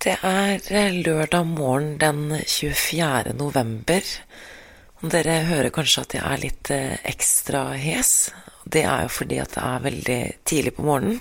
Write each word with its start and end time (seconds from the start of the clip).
Det 0.00 0.14
er 0.24 0.62
eh, 0.72 0.94
lørdag 1.04 1.44
morgen 1.44 1.98
den 2.00 2.30
24. 2.48 3.34
november. 3.36 4.06
Dere 5.12 5.34
hører 5.44 5.68
kanskje 5.76 6.04
at 6.06 6.14
jeg 6.16 6.24
er 6.24 6.40
litt 6.40 6.70
eh, 6.72 6.94
ekstra 7.10 7.66
hes. 7.76 8.30
Det 8.64 8.86
er 8.88 9.04
jo 9.04 9.10
fordi 9.12 9.42
at 9.42 9.52
det 9.58 9.66
er 9.66 9.84
veldig 9.84 10.18
tidlig 10.48 10.72
på 10.78 10.86
morgenen. 10.88 11.20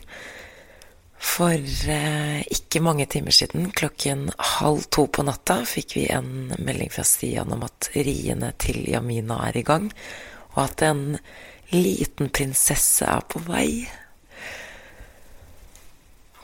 For 1.20 1.60
eh, 1.92 2.39
ikke 2.55 2.79
mange 2.86 3.10
timer 3.12 3.36
siden, 3.36 3.68
klokken 3.76 4.29
halv 4.62 4.88
to 4.96 5.10
på 5.12 5.28
natta, 5.28 5.60
fikk 5.68 5.98
vi 6.00 6.08
en 6.16 6.54
melding 6.56 6.96
fra 6.96 7.04
Stian 7.04 7.52
om 7.52 7.68
at 7.68 7.92
riene 8.00 8.54
til 8.64 8.86
Jamina 8.88 9.42
er 9.50 9.60
i 9.60 9.68
gang, 9.68 9.92
og 10.54 10.64
at 10.70 10.88
en 10.88 11.04
liten 11.76 12.32
prinsesse 12.32 13.12
er 13.12 13.28
på 13.28 13.44
vei. 13.44 13.90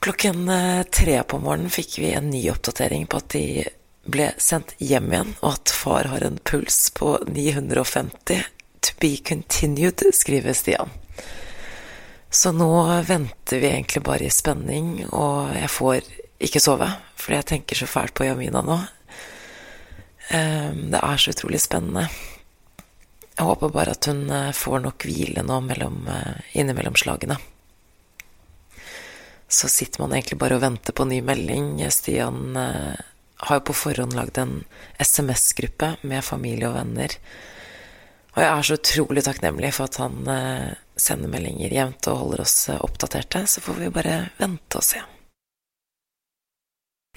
Klokken 0.06 0.50
eh, 0.50 0.84
tre 0.84 1.24
på 1.24 1.40
morgenen 1.40 1.71
fikk 1.74 1.96
vi 1.98 2.12
en 2.14 2.28
ny 2.30 2.44
oppdatering 2.52 3.08
på 3.10 3.18
at 3.18 3.32
de 3.34 3.64
ble 4.06 4.28
sendt 4.38 4.75
hjem 4.78 5.07
igjen, 5.10 5.32
og 5.39 5.56
at 5.56 5.71
far 5.74 6.06
har 6.12 6.21
en 6.21 6.36
puls 6.46 6.92
på 6.93 7.16
950. 7.25 8.43
To 8.86 8.93
be 9.02 9.10
continued, 9.26 10.04
skriver 10.14 10.54
Stian. 10.54 10.93
Så 12.29 12.52
nå 12.54 12.68
venter 13.07 13.64
vi 13.64 13.71
egentlig 13.71 14.04
bare 14.06 14.28
i 14.28 14.29
spenning, 14.29 15.07
og 15.10 15.57
jeg 15.57 15.74
får 15.74 16.14
ikke 16.51 16.62
sove, 16.62 16.92
fordi 17.18 17.40
jeg 17.40 17.50
tenker 17.56 17.82
så 17.82 17.90
fælt 17.90 18.14
på 18.14 18.29
Jamina 18.29 18.62
nå. 18.62 18.78
Ehm, 20.37 20.86
det 20.93 21.01
er 21.01 21.18
så 21.18 21.34
utrolig 21.34 21.64
spennende. 21.65 22.06
Jeg 23.34 23.50
håper 23.50 23.74
bare 23.74 23.98
at 23.98 24.14
hun 24.14 24.29
eh, 24.29 24.54
får 24.54 24.86
nok 24.86 25.10
hvile 25.10 25.42
nå 25.50 25.62
mellom, 25.65 26.04
eh, 26.14 26.56
innimellom 26.62 27.01
slagene 27.01 27.42
så 29.48 29.70
sitter 29.70 30.02
man 30.02 30.14
egentlig 30.14 30.40
bare 30.42 30.58
og 30.58 30.64
venter 30.64 30.96
på 30.96 31.06
ny 31.06 31.22
melding. 31.26 31.78
Stian 31.94 32.58
eh, 32.58 32.95
har 33.48 33.59
jo 33.59 33.66
på 33.70 33.78
forhånd 33.78 34.16
lagd 34.18 34.40
en 34.42 34.56
SMS-gruppe 35.00 35.95
med 36.02 36.26
familie 36.26 36.70
og 36.70 36.78
venner. 36.80 37.14
Og 38.36 38.42
jeg 38.42 38.52
er 38.52 38.68
så 38.68 38.78
utrolig 38.80 39.24
takknemlig 39.24 39.72
for 39.78 39.88
at 39.88 40.00
han 40.02 40.32
eh, 40.32 40.72
sender 41.00 41.32
meldinger 41.32 41.76
jevnt 41.78 42.10
og 42.12 42.24
holder 42.24 42.46
oss 42.46 42.56
eh, 42.74 42.82
oppdaterte. 42.88 43.46
Så 43.48 43.62
får 43.66 43.84
vi 43.84 43.92
bare 43.94 44.18
vente 44.40 44.82
og 44.82 44.88
se. 44.88 45.04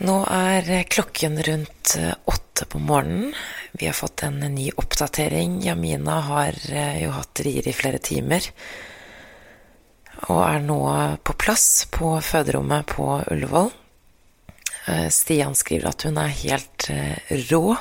Nå 0.05 0.21
er 0.31 0.69
klokken 0.87 1.41
rundt 1.43 1.97
åtte 2.31 2.69
på 2.71 2.79
morgenen. 2.79 3.33
Vi 3.73 3.89
har 3.89 3.97
fått 3.99 4.23
en 4.23 4.39
ny 4.55 4.69
oppdatering. 4.79 5.59
Jamina 5.65 6.21
har 6.29 6.61
jo 7.01 7.11
hatt 7.17 7.43
rier 7.43 7.67
i 7.67 7.75
flere 7.75 7.99
timer 7.99 8.47
og 10.27 10.41
er 10.43 10.65
nå 10.67 10.81
på 11.23 11.35
plass 11.39 11.87
på 11.95 12.17
føderommet 12.25 12.89
på 12.91 13.07
Ullevål. 13.31 13.71
Eh, 14.89 15.09
Stian 15.15 15.55
skriver 15.55 15.93
at 15.93 16.07
hun 16.09 16.19
er 16.19 16.35
helt 16.43 16.89
eh, 16.91 17.37
rå. 17.51 17.77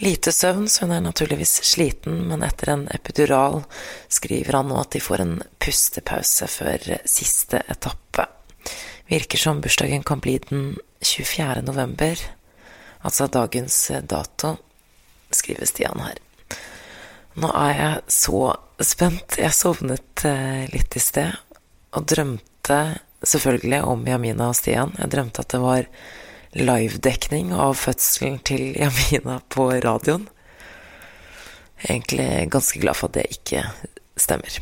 Lite 0.00 0.32
søvn, 0.32 0.68
så 0.68 0.86
hun 0.86 0.94
er 0.96 1.02
naturligvis 1.04 1.58
sliten, 1.66 2.22
men 2.30 2.44
etter 2.46 2.72
en 2.72 2.86
epidural 2.94 3.60
skriver 4.08 4.60
han 4.60 4.70
nå 4.70 4.78
at 4.80 4.94
de 4.94 5.02
får 5.02 5.24
en 5.24 5.34
pustepause 5.60 6.48
før 6.48 6.86
siste 7.04 7.60
etappe. 7.68 8.28
Virker 9.10 9.42
som 9.42 9.60
bursdagen 9.60 10.06
kan 10.06 10.22
bli 10.22 10.38
den 10.46 10.72
24. 11.02 11.64
november, 11.66 12.16
altså 13.02 13.26
dagens 13.26 13.76
dato, 14.08 14.54
skriver 15.34 15.68
Stian 15.68 16.00
her. 16.04 16.20
Nå 17.38 17.50
er 17.54 17.74
jeg 17.78 18.00
så 18.10 18.40
spent. 18.82 19.36
Jeg 19.38 19.54
sovnet 19.54 20.24
eh, 20.26 20.66
litt 20.72 20.96
i 20.98 21.02
sted 21.02 21.36
og 21.94 22.08
drømte 22.10 22.80
selvfølgelig 23.22 23.82
om 23.86 24.02
Jamina 24.08 24.50
og 24.50 24.58
Stian. 24.58 24.96
Jeg 24.98 25.12
drømte 25.14 25.44
at 25.44 25.54
det 25.54 25.60
var 25.62 25.86
livedekning 26.58 27.52
av 27.54 27.76
fødselen 27.78 28.40
til 28.42 28.72
Jamina 28.82 29.38
på 29.52 29.70
radioen. 29.78 30.26
Egentlig 31.86 32.50
ganske 32.52 32.82
glad 32.82 32.98
for 32.98 33.08
at 33.08 33.20
det 33.20 33.28
ikke 33.38 33.64
stemmer. 34.20 34.58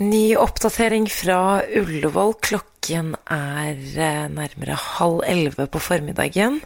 Ny 0.00 0.36
oppdatering 0.40 1.08
fra 1.12 1.60
Ullevål. 1.76 2.36
Klokken 2.44 3.14
er 3.32 3.76
eh, 3.76 4.26
nærmere 4.32 4.76
halv 4.76 5.24
elleve 5.28 5.66
på 5.72 5.82
formiddagen. 5.82 6.60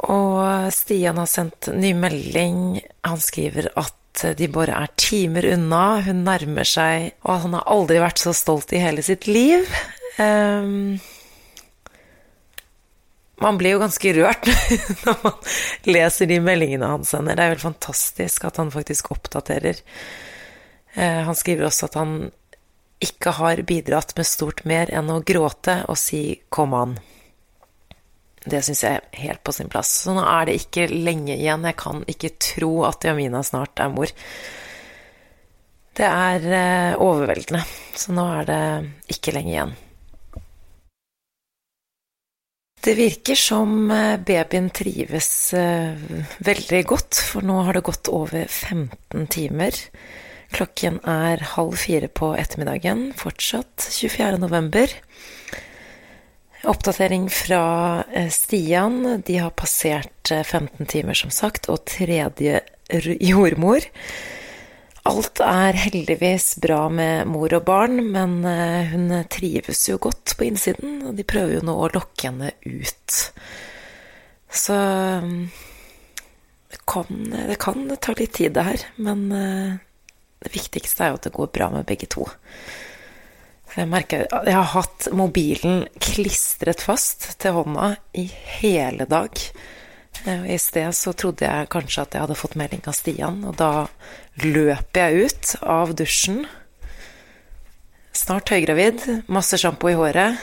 Og 0.00 0.72
Stian 0.74 1.20
har 1.20 1.28
sendt 1.30 1.68
ny 1.74 1.92
melding. 1.94 2.80
Han 3.06 3.20
skriver 3.20 3.68
at 3.78 4.24
de 4.38 4.48
bare 4.52 4.76
er 4.84 4.92
timer 5.00 5.46
unna. 5.54 6.02
Hun 6.06 6.24
nærmer 6.26 6.68
seg, 6.68 7.12
og 7.24 7.44
han 7.46 7.56
har 7.58 7.68
aldri 7.70 8.00
vært 8.02 8.22
så 8.22 8.34
stolt 8.36 8.72
i 8.74 8.82
hele 8.82 9.04
sitt 9.04 9.28
liv. 9.30 9.68
Um, 10.18 10.98
man 13.42 13.58
blir 13.58 13.74
jo 13.74 13.80
ganske 13.82 14.12
rørt 14.14 14.46
når 15.06 15.16
man 15.24 15.38
leser 15.88 16.28
de 16.30 16.38
meldingene 16.44 16.90
han 16.92 17.06
sender. 17.08 17.36
Det 17.36 17.44
er 17.44 17.50
jo 17.50 17.56
helt 17.56 17.70
fantastisk 17.70 18.44
at 18.48 18.60
han 18.60 18.74
faktisk 18.74 19.10
oppdaterer. 19.14 19.80
Uh, 20.96 21.22
han 21.28 21.38
skriver 21.38 21.68
også 21.68 21.88
at 21.88 21.98
han 22.00 22.16
ikke 23.02 23.32
har 23.34 23.64
bidratt 23.66 24.14
med 24.14 24.28
stort 24.28 24.62
mer 24.68 24.92
enn 24.94 25.10
å 25.10 25.22
gråte 25.26 25.80
og 25.90 25.98
si 25.98 26.42
'kom 26.48 26.74
an'. 26.78 27.00
Det 28.42 28.58
syns 28.66 28.82
jeg 28.82 28.98
er 28.98 29.20
helt 29.22 29.42
på 29.46 29.54
sin 29.54 29.70
plass. 29.70 29.90
Så 30.04 30.16
nå 30.16 30.24
er 30.26 30.48
det 30.48 30.58
ikke 30.58 30.88
lenge 30.90 31.36
igjen. 31.36 31.68
Jeg 31.68 31.78
kan 31.78 32.02
ikke 32.10 32.34
tro 32.42 32.72
at 32.88 33.06
Jamina 33.06 33.42
snart 33.46 33.82
er 33.82 33.92
mor. 33.94 34.10
Det 35.92 36.08
er 36.08 36.46
eh, 36.56 37.00
overveldende. 37.00 37.62
Så 37.94 38.14
nå 38.16 38.26
er 38.40 38.48
det 38.48 38.62
ikke 39.14 39.34
lenge 39.36 39.52
igjen. 39.54 39.74
Det 42.82 42.96
virker 42.98 43.38
som 43.38 43.90
eh, 43.94 44.18
babyen 44.18 44.72
trives 44.74 45.30
eh, 45.54 45.94
veldig 46.42 46.82
godt, 46.90 47.20
for 47.30 47.46
nå 47.46 47.60
har 47.68 47.78
det 47.78 47.84
gått 47.86 48.10
over 48.10 48.48
15 48.48 49.28
timer. 49.30 49.76
Klokken 50.52 50.98
er 51.08 51.44
halv 51.54 51.76
fire 51.78 52.10
på 52.10 52.32
ettermiddagen, 52.36 53.12
fortsatt 53.16 53.86
24. 53.86 54.40
november. 54.42 54.90
Oppdatering 56.62 57.30
fra 57.30 58.04
eh, 58.12 58.28
Stian. 58.30 59.22
De 59.26 59.38
har 59.38 59.50
passert 59.50 60.30
15 60.30 60.68
eh, 60.78 60.86
timer, 60.86 61.14
som 61.14 61.30
sagt, 61.34 61.66
og 61.72 61.82
tredje 61.90 62.60
jordmor. 63.18 63.82
Alt 65.10 65.42
er 65.42 65.74
heldigvis 65.74 66.52
bra 66.62 66.84
med 66.86 67.26
mor 67.26 67.50
og 67.58 67.64
barn, 67.66 67.98
men 68.14 68.36
eh, 68.46 68.92
hun 68.94 69.10
trives 69.26 69.88
jo 69.90 69.98
godt 70.06 70.36
på 70.38 70.46
innsiden, 70.52 71.00
og 71.08 71.18
de 71.18 71.26
prøver 71.26 71.56
jo 71.56 71.64
nå 71.66 71.74
å 71.74 71.90
lokke 71.96 72.30
henne 72.30 72.52
ut. 72.62 73.18
Så 74.52 74.78
det 76.70 76.80
kan, 76.86 77.10
det 77.50 77.58
kan 77.58 77.90
ta 77.98 78.14
litt 78.14 78.36
tid, 78.38 78.54
det 78.54 78.68
her, 78.68 78.86
men 79.02 79.26
det 79.32 80.50
viktigste 80.52 81.06
er 81.06 81.10
jo 81.10 81.18
at 81.18 81.26
det 81.26 81.34
går 81.34 81.50
bra 81.56 81.72
med 81.74 81.88
begge 81.88 82.06
to. 82.12 82.28
Jeg 83.72 83.88
merker 83.88 84.26
Jeg 84.28 84.52
har 84.52 84.68
hatt 84.74 85.06
mobilen 85.16 85.86
klistret 86.02 86.82
fast 86.84 87.30
til 87.40 87.54
hånda 87.56 87.94
i 88.20 88.26
hele 88.60 89.06
dag. 89.08 89.32
Eh, 90.26 90.44
I 90.52 90.58
sted 90.60 90.92
så 90.96 91.14
trodde 91.16 91.48
jeg 91.48 91.70
kanskje 91.72 92.04
at 92.04 92.12
jeg 92.12 92.22
hadde 92.26 92.36
fått 92.36 92.58
melding 92.60 92.84
av 92.84 92.96
Stian, 92.96 93.40
og 93.48 93.56
da 93.56 93.88
løp 94.44 95.00
jeg 95.00 95.24
ut 95.24 95.54
av 95.64 95.94
dusjen. 95.96 96.44
Snart 98.12 98.52
høygravid, 98.52 99.24
masse 99.32 99.56
sjampo 99.56 99.88
i 99.88 99.96
håret. 99.96 100.36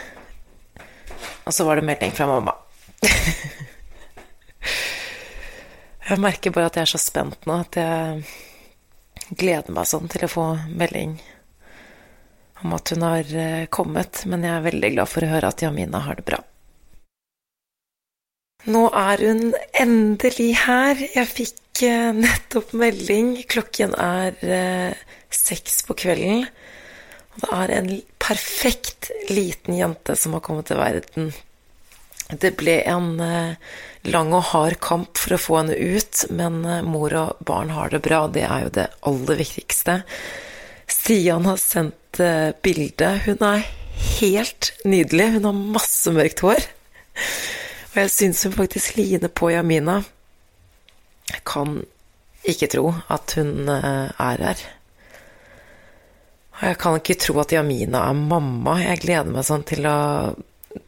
Og 1.46 1.54
så 1.54 1.66
var 1.68 1.78
det 1.78 1.86
melding 1.86 2.14
fra 2.18 2.26
mamma. 2.30 2.58
jeg 6.10 6.18
merker 6.18 6.50
bare 6.56 6.74
at 6.74 6.82
jeg 6.82 6.88
er 6.88 6.94
så 6.98 7.02
spent 7.02 7.46
nå 7.46 7.62
at 7.62 7.78
jeg 7.78 8.24
gleder 9.38 9.70
meg 9.76 9.86
sånn 9.86 10.10
til 10.10 10.26
å 10.26 10.34
få 10.34 10.46
melding 10.74 11.20
om 12.64 12.76
at 12.76 12.92
hun 12.94 13.04
har 13.06 13.36
eh, 13.36 13.66
kommet, 13.72 14.24
men 14.30 14.44
jeg 14.46 14.56
er 14.56 14.66
veldig 14.68 14.94
glad 14.96 15.12
for 15.12 15.26
å 15.26 15.32
høre 15.34 15.52
at 15.52 15.64
Jamina 15.64 16.04
har 16.06 16.20
det 16.20 16.28
bra. 16.28 16.40
Nå 18.70 18.90
er 18.92 19.24
hun 19.24 19.54
endelig 19.80 20.52
her. 20.66 21.00
Jeg 21.16 21.32
fikk 21.32 21.84
eh, 21.88 22.12
nettopp 22.16 22.74
melding. 22.78 23.38
Klokken 23.50 23.96
er 23.96 24.36
eh, 24.44 25.06
seks 25.32 25.82
på 25.88 25.96
kvelden. 26.04 26.44
Og 27.36 27.46
det 27.46 27.54
er 27.56 27.76
en 27.78 27.94
perfekt 28.20 29.14
liten 29.32 29.78
jente 29.80 30.18
som 30.20 30.36
har 30.36 30.44
kommet 30.44 30.68
til 30.68 30.82
verden. 30.82 31.32
Det 32.30 32.52
ble 32.60 32.76
en 32.86 33.16
lang 34.06 34.34
og 34.38 34.44
hard 34.52 34.76
kamp 34.84 35.18
for 35.18 35.34
å 35.34 35.40
få 35.42 35.56
henne 35.62 35.78
ut, 35.96 36.28
men 36.36 36.60
mor 36.86 37.16
og 37.18 37.40
barn 37.48 37.72
har 37.74 37.90
det 37.90 38.04
bra. 38.06 38.20
Det 38.30 38.44
er 38.46 38.68
jo 38.68 38.74
det 38.76 38.86
aller 39.08 39.40
viktigste. 39.40 39.96
Stian 40.90 41.48
har 41.50 41.58
sendt 41.58 41.99
uh, 42.18 42.50
bilde. 42.66 43.12
Hun 43.26 43.46
er 43.46 43.68
helt 44.20 44.72
nydelig. 44.88 45.30
Hun 45.36 45.48
har 45.50 45.62
masse 45.78 46.14
mørkt 46.16 46.42
hår. 46.46 46.66
Og 47.92 48.02
jeg 48.02 48.14
syns 48.14 48.44
hun 48.48 48.58
faktisk 48.58 48.98
ligner 48.98 49.30
på 49.30 49.52
Jamina. 49.54 50.00
Jeg 51.30 51.46
kan 51.46 51.80
ikke 52.50 52.70
tro 52.74 52.94
at 53.14 53.38
hun 53.38 53.70
uh, 53.70 54.10
er 54.10 54.46
her. 54.50 54.66
Og 56.60 56.68
jeg 56.68 56.78
kan 56.82 56.98
ikke 57.00 57.20
tro 57.22 57.38
at 57.40 57.54
Jamina 57.56 58.04
er 58.10 58.18
mamma. 58.18 58.80
Jeg 58.84 59.04
gleder 59.06 59.32
meg 59.32 59.48
sånn 59.48 59.68
til 59.68 59.86
å 59.88 60.00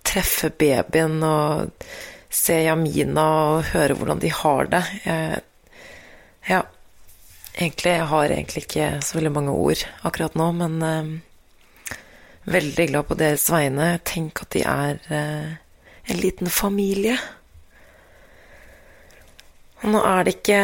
treffe 0.05 0.51
babyen 0.51 1.21
og 1.23 1.71
se 2.31 2.57
Jamina 2.65 3.23
og 3.53 3.71
høre 3.71 3.95
hvordan 3.95 4.21
de 4.23 4.31
har 4.35 4.71
det. 4.71 4.83
Jeg, 5.05 5.41
ja. 6.49 6.61
Egentlig, 7.57 7.91
jeg 7.97 8.07
har 8.07 8.31
egentlig 8.31 8.63
ikke 8.63 8.87
så 9.03 9.17
veldig 9.17 9.33
mange 9.35 9.51
ord 9.51 9.83
akkurat 10.07 10.37
nå, 10.39 10.47
men 10.55 10.77
eh, 10.87 11.97
veldig 12.51 12.87
glad 12.93 13.09
på 13.09 13.17
deres 13.19 13.49
vegne. 13.51 13.93
Tenk 14.07 14.43
at 14.45 14.55
de 14.55 14.63
er 14.63 15.01
eh, 15.11 15.49
en 16.07 16.21
liten 16.21 16.51
familie. 16.51 17.17
Og 19.81 19.91
nå 19.95 20.03
er 20.05 20.23
det 20.23 20.37
ikke 20.37 20.61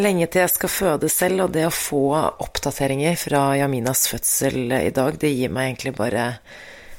lenge 0.00 0.28
til 0.30 0.44
jeg 0.44 0.54
skal 0.54 0.72
føde 0.72 1.10
selv, 1.12 1.44
og 1.46 1.54
det 1.54 1.66
å 1.66 1.74
få 1.74 2.04
oppdateringer 2.14 3.18
fra 3.18 3.50
Jaminas 3.58 4.06
fødsel 4.10 4.70
i 4.78 4.92
dag, 4.94 5.18
det 5.20 5.32
gir 5.34 5.52
meg 5.52 5.72
egentlig 5.72 5.96
bare 5.98 6.26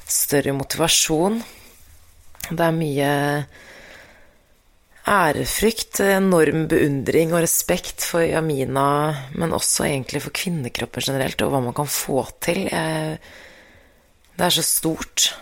større 0.06 0.54
motivasjon. 0.56 1.40
Det 2.50 2.64
er 2.66 2.76
mye 2.76 3.12
ærefrykt, 5.08 5.98
enorm 6.06 6.66
beundring 6.70 7.32
og 7.34 7.42
respekt 7.42 8.04
for 8.06 8.22
Jamina, 8.22 9.14
men 9.34 9.54
også 9.54 9.88
egentlig 9.88 10.22
for 10.22 10.34
kvinnekropper 10.36 11.02
generelt, 11.08 11.42
og 11.42 11.54
hva 11.54 11.62
man 11.64 11.74
kan 11.76 11.90
få 11.90 12.22
til. 12.42 12.68
Det 14.32 14.46
er 14.46 14.54
så 14.54 14.62
stort. 14.62 15.32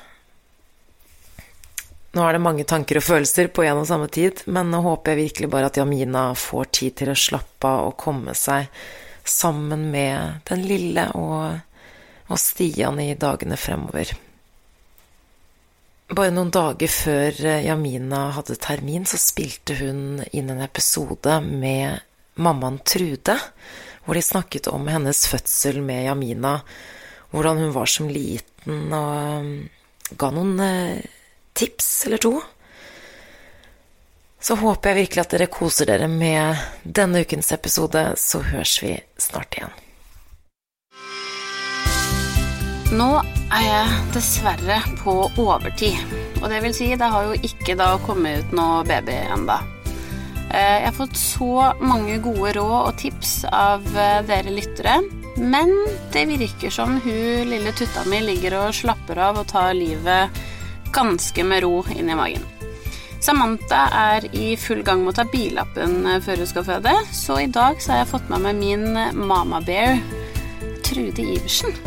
Nå 2.17 2.25
er 2.27 2.35
det 2.35 2.43
mange 2.43 2.65
tanker 2.67 2.99
og 2.99 3.07
følelser 3.07 3.53
på 3.55 3.63
en 3.63 3.83
og 3.85 3.87
samme 3.87 4.09
tid, 4.11 4.43
men 4.51 4.73
nå 4.73 4.81
håper 4.83 5.13
jeg 5.13 5.21
virkelig 5.29 5.51
bare 5.53 5.69
at 5.71 5.79
Jamina 5.79 6.31
får 6.35 6.73
tid 6.81 6.97
til 6.99 7.13
å 7.13 7.19
slappe 7.19 7.69
av 7.69 7.93
og 7.93 8.01
komme 8.01 8.35
seg 8.35 8.67
sammen 9.29 9.91
med 9.93 10.41
den 10.49 10.65
lille 10.67 11.05
og, 11.15 11.61
og 12.27 12.41
Stian 12.41 12.99
i 13.05 13.13
dagene 13.15 13.61
fremover. 13.61 14.11
Bare 16.11 16.33
noen 16.35 16.49
dager 16.51 16.91
før 16.91 17.37
Jamina 17.63 18.25
hadde 18.35 18.57
termin, 18.59 19.05
så 19.07 19.19
spilte 19.21 19.77
hun 19.79 20.19
inn 20.35 20.49
en 20.51 20.63
episode 20.65 21.37
med 21.47 22.01
mammaen 22.35 22.81
Trude, 22.83 23.37
hvor 24.03 24.19
de 24.19 24.23
snakket 24.25 24.67
om 24.73 24.89
hennes 24.91 25.21
fødsel 25.31 25.79
med 25.87 26.09
Jamina, 26.09 26.57
hvordan 27.31 27.63
hun 27.63 27.75
var 27.77 27.87
som 27.87 28.09
liten, 28.11 28.91
og 28.91 30.17
ga 30.19 30.31
noen 30.35 30.65
eh, 30.65 31.05
tips 31.55 31.93
eller 32.09 32.25
to. 32.27 32.35
Så 34.43 34.57
håper 34.59 34.91
jeg 34.91 35.05
virkelig 35.05 35.23
at 35.23 35.37
dere 35.37 35.51
koser 35.53 35.93
dere 35.93 36.11
med 36.11 36.59
denne 36.83 37.23
ukens 37.23 37.53
episode, 37.55 38.03
så 38.19 38.43
høres 38.51 38.75
vi 38.83 38.97
snart 39.21 39.55
igjen. 39.61 39.79
Nå 42.91 43.21
er 43.55 43.63
jeg 43.63 43.99
dessverre 44.17 44.81
på 44.99 45.13
overtid. 45.39 45.99
Og 46.41 46.49
det 46.51 46.59
vil 46.65 46.73
si, 46.75 46.89
det 46.99 47.11
har 47.13 47.29
jo 47.29 47.37
ikke 47.47 47.77
da 47.79 47.93
kommet 48.03 48.43
ut 48.43 48.57
noe 48.59 48.81
baby 48.89 49.15
enda. 49.31 49.61
Eh, 50.51 50.81
jeg 50.81 50.89
har 50.89 50.97
fått 50.97 51.15
så 51.19 51.71
mange 51.79 52.19
gode 52.25 52.57
råd 52.57 52.79
og 52.81 52.97
tips 52.99 53.45
av 53.47 53.87
eh, 53.95 54.25
dere 54.27 54.57
lyttere. 54.57 54.97
Men 55.39 55.71
det 56.11 56.27
virker 56.33 56.75
som 56.75 56.99
hun 57.05 57.53
lille 57.53 57.71
tutta 57.79 58.03
mi 58.11 58.25
ligger 58.25 58.59
og 58.65 58.75
slapper 58.75 59.23
av 59.23 59.39
og 59.39 59.47
tar 59.53 59.71
livet 59.79 60.43
ganske 60.91 61.47
med 61.47 61.63
ro 61.63 61.85
inn 61.95 62.11
i 62.11 62.19
magen. 62.19 62.43
Samantha 63.23 63.85
er 63.95 64.27
i 64.35 64.57
full 64.59 64.83
gang 64.83 65.05
med 65.05 65.15
å 65.15 65.21
ta 65.21 65.29
billappen 65.31 66.01
eh, 66.11 66.23
før 66.27 66.43
hun 66.43 66.53
skal 66.57 66.67
føde, 66.73 66.99
så 67.15 67.39
i 67.39 67.51
dag 67.55 67.79
så 67.79 67.95
har 67.95 68.03
jeg 68.03 68.13
fått 68.17 68.31
med 68.35 68.49
meg 68.49 68.63
min 68.67 69.27
mama 69.31 69.63
bear, 69.63 70.01
Trude 70.83 71.23
Iversen. 71.23 71.79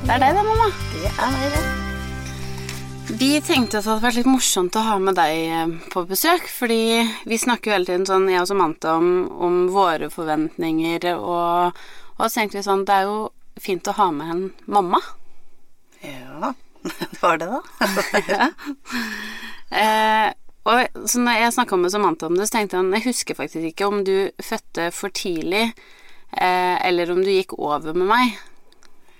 Det 0.00 0.14
er 0.14 0.22
deg, 0.22 0.32
det, 0.32 0.42
mamma. 0.46 0.66
Det 0.94 1.08
er 1.12 1.32
meg, 1.34 1.54
det. 1.54 3.16
Vi 3.20 3.28
tenkte 3.44 3.78
at 3.78 3.84
det 3.84 3.90
hadde 3.90 4.04
vært 4.06 4.16
litt 4.16 4.28
morsomt 4.30 4.76
å 4.78 4.82
ha 4.86 4.94
med 5.02 5.16
deg 5.18 5.40
eh, 5.52 5.72
på 5.92 6.04
besøk, 6.08 6.46
fordi 6.48 7.02
vi 7.28 7.38
snakker 7.38 7.70
jo 7.70 7.74
hele 7.74 7.88
tiden 7.88 8.06
sånn, 8.08 8.28
jeg 8.32 8.40
og 8.40 8.48
Samantha, 8.48 8.94
om, 8.96 9.10
om 9.44 9.58
våre 9.74 10.08
forventninger, 10.12 11.04
og, 11.18 11.80
og 12.16 12.22
så 12.24 12.30
tenkte 12.38 12.58
vi 12.58 12.64
sånn, 12.64 12.84
det 12.88 12.96
er 12.96 13.10
jo 13.10 13.18
fint 13.60 13.90
å 13.92 13.96
ha 13.98 14.06
med 14.14 14.32
en 14.34 14.44
mamma. 14.72 15.02
Ja. 16.00 16.54
Det 17.00 17.18
var 17.20 17.36
det, 17.36 17.50
da. 17.50 17.88
ja. 18.32 18.46
eh, 19.76 20.28
og 20.70 21.10
så 21.10 21.20
når 21.20 21.42
jeg 21.42 21.56
snakka 21.58 21.76
med 21.76 21.92
Samantha 21.92 22.30
om 22.30 22.38
det, 22.38 22.46
så 22.48 22.56
tenkte 22.56 22.78
han 22.80 22.88
jeg 22.96 23.04
husker 23.10 23.36
faktisk 23.36 23.68
ikke 23.68 23.90
om 23.90 24.00
du 24.06 24.14
fødte 24.40 24.88
for 24.96 25.12
tidlig, 25.12 25.66
eh, 26.32 26.78
eller 26.88 27.12
om 27.12 27.20
du 27.20 27.28
gikk 27.34 27.52
over 27.58 27.92
med 27.92 28.08
meg. 28.14 28.40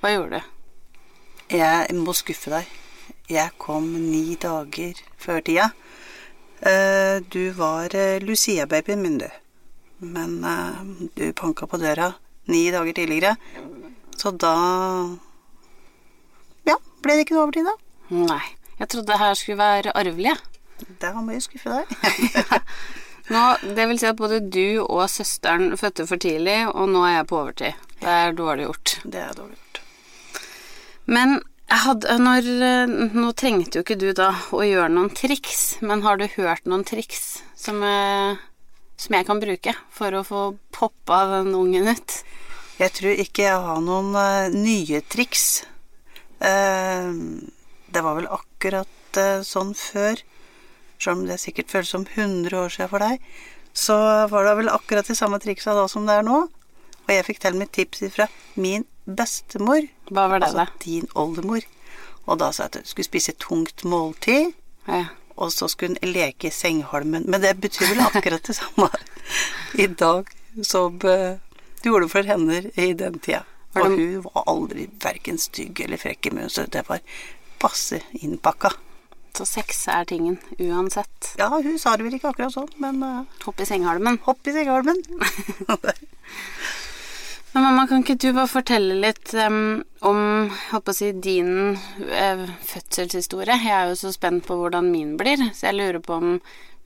Hva 0.01 0.15
gjorde 0.15 0.41
du? 0.41 0.57
Jeg 1.51 1.97
må 1.99 2.15
skuffe 2.15 2.53
deg. 2.53 2.69
Jeg 3.31 3.55
kom 3.59 3.87
ni 3.99 4.37
dager 4.41 4.99
før 5.19 5.41
tida. 5.47 5.71
Eh, 6.61 7.19
du 7.33 7.51
var 7.57 7.95
eh, 7.97 8.21
Lucia-babyen 8.23 9.03
min, 9.03 9.19
du. 9.23 9.29
Men 10.01 10.39
eh, 10.45 10.81
du 11.19 11.27
panka 11.33 11.67
på 11.67 11.81
døra 11.81 12.13
ni 12.51 12.67
dager 12.75 12.97
tidligere, 12.97 13.37
så 14.19 14.33
da 14.35 14.55
ble 17.01 17.17
det 17.17 17.25
ikke 17.25 17.37
noe 17.37 17.47
overtid, 17.49 17.69
da? 17.69 17.75
Nei. 18.29 18.45
Jeg 18.81 18.93
trodde 18.93 19.13
det 19.13 19.21
her 19.21 19.37
skulle 19.37 19.61
være 19.61 19.95
arvelig. 19.97 20.37
Da 21.01 21.13
må 21.17 21.35
jeg 21.37 21.45
skuffe 21.45 21.81
deg. 21.81 22.61
nå, 23.35 23.45
det 23.77 23.89
vil 23.91 24.01
si 24.01 24.09
at 24.09 24.21
både 24.21 24.41
du 24.45 24.81
og 24.85 25.05
søsteren 25.13 25.77
fødte 25.81 26.09
for 26.09 26.21
tidlig, 26.21 26.63
og 26.71 26.89
nå 26.93 27.05
er 27.09 27.19
jeg 27.19 27.29
på 27.33 27.41
overtid. 27.41 27.91
Det 28.01 28.15
er 28.17 28.37
dårlig 28.37 28.69
gjort. 28.69 28.97
Det 29.05 29.21
er 29.21 29.37
dårlig 29.37 29.57
gjort. 29.57 29.70
Men 31.11 31.41
hadde, 31.71 32.19
når, 32.23 32.47
nå 33.15 33.33
trengte 33.39 33.81
jo 33.81 33.85
ikke 33.85 33.99
du 33.99 34.11
da 34.17 34.31
å 34.55 34.63
gjøre 34.63 34.91
noen 34.95 35.11
triks, 35.15 35.81
men 35.83 36.05
har 36.07 36.21
du 36.21 36.29
hørt 36.37 36.67
noen 36.71 36.87
triks 36.87 37.41
som, 37.59 37.83
eh, 37.83 38.39
som 38.99 39.17
jeg 39.17 39.27
kan 39.27 39.43
bruke 39.43 39.75
for 39.95 40.15
å 40.15 40.27
få 40.27 40.45
poppa 40.75 41.25
den 41.35 41.55
ungen 41.59 41.91
ut? 41.91 42.21
Jeg 42.81 42.95
tror 42.97 43.19
ikke 43.21 43.45
jeg 43.45 43.61
har 43.61 43.81
noen 43.85 44.15
uh, 44.17 44.49
nye 44.55 45.03
triks. 45.13 45.67
Eh, 46.41 47.11
det 47.93 48.03
var 48.07 48.17
vel 48.17 48.29
akkurat 48.33 49.19
eh, 49.21 49.43
sånn 49.45 49.75
før, 49.77 50.23
selv 50.97 51.19
om 51.19 51.27
det 51.29 51.37
sikkert 51.43 51.73
føles 51.75 51.91
som 51.93 52.07
100 52.07 52.57
år 52.57 52.73
siden 52.73 52.89
for 52.89 53.05
deg, 53.05 53.21
så 53.77 53.99
var 54.33 54.49
det 54.49 54.55
vel 54.63 54.73
akkurat 54.73 55.11
de 55.11 55.19
samme 55.19 55.41
triksa 55.43 55.75
da 55.77 55.85
som 55.93 56.09
det 56.09 56.17
er 56.21 56.25
nå. 56.25 56.39
Og 57.05 57.13
jeg 57.13 57.27
fikk 57.27 57.43
til 57.43 57.59
mitt 57.61 57.75
tips 57.77 58.07
fra 58.15 58.31
min 58.57 58.87
bestemor. 59.17 59.87
Hva 60.11 60.27
var 60.31 60.43
det, 60.43 60.51
altså 60.51 60.65
da? 60.65 60.81
din 60.85 61.09
oldemor. 61.19 61.67
Og 62.27 62.39
da 62.41 62.51
sa 62.53 62.67
jeg 62.67 62.73
at 62.73 62.81
hun 62.81 62.91
skulle 62.91 63.09
spise 63.09 63.37
tungt 63.43 63.85
måltid, 63.89 64.53
ja. 64.87 65.05
og 65.37 65.53
så 65.55 65.69
skulle 65.71 65.97
hun 65.97 66.13
leke 66.13 66.51
i 66.51 66.55
sengehalmen. 66.55 67.27
Men 67.31 67.43
det 67.43 67.57
betyr 67.63 67.95
vel 67.95 68.05
akkurat 68.07 68.45
det 68.47 68.59
samme 68.59 68.91
i 69.75 69.87
dag 69.87 70.31
som 70.63 70.99
du 70.99 71.11
gjorde 71.83 72.11
for 72.13 72.27
henne 72.27 72.63
i 72.77 72.93
den 72.93 73.19
tida. 73.19 73.45
Og 73.79 73.95
hun 73.95 74.23
var 74.27 74.47
aldri 74.51 74.89
verken 75.03 75.39
stygg 75.39 75.81
eller 75.85 76.01
frekk 76.01 76.27
i 76.27 76.35
munnen, 76.35 76.51
så 76.51 76.67
det 76.67 76.83
var 76.89 77.03
passe 77.63 78.01
innpakka. 78.19 78.73
Så 79.37 79.47
sex 79.47 79.85
er 79.89 80.09
tingen 80.11 80.41
uansett? 80.59 81.35
Ja, 81.39 81.47
hun 81.55 81.79
sa 81.79 81.95
det 81.97 82.07
vel 82.09 82.17
ikke 82.19 82.33
akkurat 82.33 82.55
sånn, 82.55 82.71
men 82.83 82.99
uh, 83.07 83.23
Hopp 83.45 83.63
i 83.63 83.67
sengehalmen. 83.69 84.19
Hopp 84.27 84.51
i 84.51 84.55
sengehalmen. 84.57 84.99
men 87.53 87.65
mamma, 87.65 87.87
kan 87.89 88.05
ikke 88.05 88.19
du 88.23 88.29
bare 88.33 88.51
fortelle 88.51 88.97
litt 89.03 89.33
um, 89.35 89.81
om 90.07 90.21
å 90.77 90.95
si, 90.95 91.11
din 91.13 91.75
uh, 91.75 92.45
fødselshistorie? 92.67 93.57
Jeg 93.59 93.75
er 93.75 93.91
jo 93.91 93.97
så 93.99 94.13
spent 94.15 94.47
på 94.47 94.59
hvordan 94.61 94.91
min 94.93 95.17
blir, 95.19 95.43
så 95.55 95.71
jeg 95.71 95.79
lurer 95.81 95.99
på 96.05 96.19
om 96.21 96.37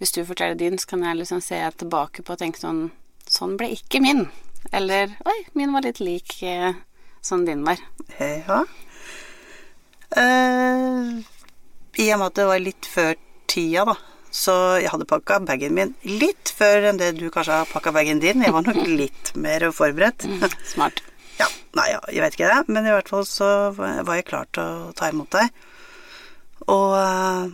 hvis 0.00 0.14
du 0.16 0.22
forteller 0.24 0.56
din, 0.58 0.78
så 0.80 0.94
kan 0.94 1.04
jeg 1.06 1.20
liksom 1.20 1.42
se 1.44 1.60
tilbake 1.80 2.24
på 2.24 2.36
og 2.36 2.40
tenke 2.40 2.62
sånn 2.62 2.86
Sånn 3.24 3.54
ble 3.56 3.70
ikke 3.72 4.02
min. 4.04 4.26
Eller 4.68 5.14
Oi, 5.24 5.38
min 5.56 5.72
var 5.72 5.86
litt 5.86 5.96
lik 6.04 6.34
uh, 6.44 6.74
sånn 7.24 7.46
din 7.48 7.62
var. 7.64 7.80
Ja. 8.20 8.58
Uh, 10.12 11.24
I 11.96 12.10
og 12.12 12.20
med 12.20 12.26
at 12.26 12.36
det 12.36 12.46
var 12.50 12.60
litt 12.60 12.88
før 12.88 13.16
tida, 13.48 13.86
da, 13.88 13.96
så 14.34 14.54
jeg 14.82 14.90
hadde 14.90 15.06
pakka 15.06 15.36
bagen 15.46 15.76
min 15.76 15.92
litt 16.02 16.50
før 16.58 16.88
enn 16.90 16.98
det 16.98 17.12
du 17.20 17.28
kanskje 17.30 17.60
har 17.60 17.68
pakka 17.70 17.92
bagen 17.94 18.18
din. 18.22 18.42
Jeg 18.42 18.54
var 18.56 18.66
nok 18.66 18.80
litt 19.02 19.30
mer 19.38 19.68
forberedt. 19.74 20.26
Mm, 20.26 20.42
smart. 20.66 21.04
ja, 21.40 21.46
nei, 21.78 21.86
ja, 21.92 22.00
jeg 22.10 22.24
vet 22.24 22.38
ikke 22.38 22.50
det, 22.50 22.74
men 22.74 22.88
i 22.88 22.96
hvert 22.96 23.12
fall 23.12 23.28
så 23.30 23.50
var 23.76 24.18
jeg 24.18 24.26
klar 24.32 24.50
til 24.50 24.64
å 24.64 24.90
ta 24.98 25.12
imot 25.14 25.30
deg. 25.36 25.46
Og 26.66 26.96
uh, 26.98 27.46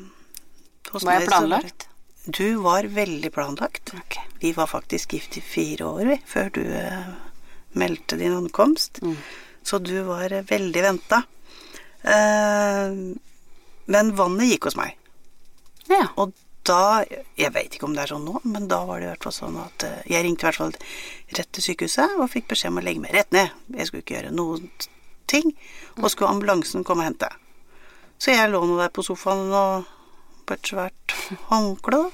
Var 0.97 1.19
jeg 1.19 1.29
planlagt? 1.29 1.87
Du 2.31 2.49
var 2.65 2.89
veldig 2.89 3.31
planlagt. 3.35 3.93
Okay. 4.07 4.25
Vi 4.41 4.55
var 4.57 4.71
faktisk 4.71 5.17
gift 5.17 5.37
i 5.37 5.45
fire 5.45 5.89
år, 5.89 6.05
vi, 6.15 6.19
før 6.29 6.49
du 6.57 6.63
uh, 6.65 7.13
meldte 7.77 8.17
din 8.21 8.41
ankomst. 8.41 9.03
Mm. 9.05 9.19
Så 9.67 9.83
du 9.85 9.99
var 10.09 10.33
uh, 10.33 10.47
veldig 10.49 10.89
venta. 10.89 11.25
Men 12.01 14.15
vannet 14.17 14.49
gikk 14.49 14.71
hos 14.71 14.77
meg. 14.79 14.95
Ja. 15.91 16.07
Og 16.17 16.33
da 16.71 17.03
Jeg 17.39 17.53
vet 17.55 17.75
ikke 17.75 17.89
om 17.89 17.97
det 17.97 18.05
er 18.05 18.13
sånn 18.15 18.25
nå, 18.29 18.41
men 18.47 18.69
da 18.71 18.81
var 18.89 19.01
det 19.01 19.09
i 19.09 19.11
hvert 19.11 19.27
fall 19.27 19.37
sånn 19.37 19.59
at 19.61 19.85
eh, 19.87 20.01
jeg 20.13 20.25
ringte 20.27 20.47
i 20.47 20.49
hvert 20.49 20.61
fall 20.63 20.75
rett 21.39 21.53
til 21.57 21.67
sykehuset 21.67 22.17
og 22.17 22.31
fikk 22.33 22.51
beskjed 22.53 22.73
om 22.73 22.81
å 22.81 22.87
legge 22.87 23.03
meg 23.03 23.15
rett 23.17 23.31
ned. 23.35 23.55
Jeg 23.75 23.91
skulle 23.91 24.05
ikke 24.07 24.17
gjøre 24.19 24.35
noen 24.35 24.69
ting. 25.31 25.55
Og 25.99 26.11
skulle 26.11 26.31
ambulansen 26.33 26.85
komme 26.87 27.05
og 27.05 27.11
hente. 27.13 27.31
Så 28.21 28.35
jeg 28.35 28.51
lå 28.53 28.61
nå 28.67 28.77
der 28.81 28.93
på 28.93 29.05
sofaen 29.07 29.53
og 29.57 29.89
på 30.47 30.57
et 30.57 30.73
svært 30.73 31.17
håndkle. 31.49 32.05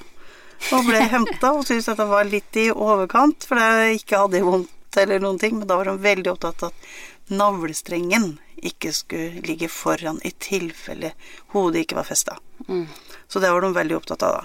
Og 0.73 0.87
ble 0.87 1.03
henta 1.13 1.53
og 1.57 1.65
syntes 1.67 1.91
at 1.91 2.01
det 2.01 2.09
var 2.09 2.27
litt 2.29 2.59
i 2.59 2.69
overkant, 2.71 3.45
for 3.47 3.61
jeg 3.61 4.01
ikke 4.01 4.23
hadde 4.25 4.45
vondt 4.45 5.01
eller 5.01 5.21
noen 5.21 5.39
ting. 5.41 5.59
Men 5.59 5.69
da 5.69 5.79
var 5.79 5.91
hun 5.91 6.03
veldig 6.03 6.33
opptatt 6.33 6.67
av 6.67 6.73
at 6.73 7.33
navlestrengen 7.37 8.37
ikke 8.65 8.93
skulle 8.95 9.43
ligge 9.45 9.69
foran 9.69 10.21
i 10.25 10.31
tilfelle 10.41 11.11
hodet 11.53 11.83
ikke 11.83 11.99
var 11.99 12.07
festa. 12.07 12.37
Så 13.27 13.39
det 13.43 13.51
var 13.51 13.61
de 13.61 13.73
veldig 13.75 13.97
opptatt 13.97 14.23
av, 14.23 14.37
da. 14.41 14.43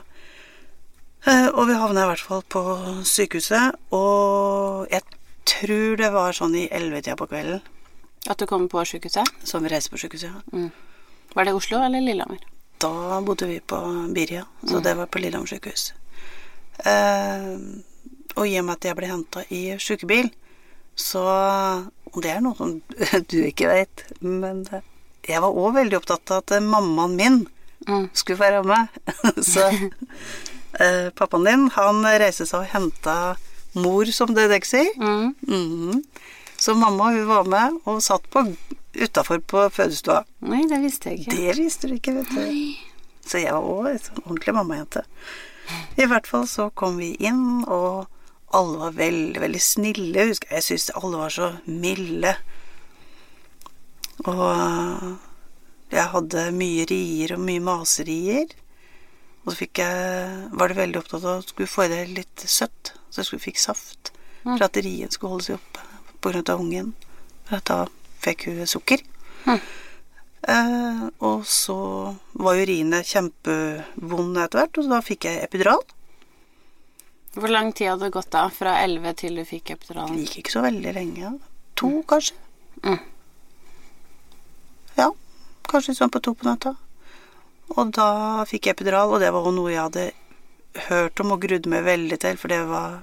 Eh, 1.30 1.48
Og 1.54 1.68
vi 1.68 1.74
havna 1.78 2.02
i 2.04 2.08
hvert 2.10 2.24
fall 2.26 2.42
på 2.50 2.62
sykehuset, 3.06 3.76
og 3.94 4.88
jeg 4.90 5.02
tror 5.46 5.96
det 6.00 6.08
var 6.14 6.32
sånn 6.34 6.54
i 6.58 6.64
ellevetida 6.70 7.16
på 7.18 7.26
kvelden 7.30 7.60
At 8.30 8.38
du 8.38 8.46
kom 8.46 8.68
på 8.68 8.82
sykehuset? 8.86 9.26
som 9.44 9.62
vi 9.62 9.68
reiste 9.70 9.90
på 9.90 9.98
sykehuset. 10.02 10.30
Ja. 10.52 10.68
Var 11.34 11.44
det 11.44 11.54
Oslo 11.54 11.78
eller 11.82 12.00
Lillehammer? 12.00 12.38
Da 12.82 13.20
bodde 13.22 13.46
vi 13.46 13.60
på 13.60 13.78
Birja, 14.14 14.44
så 14.66 14.80
det 14.82 14.94
var 14.98 15.06
på 15.06 15.18
Lillehammer 15.22 15.46
sykehus. 15.46 15.92
Eh, 16.84 17.56
og 18.36 18.46
i 18.48 18.56
og 18.58 18.64
med 18.66 18.74
at 18.78 18.84
jeg 18.88 18.96
ble 18.98 19.06
henta 19.10 19.44
i 19.54 19.62
sjukebil, 19.78 20.30
så 20.96 21.22
Og 22.12 22.20
det 22.22 22.30
er 22.34 22.42
noe 22.44 22.52
som 22.58 22.74
du 23.30 23.38
ikke 23.46 23.70
veit, 23.70 24.02
men 24.20 24.66
jeg 25.24 25.40
var 25.40 25.54
òg 25.56 25.74
veldig 25.78 25.96
opptatt 25.96 26.30
av 26.34 26.42
at 26.42 26.52
mammaen 26.62 27.14
min 27.16 27.38
Mm. 27.88 28.08
skulle 28.12 28.40
være 28.40 28.62
med. 28.66 29.00
så 29.52 29.68
eh, 30.80 31.08
pappaen 31.16 31.48
din, 31.48 31.66
han 31.76 32.04
reiste 32.04 32.46
seg 32.48 32.62
og 32.62 32.70
henta 32.74 33.16
mor, 33.78 34.08
som 34.12 34.34
det 34.36 34.48
dere 34.52 34.68
sier. 34.68 34.92
Mm. 35.00 35.34
Mhm. 35.48 36.04
Så 36.62 36.76
mamma 36.78 37.08
hun 37.10 37.26
var 37.26 37.48
med 37.50 37.80
og 37.90 38.02
satt 38.04 38.28
på 38.30 38.44
utafor 38.94 39.40
på 39.50 39.64
fødestua. 39.74 40.20
Nei, 40.46 40.60
det 40.70 40.78
visste 40.84 41.10
jeg 41.10 41.24
ikke. 41.24 41.36
Det 41.36 41.54
visste 41.58 41.88
du 41.90 41.94
ikke, 41.96 42.14
vet 42.20 42.30
du. 42.30 42.44
Så 43.26 43.40
jeg 43.42 43.54
var 43.54 43.66
òg 43.66 43.88
en 43.90 43.98
sånn 44.04 44.22
ordentlig 44.22 44.54
mammajente. 44.54 45.02
I 45.98 46.06
hvert 46.06 46.28
fall 46.30 46.46
så 46.50 46.68
kom 46.78 47.00
vi 47.00 47.16
inn, 47.18 47.64
og 47.66 48.06
alle 48.54 48.78
var 48.84 48.96
veldig, 48.98 49.40
veldig 49.42 49.62
snille. 49.64 50.28
Husker 50.30 50.52
jeg, 50.52 50.60
jeg 50.60 50.68
syns 50.68 50.94
alle 51.00 51.24
var 51.24 51.34
så 51.34 51.50
milde. 51.66 52.34
Og 54.28 55.18
jeg 55.98 56.12
hadde 56.14 56.48
mye 56.56 56.86
rier 56.88 57.34
og 57.36 57.44
mye 57.44 57.62
maserier. 57.64 58.52
Og 59.42 59.52
så 59.52 59.66
jeg, 59.66 60.48
var 60.54 60.70
det 60.70 60.78
veldig 60.78 61.00
opptatt 61.00 61.24
av 61.24 61.40
at 61.40 61.50
skulle 61.50 61.70
få 61.70 61.86
i 61.86 61.92
deg 61.92 62.12
litt 62.16 62.44
søtt, 62.46 62.92
så 63.10 63.20
jeg 63.20 63.28
skulle 63.28 63.44
fikk 63.44 63.58
saft. 63.60 64.12
For 64.42 64.62
at 64.66 64.78
rien 64.82 65.10
skulle 65.10 65.36
holde 65.36 65.48
seg 65.50 65.58
oppe 65.58 66.42
av 66.42 66.60
ungen. 66.60 66.92
For 67.48 67.58
at 67.58 67.70
da 67.70 67.78
fikk 68.22 68.46
hun 68.48 68.66
sukker. 68.70 69.02
Eh, 70.42 71.02
og 71.22 71.44
så 71.46 71.78
var 72.42 72.58
jo 72.58 72.66
riene 72.66 73.02
kjempevonde 73.06 74.46
etter 74.46 74.62
hvert, 74.62 74.78
og 74.78 74.90
da 74.90 75.02
fikk 75.06 75.28
jeg 75.28 75.42
epidural. 75.44 75.82
Hvor 77.32 77.48
lang 77.48 77.72
tid 77.72 77.92
hadde 77.92 78.08
det 78.08 78.14
gått 78.14 78.32
da? 78.34 78.44
Fra 78.52 78.76
11 78.82 79.14
til 79.22 79.38
du 79.40 79.44
fikk 79.48 79.72
Det 79.72 80.06
gikk 80.24 80.38
ikke 80.42 80.54
så 80.56 80.64
veldig 80.66 80.94
lenge. 80.98 81.34
To, 81.80 81.90
kanskje. 82.06 82.36
Mm. 82.82 82.98
Ja, 84.98 85.08
kanskje 85.70 85.96
sånn 85.98 86.12
på 86.12 86.22
to 86.24 86.34
på 86.38 86.48
natta. 86.48 86.74
Og 87.72 87.92
da 87.96 88.44
fikk 88.48 88.68
jeg 88.68 88.76
epidural, 88.76 89.14
og 89.14 89.22
det 89.22 89.30
var 89.32 89.48
noe 89.54 89.72
jeg 89.72 89.82
hadde 89.82 90.10
hørt 90.88 91.20
om 91.22 91.34
og 91.34 91.42
grudd 91.44 91.68
meg 91.70 91.84
veldig 91.86 92.18
til, 92.20 92.38
for 92.40 92.52
det 92.52 92.62
var 92.68 93.00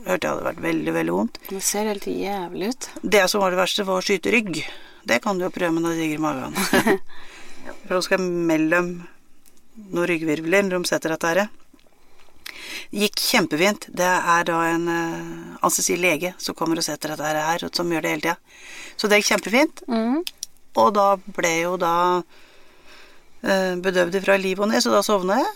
Hørte 0.00 0.24
jeg 0.24 0.32
hadde 0.32 0.44
vært 0.46 0.60
veldig, 0.64 0.92
veldig 0.96 1.12
vondt. 1.12 1.38
Det 1.50 1.58
ser 1.64 1.88
helt 1.90 2.06
jævlig 2.08 2.70
ut. 2.72 2.86
Det 3.14 3.20
som 3.28 3.42
var 3.42 3.52
det 3.52 3.58
verste, 3.60 3.84
var 3.84 4.00
å 4.00 4.04
skyte 4.04 4.32
rygg. 4.32 4.62
Det 5.04 5.18
kan 5.20 5.36
du 5.36 5.44
jo 5.44 5.50
prøve 5.52 5.74
med 5.76 5.84
når 5.84 5.96
det 5.96 6.04
ligger 6.06 6.20
i 6.20 6.24
magen. 6.24 6.56
For 7.84 7.92
da 7.92 8.00
skal 8.04 8.16
jeg 8.16 8.46
mellom 8.48 8.88
noen 9.90 10.08
ryggvirvler 10.08 10.64
når 10.66 10.78
de 10.78 10.90
setter 10.90 11.12
dette 11.12 11.32
her. 11.32 11.42
Gikk 12.96 13.20
kjempefint. 13.22 13.86
Det 13.92 14.08
er 14.08 14.48
da 14.48 14.58
en 14.70 14.88
uh, 14.88 15.60
anestesilege 15.60 16.32
som 16.40 16.56
kommer 16.56 16.80
og 16.80 16.86
setter 16.86 17.12
dette 17.12 17.32
her, 17.36 17.68
som 17.76 17.92
gjør 17.92 18.06
det 18.06 18.14
hele 18.14 18.24
tida. 18.24 18.36
Så 18.96 19.10
det 19.10 19.20
gikk 19.20 19.34
kjempefint. 19.34 19.84
Mm. 19.88 20.24
Og 20.78 20.92
da 20.94 21.06
ble 21.24 21.54
jo 21.64 21.74
da 21.80 21.94
uh, 22.20 23.74
bedøvd 23.82 24.20
fra 24.22 24.36
liv 24.38 24.60
og 24.60 24.70
ned, 24.70 24.82
så 24.84 24.94
da 24.94 25.02
sovna 25.06 25.40
jeg. 25.40 25.50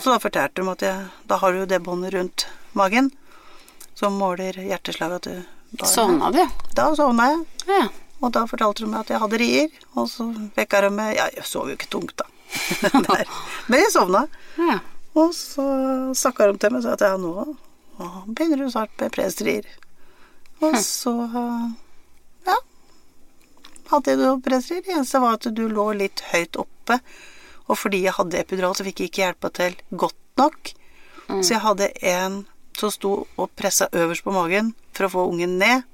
Så 0.00 0.14
da 0.14 0.20
fortalte 0.22 0.62
de 0.62 0.70
at 0.72 0.82
jeg, 0.86 1.08
da 1.28 1.36
har 1.42 1.52
du 1.52 1.58
jo 1.64 1.68
det 1.68 1.82
båndet 1.84 2.14
rundt 2.14 2.46
magen 2.72 3.10
som 3.94 4.16
måler 4.18 4.56
hjerteslaget 4.56 5.18
at 5.18 5.26
du 5.28 5.76
bare, 5.78 5.90
Sovna 5.90 6.30
du? 6.32 6.40
Da 6.74 6.86
sovna 6.96 7.26
jeg. 7.30 7.42
Ja. 7.68 7.82
Og 8.24 8.32
da 8.32 8.46
fortalte 8.48 8.84
de 8.84 8.88
meg 8.88 9.04
at 9.04 9.12
jeg 9.12 9.20
hadde 9.20 9.40
rier, 9.42 9.76
og 9.98 10.08
så 10.08 10.30
vekka 10.56 10.80
de 10.86 10.90
meg 10.94 11.18
Ja, 11.18 11.28
jeg 11.34 11.44
sov 11.48 11.68
jo 11.68 11.76
ikke 11.76 11.90
tungt, 11.92 12.16
da. 12.16 12.26
Men 13.68 13.82
jeg 13.82 13.92
sovna. 13.92 14.26
ja. 14.58 14.80
Og 15.14 15.30
så 15.36 15.64
snakka 16.18 16.48
de 16.50 16.58
til 16.58 16.72
meg 16.74 16.80
og 16.80 16.86
sa 16.88 16.94
at 16.96 17.04
ja, 17.06 17.16
nå, 17.20 17.44
nå 18.00 18.08
begynner 18.26 18.64
du 18.64 18.70
snart 18.72 18.90
med 18.98 19.12
presterier. 19.14 19.68
Og 20.64 20.74
så 20.82 21.12
ja, 21.30 21.44
hadde 23.90 24.14
jeg 24.14 24.20
noe. 24.20 24.40
Det 24.44 24.80
eneste 24.94 25.22
var 25.22 25.38
at 25.38 25.48
du 25.54 25.64
lå 25.68 25.90
litt 25.98 26.24
høyt 26.32 26.58
oppe. 26.60 27.00
Og 27.68 27.78
fordi 27.80 28.04
jeg 28.04 28.16
hadde 28.18 28.40
epidural, 28.40 28.74
så 28.76 28.84
fikk 28.86 29.00
jeg 29.00 29.10
ikke 29.10 29.24
hjelpa 29.24 29.50
til 29.56 29.76
godt 29.90 30.40
nok. 30.40 30.74
Så 31.40 31.54
jeg 31.54 31.64
hadde 31.64 31.88
en 32.04 32.42
som 32.76 32.90
sto 32.92 33.12
og 33.40 33.52
pressa 33.56 33.88
øverst 33.92 34.24
på 34.26 34.34
magen 34.34 34.72
for 34.92 35.06
å 35.06 35.12
få 35.12 35.26
ungen 35.30 35.56
ned. 35.60 35.84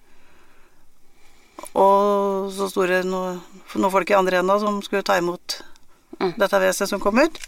Og 1.76 2.50
så 2.56 2.70
sto 2.72 2.86
det 2.88 3.04
noen, 3.06 3.38
noen 3.76 3.92
folk 3.92 4.10
i 4.10 4.16
andre 4.16 4.40
enda 4.40 4.56
som 4.62 4.80
skulle 4.82 5.06
ta 5.06 5.18
imot 5.20 5.60
dette 6.40 6.60
vesenet 6.60 6.90
som 6.90 7.02
kom 7.02 7.20
ut. 7.20 7.38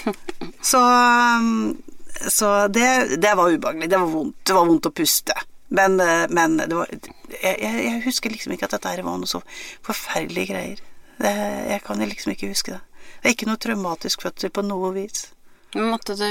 Så, 0.70 0.80
um, 0.80 1.78
så 2.28 2.68
det, 2.68 3.16
det 3.16 3.30
var 3.36 3.48
ubehagelig. 3.48 3.88
Det 3.88 3.96
var 3.96 4.10
vondt. 4.12 4.36
Det 4.44 4.52
var 4.52 4.66
vondt 4.68 4.88
å 4.90 4.92
puste. 4.92 5.36
Men, 5.70 6.00
eh, 6.02 6.26
men 6.34 6.56
det 6.58 6.74
var 6.74 6.88
jeg, 6.90 7.58
jeg, 7.62 7.98
husker 8.04 8.32
liksom 8.32 8.54
ikke 8.54 8.66
at 8.66 8.74
dette 8.74 8.90
her 8.90 9.02
var 9.06 9.20
noe 9.20 9.30
så 9.30 9.42
forferdelige 9.86 10.50
greier. 10.50 10.80
Det, 11.20 11.34
jeg 11.70 11.82
kan 11.86 12.02
liksom 12.02 12.32
ikke 12.34 12.50
huske 12.50 12.74
det. 12.74 12.80
Det 13.20 13.28
er 13.28 13.36
ikke 13.36 13.50
noe 13.50 13.60
traumatisk 13.60 14.24
fødsel 14.24 14.50
på 14.54 14.64
noe 14.66 14.90
vis. 14.96 15.28
Måtte 15.76 16.16
du, 16.18 16.26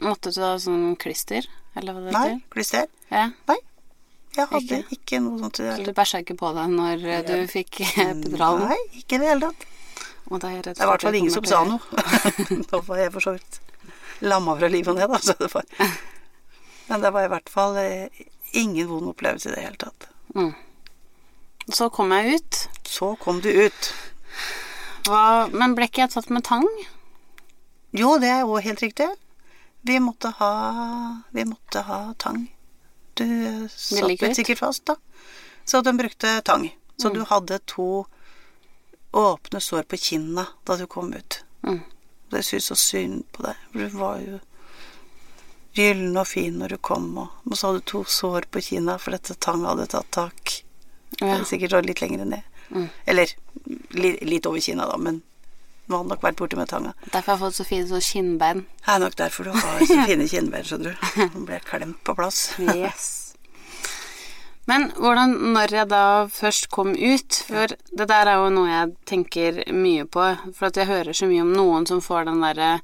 måtte 0.00 0.32
du 0.32 0.40
ha 0.40 0.54
sånn 0.62 0.94
klister, 1.00 1.44
eller 1.76 1.96
hva 1.96 2.06
det 2.06 2.14
Nei, 2.14 2.28
klister. 2.54 2.88
Ja. 3.10 3.28
Nei. 3.50 3.58
Jeg 4.32 4.48
hadde 4.48 4.78
Ikke? 4.78 4.96
ikke, 4.96 5.18
noe 5.20 5.42
sånt 5.42 5.58
Så 5.60 5.74
du 5.84 5.90
bæsja 5.92 6.22
ikke 6.22 6.38
på 6.40 6.54
deg 6.56 6.70
når 6.72 7.02
ja. 7.04 7.18
du 7.26 7.34
fikk 7.50 7.82
epiduralen? 7.84 8.70
Nei, 8.70 8.78
ikke 9.02 9.18
i 9.18 9.20
det 9.20 9.28
hele 9.28 9.50
tatt. 9.50 9.66
Det 10.32 10.48
er 10.48 10.70
i 10.72 10.88
hvert 10.88 11.04
fall 11.04 11.18
ingen 11.18 11.34
som 11.34 11.44
sa 11.44 11.60
noe. 11.68 11.82
da 12.70 12.80
var 12.86 13.02
jeg 13.02 13.12
for 13.12 13.26
så 13.26 13.34
vidt 13.36 13.58
lamma 14.24 14.54
fra 14.56 14.70
livet 14.70 14.94
og 14.94 14.96
ned, 14.96 15.10
da. 15.10 15.18
Så 15.20 15.34
det 15.36 15.50
var. 15.52 15.66
Men 16.88 17.04
det 17.04 17.10
var 17.12 17.26
i 17.26 17.32
hvert 17.34 17.52
fall 17.52 17.76
eh, 17.82 18.22
ingen 18.52 18.88
vond 18.88 19.08
opplevelse 19.12 19.48
i 19.50 19.54
det 19.54 19.62
hele 19.64 19.76
tatt. 19.80 20.08
Mm. 20.34 20.52
Så 21.72 21.88
kom 21.94 22.10
jeg 22.12 22.34
ut, 22.40 22.68
Så 22.84 23.14
kom 23.20 23.40
du 23.40 23.48
ut. 23.48 23.92
Hva, 25.06 25.48
men 25.52 25.74
ble 25.74 25.86
ikke 25.88 26.02
jeg 26.04 26.10
tatt 26.14 26.30
med 26.30 26.44
tang? 26.44 26.66
Jo, 27.96 28.16
det 28.22 28.28
er 28.32 28.44
òg 28.48 28.62
helt 28.64 28.82
riktig. 28.82 29.08
Vi 29.84 29.98
måtte 30.00 30.30
ha 30.38 30.50
Vi 31.34 31.44
måtte 31.44 31.82
ha 31.86 32.14
tang. 32.18 32.46
Du 33.14 33.68
satt 33.68 34.08
litt 34.08 34.36
sikkert 34.36 34.58
fast, 34.62 34.84
da. 34.86 34.96
Så 35.64 35.82
de 35.82 35.92
brukte 35.96 36.40
tang. 36.44 36.70
Så 36.96 37.08
Mm. 37.10 37.14
du 37.14 37.24
hadde 37.24 37.58
to 37.66 38.06
åpne 39.12 39.60
sår 39.60 39.82
på 39.82 39.96
kinna 39.98 40.46
da 40.64 40.76
du 40.76 40.86
kom 40.86 41.12
ut. 41.12 41.42
Mm. 41.62 41.80
Det 42.30 42.42
syns 42.44 42.64
så 42.70 42.74
synd 42.76 43.24
på 43.32 43.42
deg. 43.42 43.56
For 43.72 43.78
du 43.78 43.88
var 43.98 44.18
jo 44.20 44.40
gyllen 45.76 46.16
og 46.20 46.28
fin 46.28 46.58
når 46.60 46.76
du 46.76 46.78
kom, 46.84 47.10
og, 47.18 47.56
så 47.56 47.70
hadde 47.70 47.82
du 47.82 47.90
to 47.92 48.04
sår 48.04 48.48
på 48.52 48.62
kinna 48.64 48.98
for 49.00 49.16
dette 49.16 49.36
tang 49.40 49.64
hadde 49.68 49.88
tatt 49.92 50.10
tak. 50.12 50.56
Ja. 51.20 51.38
Sikkert 51.48 51.86
litt 51.86 52.02
lenger 52.02 52.24
ned. 52.24 52.48
Eller 53.06 53.32
li, 53.90 54.16
litt 54.24 54.46
over 54.48 54.60
kinna, 54.60 54.86
da, 54.88 54.96
men 54.96 55.22
nå 55.90 55.98
hadde 55.98 56.12
nok 56.14 56.22
vært 56.24 56.38
borte 56.38 56.56
med 56.56 56.70
tanga. 56.70 56.94
Derfor 57.10 57.34
har 57.34 57.36
jeg 57.36 57.42
fått 57.42 57.58
så 57.58 57.66
fine 57.68 57.88
sånn 57.90 58.06
kinnbein. 58.06 58.64
Det 58.84 58.94
er 58.94 59.02
nok 59.02 59.18
derfor 59.18 59.48
du 59.48 59.56
har 59.56 59.82
så 59.82 59.98
fine 60.06 60.28
kinnbein, 60.30 60.64
skjønner 60.68 60.94
du. 60.94 61.10
Du 61.34 61.42
ble 61.48 61.58
klemt 61.66 62.00
på 62.06 62.16
plass. 62.16 62.46
Yes. 62.62 63.10
Men 64.70 64.92
hvordan, 64.94 65.34
når 65.56 65.74
jeg 65.74 65.90
da 65.90 66.04
først 66.30 66.68
kom 66.70 66.92
ut 66.94 67.38
For 67.48 67.72
det 67.98 68.04
der 68.06 68.28
er 68.30 68.36
jo 68.38 68.52
noe 68.54 68.68
jeg 68.70 68.92
tenker 69.10 69.58
mye 69.74 70.06
på. 70.06 70.28
For 70.54 70.68
at 70.70 70.78
jeg 70.78 70.90
hører 70.90 71.18
så 71.18 71.26
mye 71.30 71.42
om 71.42 71.50
noen 71.56 71.88
som 71.90 72.02
får 72.04 72.28
den 72.30 72.44
derre 72.44 72.76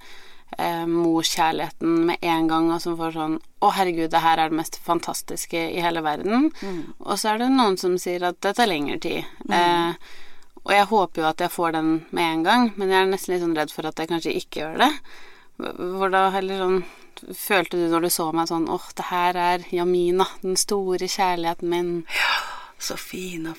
eh, 0.57 0.87
morskjærligheten 0.87 2.07
med 2.09 2.17
en 2.23 2.49
gang, 2.49 2.71
og 2.73 2.81
som 2.83 2.97
får 2.99 3.13
sånn 3.19 3.37
Å, 3.61 3.73
herregud, 3.75 4.11
det 4.13 4.21
her 4.23 4.39
er 4.39 4.53
det 4.53 4.57
mest 4.61 4.79
fantastiske 4.87 5.59
i 5.75 5.81
hele 5.83 6.01
verden. 6.07 6.53
Og 7.01 7.19
så 7.19 7.33
er 7.33 7.39
det 7.43 7.49
noen 7.51 7.77
som 7.81 7.97
sier 7.99 8.23
at 8.29 8.39
det 8.41 8.55
tar 8.55 8.71
lengre 8.71 9.01
tid. 9.03 9.25
Eh, 9.51 9.95
og 10.63 10.73
jeg 10.75 10.87
håper 10.91 11.23
jo 11.23 11.27
at 11.29 11.41
jeg 11.43 11.51
får 11.51 11.73
den 11.75 11.91
med 12.15 12.25
en 12.33 12.43
gang, 12.47 12.69
men 12.77 12.93
jeg 12.93 13.03
er 13.03 13.11
nesten 13.11 13.35
litt 13.35 13.43
sånn 13.43 13.57
redd 13.59 13.73
for 13.75 13.89
at 13.89 13.99
jeg 13.99 14.11
kanskje 14.13 14.37
ikke 14.39 14.61
gjør 14.63 14.79
det. 14.85 14.91
Hvor 15.59 16.13
da 16.15 16.29
heller 16.31 16.65
sånn 16.65 16.81
Følte 17.35 17.75
du 17.81 17.89
når 17.91 18.05
du 18.07 18.11
så 18.15 18.29
meg 18.31 18.47
sånn 18.47 18.69
åh, 18.71 18.85
det 18.95 19.09
her 19.09 19.35
er 19.35 19.65
Jamina, 19.75 20.23
den 20.39 20.55
store 20.55 21.09
kjærligheten 21.11 21.67
min. 21.73 21.89
Ja, 22.15 22.37
Så 22.79 22.95
fin 22.95 23.49
og 23.51 23.59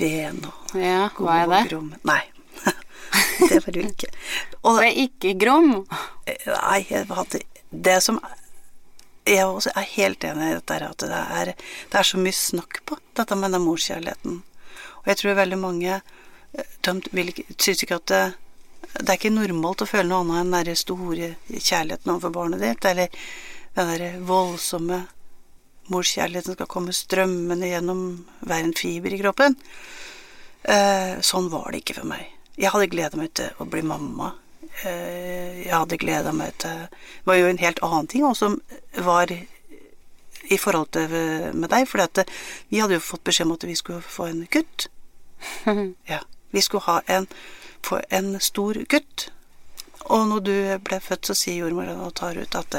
ven 0.00 0.40
og 0.48 0.74
Ja, 0.74 1.04
god 1.14 1.46
og 1.46 1.68
grom. 1.70 1.92
Nei. 2.02 2.24
det 3.50 3.60
var 3.64 3.76
du 3.76 3.80
ikke. 3.82 4.10
Og, 4.62 4.80
jeg 4.82 4.90
er 4.90 4.98
ikke 5.06 5.34
grom. 5.40 5.70
nei, 6.26 6.80
jeg 6.88 7.06
hadde 7.10 7.42
Det 7.70 7.96
som 8.02 8.20
Jeg 9.26 9.46
også 9.46 9.72
er 9.74 9.88
helt 9.96 10.24
enig 10.24 10.50
i 10.50 10.54
dette 10.54 10.74
her, 10.74 10.84
at 10.86 11.02
det 11.02 11.22
er, 11.40 11.52
det 11.90 11.98
er 11.98 12.06
så 12.06 12.18
mye 12.22 12.36
snakk 12.36 12.84
på 12.86 12.98
dette 13.18 13.34
med 13.34 13.56
den 13.56 13.64
morskjærligheten. 13.64 14.36
Og 15.02 15.08
jeg 15.10 15.18
tror 15.18 15.38
veldig 15.40 15.58
mange 15.58 15.96
eh, 15.96 16.92
vil 17.10 17.32
syns 17.58 17.82
ikke 17.82 17.98
at 17.98 18.06
det, 18.12 18.22
det 19.00 19.08
er 19.08 19.18
ikke 19.18 19.34
normalt 19.34 19.82
å 19.82 19.88
føle 19.90 20.06
noe 20.08 20.22
annet 20.22 20.44
enn 20.44 20.70
den 20.70 20.78
store 20.78 21.32
kjærligheten 21.50 22.12
overfor 22.14 22.36
barnet 22.38 22.62
ditt, 22.62 22.86
eller 22.86 23.10
den 23.76 23.92
der 23.92 24.20
voldsomme 24.30 25.02
morskjærligheten 25.92 26.56
skal 26.56 26.70
komme 26.70 26.94
strømmende 26.94 27.70
gjennom 27.70 28.06
hver 28.46 28.62
en 28.62 28.74
fiber 28.78 29.14
i 29.14 29.20
kroppen. 29.20 29.58
Eh, 30.62 31.18
sånn 31.22 31.50
var 31.52 31.70
det 31.70 31.82
ikke 31.82 32.00
for 32.00 32.10
meg. 32.14 32.35
Jeg 32.56 32.72
hadde 32.72 32.88
gleda 32.92 33.20
meg 33.20 33.34
til 33.36 33.60
å 33.60 33.66
bli 33.68 33.82
mamma. 33.84 34.32
Eh, 34.84 35.64
jeg 35.66 35.72
hadde 35.72 35.98
gleda 36.00 36.32
meg 36.36 36.56
til 36.60 36.86
Det 36.88 37.28
var 37.28 37.38
jo 37.38 37.50
en 37.50 37.60
helt 37.60 37.82
annen 37.84 38.08
ting 38.12 38.24
også, 38.28 38.50
som 38.50 39.04
var 39.04 39.32
i 40.46 40.58
forhold 40.60 40.92
til 40.94 41.10
med 41.56 41.70
deg, 41.72 41.88
for 41.88 42.00
vi 42.70 42.78
hadde 42.78 42.96
jo 42.96 43.02
fått 43.02 43.24
beskjed 43.24 43.48
om 43.48 43.56
at 43.56 43.66
vi 43.66 43.74
skulle 43.74 44.02
få 44.02 44.30
en 44.30 44.46
gutt. 44.50 44.88
Ja. 46.12 46.22
Vi 46.50 46.62
skulle 46.62 46.86
ha 46.86 47.00
en, 47.06 47.26
få 47.82 48.00
en 48.08 48.40
stor 48.40 48.78
gutt. 48.88 49.30
Og 50.06 50.28
når 50.30 50.40
du 50.40 50.54
ble 50.86 51.00
født, 51.02 51.26
så 51.26 51.34
sier 51.34 51.64
jordmora 51.64 51.96
og 52.06 52.14
tar 52.14 52.38
ut 52.38 52.54
at 52.54 52.76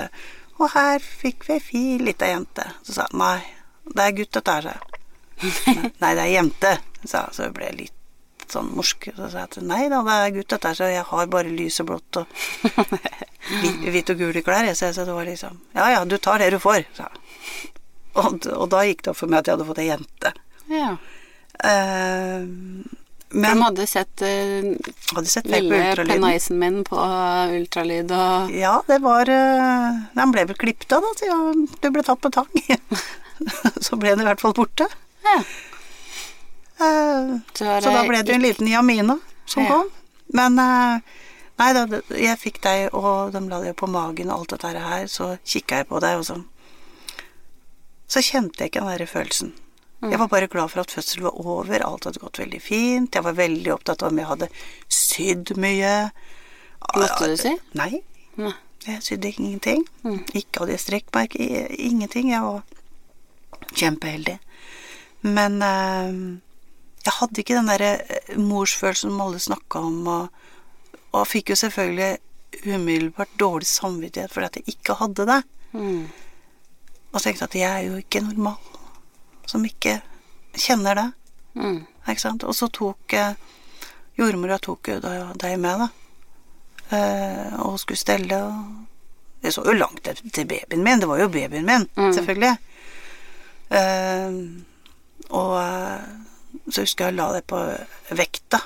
Og 0.57 0.71
her 0.73 1.03
fikk 1.03 1.45
vi 1.47 1.57
ei 1.57 1.61
fin 1.61 2.05
lita 2.05 2.29
jente. 2.31 2.63
Så 2.83 2.95
sa 2.95 3.05
hun 3.11 3.21
nei, 3.21 3.43
det 3.93 4.05
er 4.05 4.15
gutt 4.17 4.33
dette 4.39 4.55
her, 4.55 4.69
sa 4.69 4.73
jeg. 4.73 5.91
Nei, 6.01 6.15
det 6.15 6.23
er 6.23 6.33
jente, 6.33 6.73
sa 7.03 7.27
hun. 7.27 7.35
Så 7.35 7.45
jeg 7.45 7.53
ble 7.59 7.69
litt 7.83 7.96
sånn 8.53 8.69
morsk. 8.75 9.09
Så 9.15 9.29
sa 9.31 9.43
jeg 9.43 9.49
at 9.49 9.57
nei 9.63 9.83
da, 9.91 10.01
det 10.07 10.17
er 10.17 10.35
gutt 10.37 10.53
dette 10.55 10.73
så 10.77 10.89
jeg 10.91 11.05
har 11.09 11.31
bare 11.33 11.53
lys 11.53 11.79
og 11.83 11.89
blått 11.91 12.21
og 12.21 12.43
hvit, 13.61 13.87
hvit 13.87 14.13
og 14.13 14.21
gule 14.21 14.43
klær. 14.45 14.67
jeg, 14.67 14.77
sa 14.79 14.91
så 14.95 15.07
det 15.07 15.15
var 15.15 15.27
liksom 15.27 15.59
Ja 15.77 15.89
ja, 15.95 16.05
du 16.05 16.17
tar 16.17 16.43
det 16.43 16.51
du 16.55 16.59
får, 16.61 16.85
sa 16.97 17.09
jeg. 17.09 17.23
Og, 18.17 18.47
og 18.49 18.69
da 18.73 18.83
gikk 18.87 19.03
det 19.05 19.13
opp 19.13 19.19
for 19.19 19.29
meg 19.29 19.43
at 19.43 19.49
jeg 19.49 19.57
hadde 19.57 19.67
fått 19.67 19.81
ei 19.83 19.91
jente. 19.91 20.31
Ja. 20.73 20.95
De 23.27 23.41
men 23.43 23.61
hadde 23.61 23.85
sett 23.89 24.23
uh, 24.23 24.67
hadde 25.15 25.29
sett 25.29 25.49
lille 25.51 25.95
penisen 25.99 26.59
min 26.61 26.79
på 26.87 26.95
ultralyd 27.57 28.11
og 28.15 28.53
Ja, 28.55 28.77
det 28.87 29.01
var 29.03 29.27
uh, 29.27 29.97
Den 30.15 30.31
ble 30.31 30.45
vel 30.47 30.59
klippet 30.59 30.95
av, 30.95 31.03
da, 31.03 31.11
siden 31.19 31.65
du 31.81 31.89
ble 31.91 32.05
tatt 32.07 32.21
på 32.23 32.31
tang. 32.31 32.47
så 33.85 33.99
ble 33.99 34.13
den 34.15 34.23
i 34.23 34.29
hvert 34.29 34.43
fall 34.43 34.55
borte. 34.57 34.87
ja. 35.27 35.41
Eh, 36.79 37.37
Så 37.53 37.65
så 37.81 37.91
da 37.93 38.03
ble 38.07 38.21
det 38.23 38.29
jo 38.33 38.35
en 38.35 38.41
liten 38.45 38.67
Jamina 38.69 39.19
som 39.45 39.63
Ja. 39.63 39.69
kom. 39.69 39.89
Men 40.33 40.59
eh, 40.59 40.99
nei 41.59 41.73
da, 41.73 41.85
jeg 42.09 42.37
fikk 42.39 42.61
deg, 42.61 42.93
og 42.93 43.31
de 43.33 43.39
la 43.49 43.61
deg 43.63 43.75
på 43.75 43.87
magen 43.89 44.29
og 44.29 44.39
alt 44.39 44.49
dette 44.55 44.79
her, 44.83 45.07
så 45.07 45.37
kikka 45.45 45.77
jeg 45.81 45.87
på 45.89 45.99
deg, 46.01 46.17
og 46.19 46.25
så 46.25 46.43
Så 48.07 48.21
kjente 48.23 48.59
jeg 48.63 48.69
ikke 48.71 48.79
den 48.85 48.97
der 48.97 49.05
følelsen. 49.05 49.53
Jeg 50.01 50.19
var 50.19 50.27
bare 50.29 50.47
glad 50.47 50.69
for 50.71 50.79
at 50.79 50.91
fødselen 50.91 51.23
var 51.25 51.33
over, 51.45 51.81
alt 51.83 52.05
hadde 52.05 52.19
gått 52.21 52.37
veldig 52.39 52.61
fint. 52.61 53.11
Jeg 53.15 53.23
var 53.23 53.33
veldig 53.33 53.73
opptatt 53.73 54.01
av 54.03 54.11
om 54.13 54.17
jeg 54.17 54.27
hadde 54.29 54.47
sydd 54.87 55.51
mye. 55.57 56.11
Måtte 56.95 57.27
du 57.27 57.35
si? 57.35 57.51
Nei, 57.73 58.01
Nei. 58.37 58.53
jeg 58.85 59.01
sydde 59.03 59.33
ingenting. 59.33 59.83
Mm. 60.05 60.21
Ikke 60.33 60.59
hadde 60.61 60.71
jeg 60.77 60.79
strekkmerke, 60.85 61.67
ingenting. 61.75 62.29
Jeg 62.31 62.41
var 62.41 62.63
kjempeheldig. 63.75 64.37
Men 65.23 65.61
eh, 65.61 66.46
jeg 67.07 67.15
hadde 67.21 67.41
ikke 67.41 67.55
den 67.57 67.69
derre 67.71 67.91
eh, 68.03 68.37
morsfølelsen 68.39 69.11
som 69.13 69.21
alle 69.23 69.39
snakka 69.41 69.81
om, 69.89 69.99
og, 70.11 71.03
og 71.15 71.27
fikk 71.27 71.53
jo 71.53 71.59
selvfølgelig 71.63 72.17
umiddelbart 72.67 73.33
dårlig 73.39 73.67
samvittighet 73.69 74.31
fordi 74.33 74.47
at 74.49 74.57
jeg 74.59 74.75
ikke 74.75 74.95
hadde 75.01 75.25
det. 75.29 75.41
Mm. 75.77 76.07
Og 77.13 77.21
tenkte 77.23 77.47
at 77.47 77.55
jeg 77.55 77.69
er 77.69 77.85
jo 77.87 77.99
ikke 78.01 78.21
normal 78.23 78.57
som 79.47 79.63
ikke 79.67 79.99
kjenner 80.57 80.97
det. 80.99 81.05
Mm. 81.55 81.79
Ikke 82.07 82.23
sant? 82.23 82.43
Og 82.47 82.55
så 82.55 82.67
tok 82.73 83.13
eh, 83.15 83.33
jordmora 84.19 84.57
tok 84.63 84.89
jo 84.91 84.99
deg 85.03 85.55
med, 85.63 85.85
da. 85.85 85.87
Eh, 86.97 87.55
og 87.63 87.79
skulle 87.81 87.99
stelle 87.99 88.41
og 88.47 88.83
Det 89.43 89.51
så 89.53 89.61
jo 89.67 89.73
langt 89.77 89.99
til 90.03 90.17
til 90.33 90.47
babyen 90.49 90.81
min. 90.83 90.99
Det 90.99 91.07
var 91.07 91.19
jo 91.21 91.27
babyen 91.29 91.65
min, 91.67 91.83
Mm. 91.95 92.13
selvfølgelig. 92.15 92.55
Eh, 93.69 94.31
og 95.29 95.53
eh, 95.61 96.26
så 96.73 96.83
husker 96.83 97.07
jeg 97.07 97.15
jeg 97.15 97.19
la 97.19 97.27
deg 97.37 97.47
på 97.47 97.61
vekta. 98.17 98.61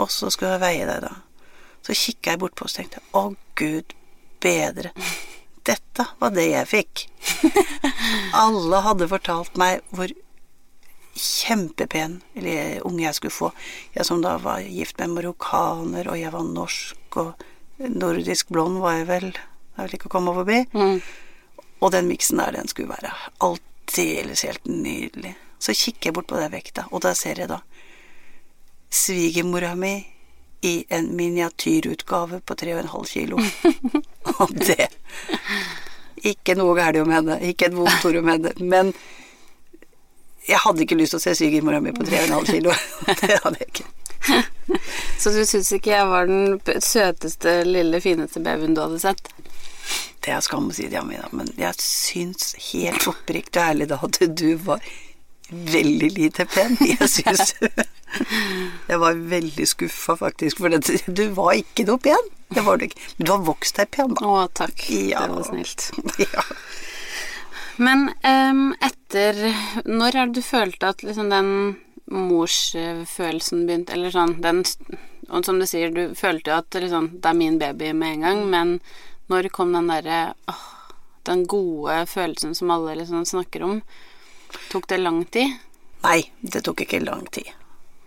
Og 0.00 0.10
så 0.12 0.30
skulle 0.32 0.56
jeg 0.56 0.64
veie 0.64 0.88
deg, 0.88 1.04
da. 1.04 1.12
Så 1.84 1.96
kikka 1.96 2.34
jeg 2.34 2.42
bortpå 2.42 2.66
og 2.66 2.74
tenkte 2.74 3.02
å 3.16 3.30
gud 3.58 3.94
bedre. 4.40 4.92
Dette 5.66 6.06
var 6.20 6.32
det 6.36 6.48
jeg 6.50 6.68
fikk. 6.68 7.06
Alle 8.44 8.82
hadde 8.84 9.08
fortalt 9.10 9.56
meg 9.60 9.84
hvor 9.92 10.12
kjempepen 11.20 12.20
eller 12.38 12.86
unge 12.86 13.04
jeg 13.04 13.18
skulle 13.18 13.36
få. 13.36 13.50
Jeg 13.96 14.06
som 14.08 14.22
da 14.24 14.36
var 14.40 14.64
gift 14.64 15.00
med 15.00 15.16
marokkaner, 15.16 16.08
og 16.08 16.20
jeg 16.20 16.32
var 16.32 16.46
norsk, 16.46 17.20
og 17.20 17.44
nordisk 17.80 18.52
blond 18.52 18.80
var 18.84 19.00
jeg 19.00 19.10
vel. 19.10 19.28
Det 19.34 19.76
er 19.76 19.86
vel 19.88 19.98
ikke 19.98 20.10
å 20.10 20.14
komme 20.16 20.36
forbi. 20.36 20.62
Mm. 20.76 21.00
Og 21.80 21.92
den 21.94 22.08
miksen 22.10 22.40
der, 22.40 22.56
den 22.56 22.68
skulle 22.68 22.92
være 22.92 23.12
aldeles 23.44 24.44
helt 24.48 24.68
nydelig. 24.68 25.34
Så 25.60 25.74
kikker 25.76 26.10
jeg 26.10 26.16
bort 26.16 26.30
på 26.30 26.40
den 26.40 26.52
vekta, 26.52 26.86
og 26.90 27.04
da 27.04 27.12
ser 27.16 27.42
jeg 27.42 27.50
da 27.50 27.60
svigermora 28.90 29.74
mi 29.78 29.94
i 30.60 30.84
en 30.88 31.16
miniatyrutgave 31.16 32.40
på 32.40 32.54
3,5 32.54 33.06
kilo. 33.12 33.38
og 34.38 34.54
det 34.54 34.88
Ikke 36.20 36.56
noe 36.58 36.74
galt 36.76 37.00
om 37.00 37.12
henne, 37.12 37.38
ikke 37.48 37.70
et 37.70 37.76
vondt 37.76 38.04
ord 38.04 38.18
om 38.20 38.28
henne, 38.28 38.52
men 38.60 38.92
jeg 40.48 40.60
hadde 40.60 40.84
ikke 40.84 40.98
lyst 40.98 41.14
til 41.14 41.20
å 41.20 41.22
se 41.22 41.36
svigermora 41.38 41.80
mi 41.80 41.94
på 41.96 42.04
3,5 42.04 42.50
kilo. 42.50 42.74
det 43.22 43.38
hadde 43.44 43.62
jeg 43.62 43.70
ikke. 43.70 43.88
Så 45.20 45.32
du 45.32 45.40
syns 45.48 45.70
ikke 45.72 45.94
jeg 45.94 46.08
var 46.10 46.28
den 46.28 46.58
søteste, 46.84 47.62
lille, 47.68 48.00
fineste 48.04 48.42
babyen 48.44 48.76
du 48.76 48.82
hadde 48.84 49.00
sett? 49.00 49.32
Det 50.20 50.34
er 50.34 50.42
skam 50.44 50.68
å 50.68 50.74
si 50.76 50.90
Jamina, 50.92 51.30
men 51.32 51.48
jeg 51.56 51.80
syns 51.80 52.52
helt 52.70 53.06
oppriktig 53.08 53.56
og 53.56 53.70
ærlig 53.72 53.88
da 53.88 53.96
at 54.04 54.20
du 54.36 54.50
var 54.60 54.84
veldig 55.50 56.10
lite 56.16 56.46
pen. 56.50 56.76
Jeg 56.84 57.08
syns 57.10 57.54
Jeg 58.90 58.98
var 58.98 59.18
veldig 59.30 59.66
skuffa, 59.68 60.16
faktisk, 60.18 60.58
for 60.58 60.72
det, 60.72 60.82
du 61.06 61.28
var 61.36 61.54
ikke 61.58 61.86
noe 61.86 62.00
pen. 62.02 62.30
Det 62.50 62.64
var 62.66 62.80
du 62.80 62.88
ikke. 62.88 62.98
Men 63.18 63.26
du 63.26 63.32
har 63.32 63.44
vokst 63.46 63.78
deg 63.78 63.90
pen, 63.94 64.14
da. 64.18 64.26
Å, 64.26 64.46
takk. 64.60 64.86
Ja. 64.90 65.26
Det 65.26 65.36
var 65.36 65.50
snilt. 65.50 65.90
Ja. 66.34 66.46
Men 67.80 68.10
um, 68.26 68.74
etter 68.84 69.38
Når 69.88 70.16
er 70.16 70.26
det 70.28 70.42
du 70.42 70.44
følte 70.44 70.90
at 70.92 71.04
liksom 71.06 71.30
den 71.32 71.52
morsfølelsen 72.12 73.62
begynte 73.64 73.94
Eller 73.96 74.12
sånn 74.12 74.34
den 74.44 74.60
Og 75.30 75.46
som 75.46 75.60
du 75.60 75.64
sier, 75.70 75.94
du 75.94 76.12
følte 76.18 76.52
jo 76.52 76.58
at 76.58 76.76
liksom, 76.76 77.08
det 77.22 77.30
er 77.30 77.38
min 77.38 77.56
baby 77.62 77.94
med 77.96 78.18
en 78.18 78.26
gang, 78.26 78.42
men 78.52 78.74
når 79.32 79.48
kom 79.54 79.72
den 79.72 79.88
derre 79.88 80.34
Den 81.24 81.46
gode 81.48 82.02
følelsen 82.10 82.52
som 82.58 82.74
alle 82.74 82.98
liksom 83.00 83.24
snakker 83.24 83.64
om? 83.64 83.80
Tok 84.70 84.88
det 84.90 85.00
lang 85.00 85.24
tid? 85.32 85.56
Nei, 86.04 86.20
det 86.40 86.64
tok 86.64 86.84
ikke 86.84 87.02
lang 87.04 87.26
tid. 87.32 87.50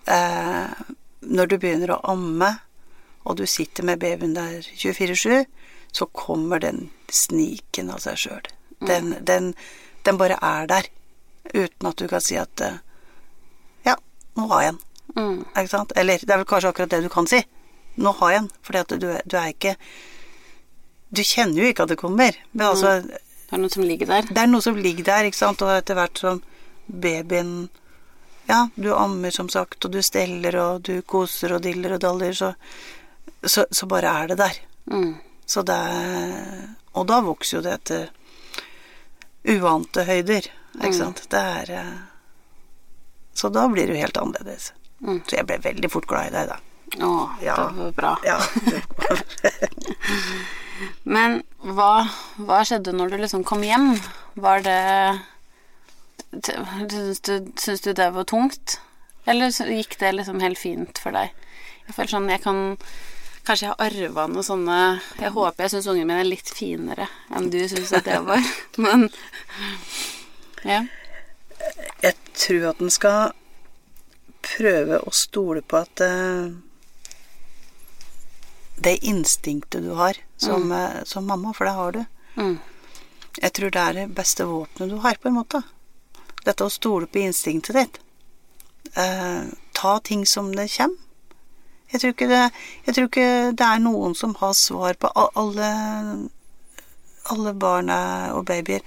Eh, 0.09 0.71
når 1.21 1.51
du 1.51 1.57
begynner 1.57 1.95
å 1.95 2.01
amme, 2.13 2.49
og 3.23 3.37
du 3.39 3.45
sitter 3.47 3.85
med 3.87 4.01
babyen 4.01 4.35
der 4.35 4.65
24-7, 4.65 5.45
så 5.93 6.07
kommer 6.11 6.59
den 6.59 6.89
sniken 7.13 7.91
av 7.93 8.01
seg 8.03 8.17
sjøl. 8.19 8.49
Den, 8.83 9.13
den, 9.23 9.53
den 10.03 10.17
bare 10.19 10.39
er 10.43 10.67
der, 10.67 10.89
uten 11.53 11.87
at 11.87 11.99
du 11.99 12.07
kan 12.11 12.23
si 12.23 12.39
at 12.39 12.63
eh, 12.63 12.81
Ja, 13.85 13.95
nå 14.39 14.47
har 14.51 14.63
jeg 14.63 14.73
den. 14.73 14.81
Mm. 15.13 15.39
Ikke 15.53 15.69
sant? 15.71 15.93
Eller 15.95 16.23
det 16.23 16.33
er 16.33 16.41
vel 16.41 16.49
kanskje 16.49 16.71
akkurat 16.73 16.91
det 16.91 17.03
du 17.05 17.11
kan 17.13 17.27
si. 17.29 17.43
Nå 18.01 18.15
har 18.19 18.33
jeg 18.33 18.41
den. 18.41 18.51
Fordi 18.65 18.81
at 18.81 18.93
du, 19.03 19.07
du 19.29 19.37
er 19.37 19.51
ikke 19.51 19.75
Du 21.13 21.21
kjenner 21.21 21.61
jo 21.61 21.69
ikke 21.69 21.85
at 21.85 21.91
det 21.93 21.99
kommer. 22.01 22.39
Men 22.51 22.67
altså 22.71 22.95
Det 23.53 23.59
er 23.59 23.61
noe 23.61 23.69
som 23.69 23.83
ligger 23.85 24.07
der. 24.09 24.23
det 24.33 24.41
er 24.41 24.47
noe 24.49 24.61
som 24.65 24.73
ligger 24.81 25.03
der, 25.05 25.23
ikke 25.29 25.37
sant, 25.37 25.61
og 25.61 25.69
etter 25.77 25.93
hvert 25.99 26.17
som 26.17 26.39
babyen 26.89 27.69
Ja, 28.49 28.67
du 28.75 28.89
ammer 28.97 29.29
som 29.31 29.45
sagt, 29.49 29.85
og 29.85 29.91
du 29.93 30.01
steller, 30.01 30.55
og 30.57 30.81
du 30.83 31.01
koser 31.05 31.53
og 31.53 31.61
diller 31.61 31.93
og 31.95 31.99
daller, 32.01 32.33
så, 32.33 32.53
så, 33.45 33.65
så 33.71 33.85
bare 33.87 34.09
er 34.23 34.27
det 34.33 34.37
der. 34.41 34.57
Mm. 34.91 35.13
Så 35.45 35.61
det 35.61 35.75
er 35.77 36.67
Og 36.97 37.05
da 37.07 37.21
vokser 37.21 37.57
jo 37.57 37.61
det 37.63 37.77
til 37.85 38.09
uante 39.61 40.03
høyder, 40.09 40.41
ikke 40.81 40.97
sant. 40.97 41.21
Det 41.29 41.39
er 41.61 41.69
eh, 41.77 41.93
Så 43.37 43.49
da 43.53 43.67
blir 43.69 43.85
det 43.87 43.93
jo 43.95 44.01
helt 44.01 44.17
annerledes. 44.17 44.73
Mm. 44.99 45.21
Så 45.29 45.35
jeg 45.37 45.45
ble 45.45 45.57
veldig 45.63 45.89
fort 45.93 46.07
glad 46.09 46.25
i 46.31 46.35
deg, 46.39 46.47
da. 46.51 46.57
Å, 47.05 47.29
Ja. 47.45 47.55
det 47.69 47.77
var 47.77 47.91
bra. 48.01 48.17
Ja. 48.25 48.37
Men 51.03 51.41
hva, 51.63 52.05
hva 52.37 52.63
skjedde 52.67 52.95
når 52.95 53.13
du 53.13 53.21
liksom 53.21 53.45
kom 53.47 53.63
hjem? 53.65 53.93
Var 54.39 54.65
det 54.65 54.81
Syns 56.33 57.19
du, 57.21 57.33
syns 57.61 57.83
du 57.85 57.91
det 57.93 58.09
var 58.15 58.25
tungt? 58.25 58.79
Eller 59.29 59.53
gikk 59.53 59.99
det 60.01 60.15
liksom 60.15 60.41
helt 60.41 60.57
fint 60.57 60.97
for 60.99 61.13
deg? 61.15 61.29
Jeg 61.87 61.95
føler 61.95 62.13
sånn 62.15 62.31
jeg 62.31 62.41
kan 62.43 62.63
Kanskje 63.43 63.67
jeg 63.67 63.73
har 63.73 63.85
arva 63.91 64.23
noe 64.31 64.45
sånne 64.47 64.77
Jeg 65.19 65.33
håper 65.35 65.65
jeg 65.65 65.73
syns 65.73 65.89
ungene 65.91 66.07
mine 66.07 66.23
er 66.23 66.29
litt 66.29 66.49
finere 66.55 67.09
enn 67.33 67.49
du 67.51 67.59
syns 67.67 67.91
at 67.97 68.07
jeg 68.07 68.23
var. 68.23 68.43
Men 68.83 69.09
ja. 70.63 70.83
Jeg 72.03 72.15
tror 72.39 72.69
at 72.71 72.83
en 72.83 72.93
skal 72.93 73.33
prøve 74.43 74.99
å 75.03 75.11
stole 75.15 75.63
på 75.63 75.79
at 75.83 76.03
eh, 76.03 76.53
det 78.83 78.97
instinktet 79.05 79.83
du 79.83 79.93
har 79.97 80.17
som, 80.37 80.67
mm. 80.71 81.05
som 81.09 81.27
mamma, 81.27 81.53
for 81.53 81.69
det 81.69 81.77
har 81.77 81.95
du 81.97 82.03
Mm. 82.35 82.57
Jeg 83.41 83.53
tror 83.53 83.71
det 83.73 83.81
er 83.81 83.93
det 83.93 84.07
beste 84.17 84.45
våpenet 84.49 84.89
du 84.89 84.99
har, 85.01 85.17
på 85.21 85.29
en 85.29 85.37
måte. 85.37 85.61
Dette 86.45 86.65
å 86.65 86.73
stole 86.73 87.07
på 87.09 87.23
instinktet 87.23 87.77
ditt. 87.77 87.99
Eh, 88.99 89.43
ta 89.73 89.99
ting 89.99 90.25
som 90.25 90.51
det 90.55 90.69
kommer. 90.73 90.97
Jeg 91.93 92.01
tror, 92.01 92.13
ikke 92.15 92.27
det, 92.27 92.43
jeg 92.87 92.95
tror 92.95 93.07
ikke 93.07 93.51
det 93.53 93.65
er 93.67 93.81
noen 93.83 94.15
som 94.17 94.33
har 94.39 94.55
svar 94.57 94.97
på 94.97 95.11
alle 95.13 95.73
Alle 97.31 97.53
barna 97.53 98.33
og 98.35 98.43
babyer. 98.45 98.81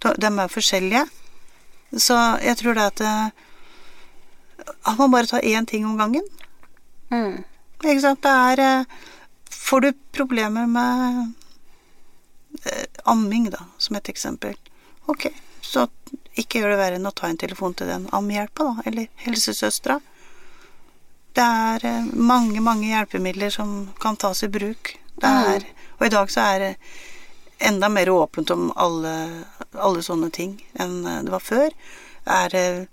De, 0.00 0.28
er 0.28 0.48
forskjellige. 0.48 1.02
Så 1.92 2.14
jeg 2.40 2.56
tror 2.56 2.74
det 2.74 2.86
at 2.86 3.00
man 3.00 3.32
Han 4.86 4.96
må 4.96 5.08
bare 5.08 5.26
ta 5.26 5.40
én 5.40 5.66
ting 5.66 5.84
om 5.84 5.98
gangen. 5.98 6.24
Mm. 7.10 7.44
Ikke 7.84 8.00
sant? 8.00 8.22
Det 8.22 8.30
er 8.30 8.60
eh, 8.60 8.84
Får 9.52 9.80
du 9.80 9.92
problemer 10.12 10.66
med 10.66 11.32
eh, 12.64 12.84
amming, 13.04 13.50
da, 13.50 13.64
som 13.78 13.96
et 13.96 14.08
eksempel. 14.08 14.56
Ok, 15.06 15.28
så 15.60 15.86
ikke 16.38 16.62
gjør 16.62 16.74
det 16.74 16.80
verre 16.80 16.98
enn 17.00 17.08
å 17.08 17.14
ta 17.16 17.28
en 17.28 17.40
telefon 17.40 17.74
til 17.76 17.90
den 17.92 18.08
ammehjelpa, 18.16 18.64
da, 18.64 18.84
eller 18.88 19.08
helsesøstera. 19.26 19.98
Det 21.36 21.44
er 21.44 21.86
eh, 21.88 22.10
mange, 22.12 22.60
mange 22.60 22.88
hjelpemidler 22.88 23.52
som 23.52 23.90
kan 24.00 24.16
tas 24.16 24.42
i 24.44 24.50
bruk. 24.52 24.94
Det 25.20 25.28
er, 25.28 25.68
og 25.98 26.06
i 26.06 26.12
dag 26.12 26.32
så 26.32 26.48
er 26.54 26.64
det 26.64 26.72
enda 27.62 27.88
mer 27.92 28.10
åpent 28.10 28.50
om 28.50 28.72
alle, 28.80 29.12
alle 29.76 30.02
sånne 30.02 30.32
ting 30.34 30.56
enn 30.80 31.04
eh, 31.06 31.22
det 31.26 31.34
var 31.34 31.44
før. 31.44 31.70
Det 32.24 32.40
Er 32.42 32.86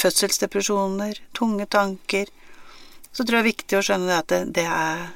fødselsdepresjoner, 0.00 1.18
tunge 1.34 1.66
tanker, 1.66 2.28
så 3.12 3.24
tror 3.24 3.40
jeg 3.40 3.44
det 3.44 3.46
er 3.46 3.52
viktig 3.52 3.78
å 3.78 3.84
skjønne 3.86 4.08
det 4.10 4.18
at 4.18 4.32
det, 4.32 4.40
det 4.60 4.66
er 4.70 5.06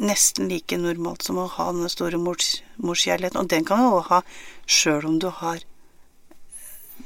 nesten 0.00 0.48
like 0.48 0.78
normalt 0.80 1.22
som 1.22 1.38
å 1.38 1.48
ha 1.58 1.66
den 1.72 1.90
store 1.92 2.18
mors, 2.18 2.60
morskjærligheten. 2.80 3.40
Og 3.42 3.50
den 3.52 3.66
kan 3.68 3.82
du 3.82 3.90
òg 3.90 4.08
ha 4.10 4.22
sjøl 4.66 5.06
om 5.06 5.18
du 5.22 5.28
har 5.40 5.62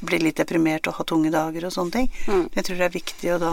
blir 0.04 0.22
litt 0.22 0.38
deprimert 0.40 0.88
og 0.90 0.98
har 0.98 1.08
tunge 1.08 1.32
dager 1.32 1.66
og 1.66 1.74
sånne 1.74 1.96
ting. 1.98 2.08
Mm. 2.28 2.46
Jeg 2.54 2.66
tror 2.66 2.80
det 2.80 2.86
er 2.86 2.94
viktig 2.94 3.34
å 3.34 3.40
da 3.42 3.52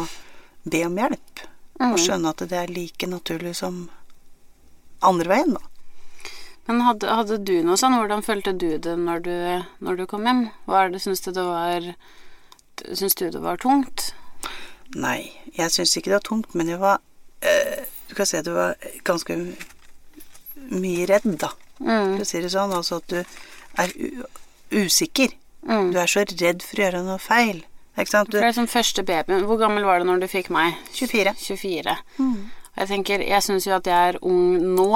be 0.64 0.86
om 0.88 0.98
hjelp. 1.00 1.44
Og 1.82 1.98
skjønne 1.98 2.30
at 2.30 2.44
det 2.46 2.58
er 2.60 2.70
like 2.70 3.10
naturlig 3.10 3.56
som 3.58 3.88
andre 5.02 5.32
veien, 5.32 5.56
da. 5.58 5.64
Men 6.70 6.84
hadde, 6.86 7.10
hadde 7.10 7.40
du 7.42 7.56
noe 7.66 7.78
sånn? 7.80 7.98
Hvordan 7.98 8.22
følte 8.22 8.54
du 8.54 8.76
det 8.78 8.94
når 9.00 9.24
du, 9.26 9.36
når 9.82 9.98
du 9.98 10.04
kom 10.10 10.28
hjem? 10.30 10.44
Hva 10.70 10.84
er 10.86 10.94
det, 10.94 11.02
syns 11.02 11.24
du 11.26 11.32
det 11.34 11.46
var 11.48 11.94
Syns 12.98 13.18
du 13.18 13.28
det 13.34 13.42
var 13.42 13.60
tungt? 13.62 14.12
Nei, 15.00 15.32
jeg 15.56 15.72
syns 15.72 15.96
ikke 15.98 16.12
det 16.12 16.18
var 16.18 16.28
tungt, 16.28 16.56
men 16.58 16.68
jeg 16.68 16.80
var 16.82 17.00
øh, 17.48 17.84
Du 18.10 18.16
kan 18.16 18.28
si 18.28 18.40
at 18.40 18.46
du 18.46 18.52
var 18.52 18.76
ganske 19.08 19.38
mye 20.72 21.06
redd, 21.08 21.30
da. 21.40 21.52
Mm. 21.80 22.18
For 22.18 22.26
å 22.26 22.28
si 22.28 22.42
det 22.44 22.52
sånn. 22.54 22.74
Altså 22.76 23.00
at 23.00 23.12
du 23.12 23.22
er 23.80 23.94
usikker. 24.72 25.34
Mm. 25.68 25.92
Du 25.94 26.00
er 26.02 26.12
så 26.12 26.26
redd 26.28 26.64
for 26.66 26.80
å 26.80 26.86
gjøre 26.86 27.04
noe 27.08 27.22
feil. 27.22 27.64
Ikke 27.98 28.12
sant? 28.12 28.32
For 28.32 28.40
det 28.40 28.52
er 28.52 28.58
som 28.58 28.70
første 28.72 29.04
babyen. 29.08 29.46
Hvor 29.48 29.60
gammel 29.62 29.86
var 29.88 30.02
du 30.02 30.08
når 30.10 30.24
du 30.24 30.28
fikk 30.32 30.52
meg? 30.54 30.78
24. 30.96 31.34
24. 31.40 31.96
Og 32.72 32.84
jeg 32.84 32.92
tenker, 32.94 33.26
jeg 33.28 33.44
syns 33.46 33.68
jo 33.68 33.76
at 33.76 33.88
jeg 33.88 34.14
er 34.14 34.20
ung 34.24 34.56
nå, 34.78 34.90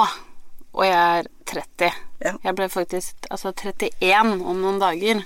og 0.76 0.84
jeg 0.84 0.96
er 0.96 1.28
30. 1.48 2.00
Ja. 2.24 2.32
Jeg 2.44 2.56
ble 2.56 2.68
faktisk 2.72 3.28
altså 3.30 3.52
31 3.52 4.40
om 4.40 4.62
noen 4.62 4.80
dager. 4.80 5.20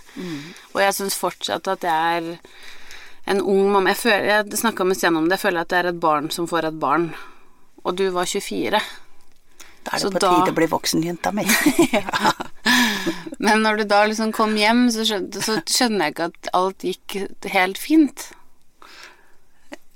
Og 0.75 0.83
jeg 0.83 0.97
syns 0.99 1.19
fortsatt 1.19 1.71
at 1.71 1.87
jeg 1.87 2.21
er 2.21 2.31
en 3.27 3.41
ung 3.43 3.71
mamma. 3.73 3.91
Jeg, 3.93 4.01
føler, 4.05 4.25
jeg 4.31 4.59
snakka 4.63 4.85
med 4.87 4.97
Stian 4.97 5.17
om 5.17 5.29
det, 5.29 5.37
jeg 5.39 5.45
føler 5.49 5.61
at 5.65 5.69
det 5.73 5.79
er 5.83 5.91
et 5.93 6.01
barn 6.01 6.31
som 6.35 6.49
får 6.51 6.71
et 6.71 6.79
barn. 6.81 7.11
Og 7.85 7.97
du 7.97 8.07
var 8.15 8.25
24. 8.29 8.81
Da 9.85 9.95
er 9.97 9.99
Så 10.03 10.11
det 10.11 10.19
på 10.21 10.25
da- 10.27 10.33
tide 10.41 10.53
å 10.53 10.59
bli 10.59 10.67
voksenjenta 10.69 11.33
mi. 11.33 11.45
Men 13.41 13.63
når 13.65 13.81
du 13.81 13.85
da 13.89 14.03
liksom 14.09 14.33
kom 14.37 14.53
hjem, 14.59 14.87
så 14.93 15.07
skjønner, 15.09 15.41
så 15.45 15.57
skjønner 15.65 16.05
jeg 16.11 16.15
ikke 16.15 16.29
at 16.33 16.51
alt 16.59 16.85
gikk 16.85 17.17
helt 17.55 17.81
fint. 17.81 18.27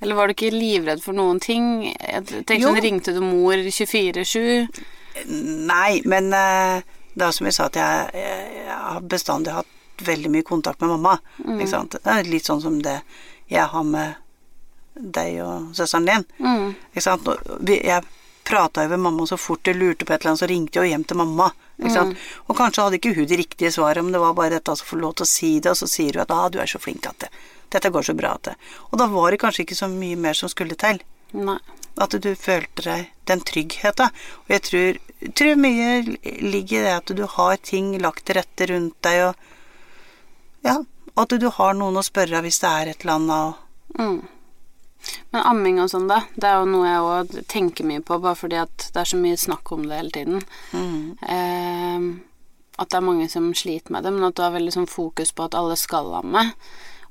Eller 0.03 0.17
var 0.19 0.29
du 0.29 0.35
ikke 0.35 0.51
livredd 0.53 1.03
for 1.05 1.17
noen 1.17 1.39
ting? 1.41 1.69
Jeg 1.93 2.25
tenkte 2.29 2.59
sånn, 2.61 2.81
Ringte 2.85 3.15
du 3.17 3.21
mor 3.25 3.57
24-7? 3.61 4.69
Nei, 5.69 6.01
men 6.11 6.33
eh, 6.35 6.81
det 7.15 7.29
er 7.29 7.37
som 7.37 7.47
jeg 7.49 7.55
sa, 7.57 7.69
at 7.71 7.79
jeg, 7.79 8.09
jeg, 8.19 8.49
jeg 8.65 8.79
har 8.89 9.05
bestandig 9.13 9.55
hatt 9.61 9.71
veldig 10.03 10.33
mye 10.33 10.47
kontakt 10.47 10.81
med 10.81 10.95
mamma. 10.97 11.19
Ikke 11.45 11.71
sant? 11.71 11.97
Det 12.03 12.11
er 12.11 12.29
litt 12.29 12.49
sånn 12.51 12.63
som 12.65 12.81
det 12.83 13.01
jeg 13.51 13.67
har 13.71 13.85
med 13.87 14.21
deg 14.95 15.41
og 15.45 15.73
søsteren 15.77 16.07
din. 16.09 16.25
Mm. 16.39 16.75
Ikke 16.93 17.05
sant? 17.05 17.29
Jeg 17.69 18.03
prata 18.45 18.85
jo 18.85 18.93
med 18.93 19.01
mamma 19.01 19.27
så 19.27 19.39
fort 19.41 19.67
jeg 19.67 19.79
lurte 19.79 20.05
på 20.05 20.13
et 20.13 20.21
eller 20.21 20.35
annet, 20.35 20.43
så 20.43 20.49
ringte 20.51 20.79
jeg 20.79 20.87
jo 20.87 20.93
hjem 20.93 21.07
til 21.09 21.21
mamma. 21.21 21.51
Ikke 21.81 21.95
sant? 21.95 22.27
Og 22.47 22.59
kanskje 22.59 22.85
hadde 22.85 23.01
ikke 23.01 23.15
hun 23.17 23.29
det 23.31 23.41
riktige 23.41 23.73
svaret, 23.75 24.05
men 24.05 24.15
det 24.15 24.23
var 24.23 24.37
bare 24.39 24.59
dette 24.59 24.75
å 24.75 24.89
få 24.91 25.01
lov 25.01 25.17
til 25.19 25.27
å 25.27 25.31
si 25.31 25.53
det, 25.59 25.73
og 25.73 25.81
så 25.81 25.91
sier 25.91 26.15
hun 26.15 26.25
at 26.27 26.35
ah, 26.35 26.47
du 26.53 26.61
er 26.63 26.71
så 26.71 26.81
flink 26.83 27.09
at 27.11 27.25
det, 27.25 27.31
dette 27.75 27.91
går 27.95 28.07
så 28.07 28.15
bra 28.19 28.37
at 28.37 28.51
det. 28.51 28.59
Og 28.91 29.01
da 29.01 29.09
var 29.11 29.33
det 29.33 29.41
kanskje 29.43 29.65
ikke 29.65 29.81
så 29.81 29.91
mye 29.91 30.21
mer 30.21 30.39
som 30.39 30.53
skulle 30.53 30.79
til. 30.79 31.01
Nei. 31.35 31.59
At 31.99 32.15
du 32.23 32.31
følte 32.39 32.83
deg 32.83 33.11
den 33.31 33.43
tryggheten. 33.47 34.15
Og 34.45 34.55
jeg 34.55 34.63
tror, 34.69 35.01
tror 35.39 35.59
mye 35.63 35.91
ligger 36.43 36.81
i 36.81 36.87
det 36.87 36.95
at 36.95 37.13
du 37.17 37.25
har 37.37 37.59
ting 37.63 37.95
lagt 38.03 38.27
til 38.27 38.39
rette 38.39 38.71
rundt 38.71 38.97
deg, 39.07 39.31
og 39.31 39.51
ja, 40.65 40.79
og 41.15 41.21
at 41.25 41.37
du 41.41 41.51
har 41.59 41.77
noen 41.79 42.01
å 42.01 42.05
spørre 42.05 42.43
hvis 42.45 42.61
det 42.63 42.71
er 42.71 42.93
et 42.93 43.05
eller 43.05 43.19
annet. 43.21 43.37
og 43.37 43.61
Mm. 43.95 44.23
Men 45.31 45.43
amming 45.45 45.81
og 45.83 45.91
sånn, 45.93 46.07
da, 46.09 46.23
det 46.35 46.49
er 46.49 46.63
jo 46.63 46.69
noe 46.71 46.89
jeg 46.89 47.09
òg 47.09 47.35
tenker 47.53 47.87
mye 47.89 48.03
på, 48.05 48.19
bare 48.23 48.39
fordi 48.39 48.57
at 48.63 48.87
det 48.95 49.03
er 49.03 49.11
så 49.11 49.19
mye 49.21 49.41
snakk 49.41 49.73
om 49.77 49.85
det 49.89 49.99
hele 49.99 50.15
tiden. 50.15 50.41
Mm. 50.73 51.03
Eh, 51.35 52.07
at 52.81 52.91
det 52.91 52.99
er 52.99 53.07
mange 53.07 53.29
som 53.31 53.53
sliter 53.55 53.95
med 53.95 54.07
det, 54.07 54.15
men 54.15 54.27
at 54.27 54.35
du 54.35 54.43
har 54.43 54.55
veldig 54.55 54.75
sånn 54.75 54.91
fokus 54.91 55.35
på 55.37 55.47
at 55.47 55.57
alle 55.59 55.77
skal 55.79 56.09
amme. 56.23 56.47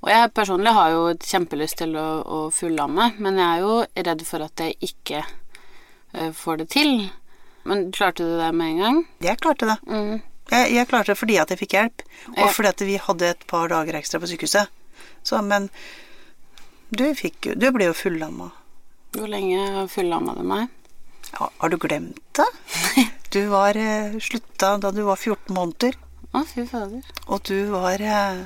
Og 0.03 0.09
jeg 0.11 0.33
personlig 0.35 0.73
har 0.75 0.91
jo 0.91 1.03
kjempelyst 1.15 1.79
til 1.79 1.93
å, 1.95 2.07
å 2.25 2.39
fullamme, 2.51 3.13
men 3.23 3.39
jeg 3.39 3.47
er 3.47 3.63
jo 3.63 3.77
redd 4.09 4.25
for 4.27 4.43
at 4.43 4.65
jeg 4.65 4.75
ikke 4.89 5.21
eh, 5.23 6.31
får 6.35 6.63
det 6.63 6.69
til. 6.73 6.95
Men 7.69 7.87
klarte 7.95 8.25
du 8.27 8.35
det 8.41 8.51
med 8.57 8.73
en 8.73 8.81
gang? 8.83 9.03
Jeg 9.23 9.39
klarte 9.39 9.69
det. 9.69 9.77
Mm. 9.87 10.19
Jeg, 10.53 10.69
jeg 10.77 10.87
klarte 10.91 11.11
det 11.13 11.19
fordi 11.19 11.37
at 11.41 11.51
jeg 11.53 11.59
fikk 11.63 11.75
hjelp, 11.77 12.03
og 12.37 12.51
fordi 12.53 12.69
at 12.71 12.83
vi 12.85 12.97
hadde 13.07 13.29
et 13.33 13.45
par 13.49 13.71
dager 13.71 13.97
ekstra 13.99 14.21
på 14.21 14.29
sykehuset. 14.29 14.69
Så, 15.25 15.39
men 15.41 15.69
du 16.93 17.05
fikk 17.17 17.53
Du 17.57 17.65
ble 17.73 17.87
jo 17.89 17.93
fullamma. 17.97 18.51
Hvor 19.15 19.29
lenge 19.29 19.87
fullamma 19.91 20.35
du 20.37 20.43
meg? 20.47 20.69
Ja, 21.33 21.47
har 21.61 21.71
du 21.73 21.77
glemt 21.81 22.19
det? 22.37 22.45
Du 23.33 23.39
var 23.49 23.73
eh, 23.79 24.13
slutta 24.21 24.75
da 24.77 24.91
du 24.93 24.99
var 25.07 25.17
14 25.17 25.55
måneder, 25.55 25.95
Å, 26.33 26.43
fy 26.49 26.63
fader. 26.69 27.01
og 27.27 27.41
du 27.49 27.55
var 27.71 28.01
eh, 28.01 28.43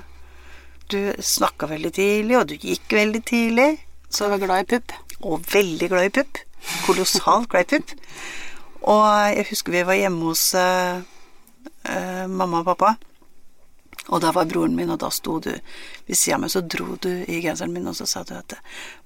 Du 0.91 1.11
snakka 1.19 1.67
veldig 1.67 1.91
tidlig, 1.97 2.37
og 2.39 2.47
du 2.47 2.55
gikk 2.55 2.95
veldig 2.95 3.21
tidlig. 3.27 3.67
Så 4.07 4.27
du 4.29 4.35
var 4.37 4.43
glad 4.45 4.63
i 4.63 4.69
pupp? 4.77 4.95
og 5.27 5.41
veldig 5.49 5.87
glad 5.89 6.05
i 6.07 6.11
pupp. 6.13 6.37
Kolossalt 6.85 7.49
glad 7.49 7.65
i 7.65 7.69
pupp. 7.79 7.93
Og 8.87 9.05
jeg 9.33 9.47
husker 9.49 9.73
vi 9.73 9.81
var 9.89 9.97
hjemme 9.97 10.27
hos 10.29 10.43
eh, 10.55 11.01
eh, 11.89 12.25
mamma 12.27 12.61
og 12.63 12.71
pappa. 12.71 12.95
Og 14.07 14.21
da 14.23 14.31
var 14.31 14.47
broren 14.47 14.75
min, 14.75 14.91
og 14.93 14.99
da 15.01 15.09
sto 15.11 15.39
du 15.43 15.51
ved 15.51 16.15
sida 16.15 16.37
av 16.37 16.43
meg, 16.45 16.51
så 16.53 16.61
dro 16.63 16.95
du 17.01 17.09
i 17.27 17.41
genseren 17.43 17.73
min, 17.75 17.87
og 17.89 17.97
så 17.97 18.07
sa 18.07 18.23
du 18.23 18.35
at 18.37 18.53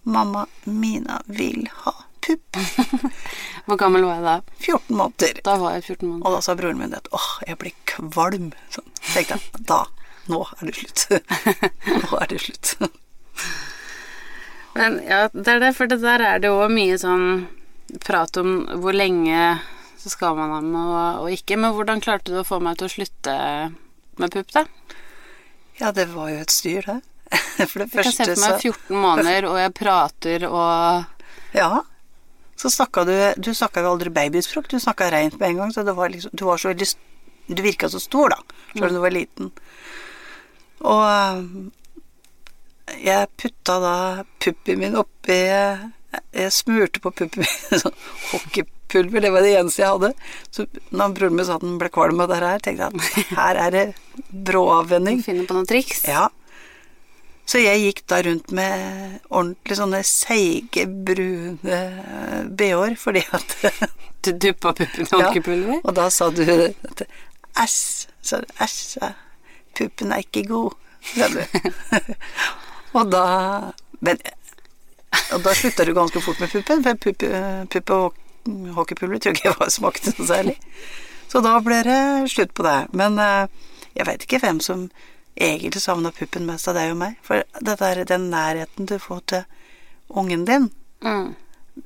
'Mamma, 0.04 0.46
Mina 0.66 1.22
vil 1.26 1.70
ha 1.86 1.94
pupp'. 2.22 2.60
Hvor 3.66 3.78
gammel 3.78 4.06
var 4.06 4.16
jeg 4.16 4.24
da? 4.24 4.36
14 4.60 4.96
måneder. 4.98 5.42
Da 5.44 5.58
var 5.58 5.74
jeg 5.74 5.84
14 5.84 6.10
måneder. 6.10 6.28
Og 6.28 6.36
da 6.36 6.42
sa 6.42 6.56
broren 6.56 6.78
min 6.78 6.94
at 6.94 7.08
'åh, 7.12 7.32
jeg 7.48 7.58
blir 7.58 7.74
kvalm'. 7.86 8.54
Sånn. 8.70 8.92
tenkte 9.14 9.40
jeg 9.40 9.66
da. 9.66 9.86
Nå 10.30 10.46
er 10.62 10.66
det 10.66 10.76
slutt. 10.76 11.08
Nå 12.04 12.20
er 12.22 12.28
det 12.28 12.42
slutt. 12.42 12.76
Men 14.78 15.02
ja, 15.04 15.28
det 15.34 15.48
er 15.48 15.60
det, 15.60 15.76
for 15.76 15.90
det 15.90 16.02
der 16.02 16.22
er 16.22 16.40
det 16.40 16.48
jo 16.48 16.68
mye 16.70 16.98
sånn 17.02 17.48
prat 18.06 18.38
om 18.38 18.68
hvor 18.80 18.96
lenge 18.96 19.60
så 20.02 20.10
skal 20.10 20.36
man 20.38 20.54
ham 20.56 20.74
og, 20.76 21.22
og 21.24 21.36
ikke. 21.36 21.58
Men 21.62 21.76
hvordan 21.78 22.02
klarte 22.04 22.34
du 22.34 22.42
å 22.42 22.48
få 22.48 22.60
meg 22.64 22.80
til 22.80 22.90
å 22.90 22.94
slutte 22.96 23.36
med 24.22 24.34
pupp, 24.34 24.52
da? 24.56 24.66
Ja, 25.82 25.92
det 25.96 26.08
var 26.14 26.32
jo 26.32 26.42
et 26.42 26.54
styr, 26.54 26.86
det. 26.86 27.00
For 27.70 27.82
det 27.82 27.88
Jeg 27.88 27.94
kan 27.96 28.12
se 28.12 28.26
første 28.26 28.34
for 28.36 28.42
meg 28.44 28.66
14 28.66 29.02
måneder, 29.06 29.48
og 29.48 29.58
jeg 29.62 29.74
prater 29.78 30.48
og 30.50 31.56
Ja. 31.56 31.84
Så 32.60 32.70
snakka 32.70 33.06
du 33.08 33.14
Du 33.42 33.54
snakka 33.56 33.82
aldri 33.88 34.12
babyspråk, 34.14 34.68
du 34.70 34.80
snakka 34.80 35.10
reint 35.14 35.40
med 35.40 35.50
en 35.50 35.62
gang, 35.62 35.72
så 35.74 35.84
det 35.88 35.96
var 35.98 36.12
liksom 36.12 36.36
Du 36.36 36.46
var 36.46 36.58
så 36.62 36.74
veldig 36.74 36.90
Du 37.48 37.64
virka 37.64 37.90
så 37.90 38.00
stor, 38.00 38.36
da, 38.36 38.58
selv 38.74 38.90
om 38.90 38.98
du 38.98 39.02
var 39.04 39.16
liten. 39.16 39.52
Og 40.82 41.72
jeg 43.00 43.32
putta 43.40 43.80
da 43.80 43.96
puppen 44.44 44.80
min 44.82 44.98
oppi 45.00 45.40
Jeg 45.40 46.52
smurte 46.52 47.00
på 47.00 47.12
puppen 47.16 47.46
min 47.46 47.82
sånn 47.84 47.96
hockeypulver, 48.92 49.22
det 49.22 49.32
var 49.32 49.42
det 49.42 49.56
eneste 49.60 49.82
jeg 49.82 49.90
hadde. 49.90 50.14
Så 50.52 50.66
når 50.92 51.16
broren 51.16 51.36
min 51.36 51.46
sa 51.46 51.56
at 51.56 51.64
den 51.66 51.80
ble 51.80 51.90
kvalm 51.90 52.20
av 52.22 52.30
det 52.32 52.42
her, 52.42 52.60
tenkte 52.60 52.90
jeg 52.90 52.94
at 52.94 53.34
her 53.40 53.60
er 53.66 53.72
det 53.72 53.86
brå 54.30 54.68
avvenning. 54.80 55.22
Finne 55.24 55.48
på 55.48 55.56
noen 55.56 55.68
triks. 55.70 56.04
Ja. 56.08 56.30
Så 57.46 57.60
jeg 57.60 57.82
gikk 57.82 58.04
da 58.08 58.22
rundt 58.24 58.52
med 58.56 59.20
ordentlig 59.30 59.76
sånne 59.80 60.04
seige, 60.08 60.86
brune 60.88 61.80
bh-er, 62.48 62.96
fordi 63.00 63.26
at 63.32 63.58
Du 64.22 64.30
duppa 64.38 64.70
puppene 64.78 65.08
i 65.10 65.42
Ja. 65.74 65.80
Og 65.82 65.96
da 65.98 66.10
sa 66.14 66.30
du 66.30 66.44
at 66.46 67.02
Æsj, 67.58 68.08
sa 68.22 68.38
du. 68.40 68.52
Æsj. 68.62 69.00
Puppen 69.76 70.14
er 70.14 70.22
ikke 70.22 70.46
god, 70.48 70.76
sa 71.10 71.28
du. 71.34 71.42
og 72.94 73.10
da 73.12 73.24
Men 74.00 74.22
Og 75.34 75.42
da 75.44 75.56
slutta 75.58 75.84
du 75.88 75.96
ganske 75.98 76.22
fort 76.22 76.40
med 76.40 76.54
puppen, 76.54 76.84
for 76.86 77.02
puppe, 77.02 77.42
puppe 77.74 77.98
og 77.98 78.22
hockeypulver 78.76 79.20
tror 79.22 79.36
ikke 79.36 79.50
jeg 79.50 79.60
var 79.60 79.70
smakte 79.74 80.14
noe 80.18 80.28
særlig. 80.28 80.58
Så 81.32 81.40
da 81.46 81.54
ble 81.64 81.80
det 81.88 82.00
slutt 82.32 82.54
på 82.58 82.64
det. 82.66 82.78
Men 82.98 83.20
eh, 83.22 83.48
jeg 83.96 84.08
veit 84.08 84.26
ikke 84.26 84.40
hvem 84.44 84.60
som 84.64 84.90
egentlig 85.42 85.82
savna 85.82 86.12
puppen 86.12 86.46
mest 86.46 86.68
av 86.68 86.76
deg 86.76 86.92
og 86.92 87.00
meg. 87.00 87.16
For 87.24 87.44
det 87.64 87.78
der, 87.80 88.04
den 88.10 88.30
nærheten 88.34 88.90
du 88.90 88.98
får 89.00 89.22
til 89.34 89.44
ungen 90.10 90.46
din, 90.46 90.72
Mm. 91.02 91.34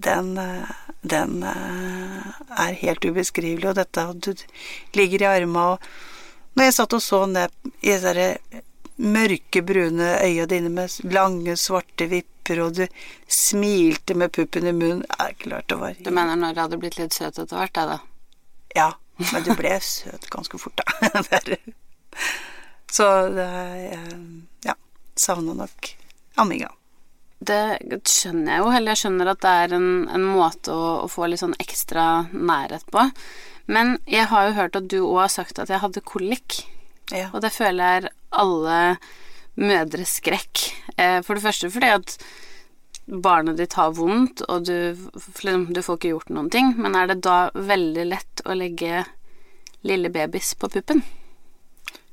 den, 0.04 0.38
eh, 0.38 0.72
den 1.08 1.44
eh, 1.44 2.26
er 2.65 2.74
helt 2.82 3.06
ubeskrivelig. 3.06 3.70
Og 3.70 3.76
dette 3.78 4.02
at 4.02 4.20
du 4.26 4.34
ligger 4.98 5.22
i 5.22 5.30
arma 5.38 5.70
og 5.76 5.80
Når 6.56 6.63
jeg 6.63 6.74
satt 6.74 6.94
og 6.96 7.02
så 7.04 7.18
ned 7.28 7.52
i 7.84 7.91
de 7.91 8.00
der 8.00 8.38
mørke, 8.98 9.62
brune 9.62 10.13
øya 10.24 10.46
dine 10.48 10.70
med 10.72 10.89
lange, 11.12 11.56
svarte 11.60 12.08
vipper, 12.08 12.35
og 12.65 12.75
du 12.77 12.86
smilte 13.31 14.15
med 14.17 14.31
puppen 14.36 14.67
i 14.69 14.73
munnen 14.75 15.03
er 15.19 15.34
klart 15.41 15.67
det 15.71 15.79
var 15.81 15.97
Du 15.99 16.12
mener 16.12 16.38
når 16.38 16.53
jeg 16.53 16.62
hadde 16.62 16.79
blitt 16.81 16.99
litt 16.99 17.15
søt 17.15 17.39
etter 17.41 17.58
hvert, 17.58 17.73
da? 17.75 17.99
Ja, 18.75 18.89
men 19.31 19.45
du 19.47 19.53
ble 19.58 19.73
søt 19.81 20.29
ganske 20.29 20.60
fort, 20.62 20.81
da. 20.81 21.13
Så 22.95 23.08
det 23.36 23.45
er 23.45 23.95
Ja. 24.65 24.75
Savna 25.15 25.53
nok 25.55 25.95
amminga. 26.36 26.69
Det 27.45 27.79
skjønner 28.08 28.53
jeg 28.53 28.62
jo, 28.63 28.69
eller 28.71 28.93
jeg 28.93 29.01
skjønner 29.01 29.31
at 29.31 29.41
det 29.43 29.51
er 29.63 29.75
en, 29.77 29.89
en 30.12 30.23
måte 30.27 30.71
å, 30.71 30.86
å 31.03 31.10
få 31.12 31.27
litt 31.27 31.41
sånn 31.41 31.55
ekstra 31.60 32.27
nærhet 32.31 32.86
på. 32.91 33.03
Men 33.71 33.97
jeg 34.10 34.29
har 34.31 34.47
jo 34.49 34.55
hørt 34.60 34.79
at 34.79 34.88
du 34.91 34.99
òg 35.01 35.25
har 35.25 35.34
sagt 35.34 35.60
at 35.60 35.71
jeg 35.71 35.81
hadde 35.84 36.03
kolikk. 36.05 36.62
Ja. 37.13 37.29
Og 37.34 37.41
det 37.45 37.53
føler 37.53 37.99
jeg 37.99 38.13
alle 38.36 38.79
mødres 39.56 40.18
skrekk. 40.20 40.65
Eh, 40.98 41.22
For 41.26 41.36
det 41.36 41.44
første 41.46 41.70
fordi 41.72 41.91
at 41.96 42.18
barnet 43.06 43.58
ditt 43.60 43.76
har 43.78 43.94
vondt, 43.94 44.41
og 44.50 44.65
du, 44.65 44.96
du 44.96 45.82
får 45.82 45.98
ikke 46.00 46.12
gjort 46.15 46.32
noen 46.34 46.50
ting. 46.50 46.74
Men 46.82 46.96
er 46.98 47.12
det 47.12 47.22
da 47.26 47.52
veldig 47.54 48.06
lett 48.10 48.41
å 48.46 48.56
legge 48.58 49.06
lille 49.86 50.10
babys 50.10 50.54
på 50.60 50.70
puppen? 50.74 51.04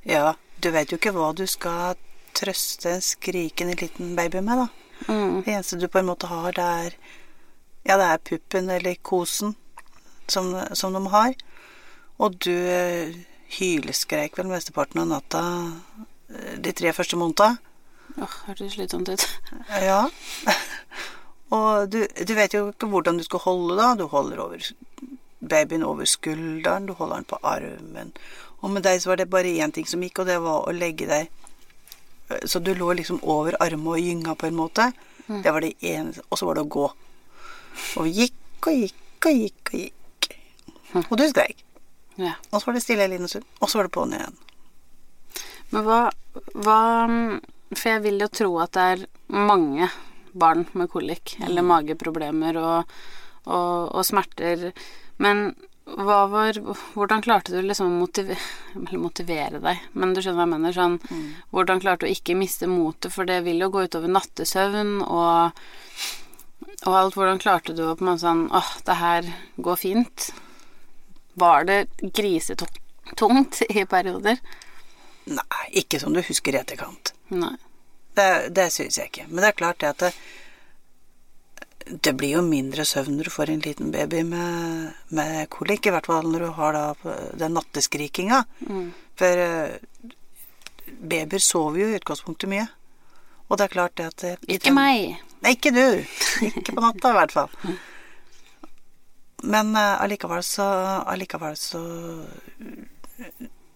ja. 0.04 0.34
Du 0.62 0.68
vet 0.70 0.92
jo 0.92 0.94
ikke 0.94 1.10
hva 1.10 1.32
du 1.34 1.42
skal 1.50 1.96
trøste 2.38 2.92
en 2.92 3.00
skrikende 3.02 3.74
liten 3.80 4.12
baby 4.14 4.38
med, 4.46 4.60
da. 4.60 4.66
Mm. 5.08 5.40
Det 5.42 5.50
eneste 5.56 5.78
du 5.80 5.88
på 5.90 5.98
en 5.98 6.06
måte 6.06 6.28
har, 6.30 6.52
det 6.54 6.62
er 6.84 6.94
Ja, 7.82 7.96
det 7.98 8.06
er 8.06 8.20
puppen 8.22 8.70
eller 8.70 8.94
kosen 9.02 9.56
som, 10.30 10.52
som 10.78 10.94
de 10.94 11.02
har. 11.10 11.34
Og 12.22 12.36
du 12.46 12.52
eh, 12.54 13.10
hyleskreik 13.58 14.38
vel 14.38 14.52
mesteparten 14.52 15.02
av 15.02 15.08
natta 15.10 15.42
de 16.64 16.72
tre 16.72 16.92
første 16.96 17.18
månedene. 17.18 17.58
Åh, 18.20 18.38
hørtes 18.46 18.74
slitsomt 18.76 19.08
ut. 19.08 19.24
Ja. 19.82 20.04
Og 21.52 21.90
du, 21.92 22.02
du 22.06 22.32
vet 22.36 22.54
jo 22.56 22.70
ikke 22.70 22.88
hvordan 22.88 23.18
du 23.20 23.24
skal 23.26 23.44
holde 23.44 23.76
da. 23.76 23.92
Du 23.98 24.06
holder 24.08 24.40
over 24.40 24.72
babyen 25.42 25.84
over 25.84 26.06
skulderen, 26.08 26.86
du 26.86 26.94
holder 26.96 27.20
den 27.20 27.28
på 27.28 27.38
armen. 27.42 28.12
Og 28.62 28.70
med 28.70 28.84
deg 28.86 29.00
så 29.02 29.10
var 29.12 29.20
det 29.20 29.30
bare 29.30 29.56
én 29.58 29.72
ting 29.74 29.88
som 29.88 30.02
gikk, 30.04 30.22
og 30.22 30.28
det 30.30 30.38
var 30.40 30.68
å 30.68 30.74
legge 30.76 31.08
deg 31.10 31.30
Så 32.48 32.62
du 32.64 32.70
lå 32.72 32.94
liksom 32.96 33.18
over 33.28 33.58
armen 33.60 33.90
og 33.92 34.00
gynga 34.00 34.32
på 34.38 34.46
en 34.48 34.56
måte. 34.56 34.86
Det 35.26 35.52
var 35.52 35.60
det 35.60 35.74
eneste. 35.84 36.22
Og 36.30 36.38
så 36.38 36.46
var 36.48 36.56
det 36.56 36.62
å 36.64 36.70
gå. 36.70 36.86
Og 38.00 38.06
gikk 38.08 38.68
og 38.70 38.78
gikk 38.78 39.26
og 39.28 39.42
gikk 39.42 39.72
og 39.72 39.82
gikk. 39.82 40.38
Og 41.10 41.12
du 41.18 41.26
skreik. 41.28 41.60
Ja. 42.16 42.32
Og 42.50 42.60
så 42.60 42.70
var 42.70 42.78
det 42.78 42.82
stille 42.84 43.04
en 43.04 43.12
liten 43.12 43.28
stund, 43.28 43.44
og 43.60 43.68
så 43.68 43.80
var 43.80 43.88
det 43.88 43.94
på'n 43.96 44.16
igjen. 44.16 44.40
Men 45.72 45.86
hva, 45.86 46.00
hva 46.54 46.80
For 47.72 47.88
jeg 47.94 48.04
vil 48.04 48.20
jo 48.20 48.30
tro 48.32 48.54
at 48.62 48.76
det 48.76 48.86
er 48.94 49.04
mange 49.32 49.88
barn 50.32 50.66
med 50.76 50.90
kolikk 50.92 51.36
eller 51.44 51.64
mageproblemer 51.64 52.56
og, 52.60 52.96
og, 53.44 53.92
og 53.92 54.04
smerter. 54.06 54.70
Men 55.20 55.52
var 55.84 56.54
Hvordan 56.94 57.22
klarte 57.24 57.52
du 57.52 57.62
liksom 57.62 57.90
å 57.90 58.00
motivere, 58.04 58.38
motivere 59.00 59.60
deg? 59.60 59.80
Men 59.92 60.14
du 60.14 60.22
skjønner 60.22 60.38
hva 60.38 60.46
jeg 60.46 60.52
mener? 60.54 60.76
Sånn, 60.76 60.98
Hvordan 61.50 61.82
klarte 61.82 62.06
du 62.06 62.10
å 62.10 62.14
ikke 62.14 62.38
miste 62.38 62.68
motet? 62.70 63.12
For 63.12 63.28
det 63.28 63.42
vil 63.46 63.60
jo 63.64 63.70
gå 63.72 63.86
utover 63.88 64.12
nattesøvn 64.12 65.00
og, 65.02 65.58
og 66.86 66.98
alt. 67.00 67.18
Hvordan 67.18 67.42
klarte 67.42 67.76
du 67.76 67.84
å 67.88 67.96
på 67.96 68.06
en 68.06 68.12
måte 68.12 68.24
sånn 68.24 68.46
Åh, 68.54 68.72
det 68.86 68.98
her 69.02 69.32
går 69.68 69.80
fint. 69.80 70.28
Var 71.40 71.68
det 71.68 71.80
grisetungt 72.14 73.64
i 73.68 73.84
perioder? 73.88 74.38
Nei, 75.30 75.66
ikke 75.82 76.00
som 76.02 76.14
du 76.14 76.22
husker 76.24 76.54
i 76.56 76.60
etterkant. 76.62 77.12
Nei. 77.30 77.54
Det, 78.16 78.30
det 78.54 78.68
syns 78.74 78.98
jeg 78.98 79.10
ikke. 79.12 79.26
Men 79.30 79.44
det 79.44 79.50
er 79.52 79.58
klart 79.60 79.80
det 79.80 79.90
at 79.92 80.02
det, 80.02 80.12
det 82.04 82.12
blir 82.18 82.36
jo 82.36 82.42
mindre 82.46 82.84
søvn 82.86 83.16
når 83.16 83.30
du 83.30 83.34
får 83.34 83.52
en 83.54 83.62
liten 83.64 83.92
baby 83.94 84.22
med, 84.28 84.92
med 85.14 85.48
kolikk. 85.54 85.86
I 85.88 85.94
hvert 85.94 86.10
fall 86.10 86.28
når 86.28 86.46
du 86.46 86.50
har 86.58 86.76
da 86.76 87.14
den 87.40 87.56
natteskrikinga. 87.56 88.42
For 89.18 89.42
eh, 89.46 89.78
babyer 91.02 91.42
sover 91.42 91.82
jo 91.84 91.90
i 91.92 91.98
utgangspunktet 92.00 92.50
mye. 92.52 92.66
Og 93.48 93.58
det 93.58 93.66
er 93.66 93.72
klart 93.72 93.96
det 94.00 94.10
at 94.10 94.22
det, 94.24 94.36
Ikke 94.58 94.72
meg. 94.74 95.16
Nei, 95.42 95.56
ikke 95.56 95.72
du. 95.74 95.82
Ikke 96.46 96.72
på 96.72 96.84
natta, 96.84 97.10
i 97.10 97.18
hvert 97.18 97.34
fall. 97.34 97.56
Men 99.42 99.72
eh, 99.76 99.96
allikevel 100.04 100.44
så 100.46 100.66
Allikevel 101.10 101.56
så 101.58 101.80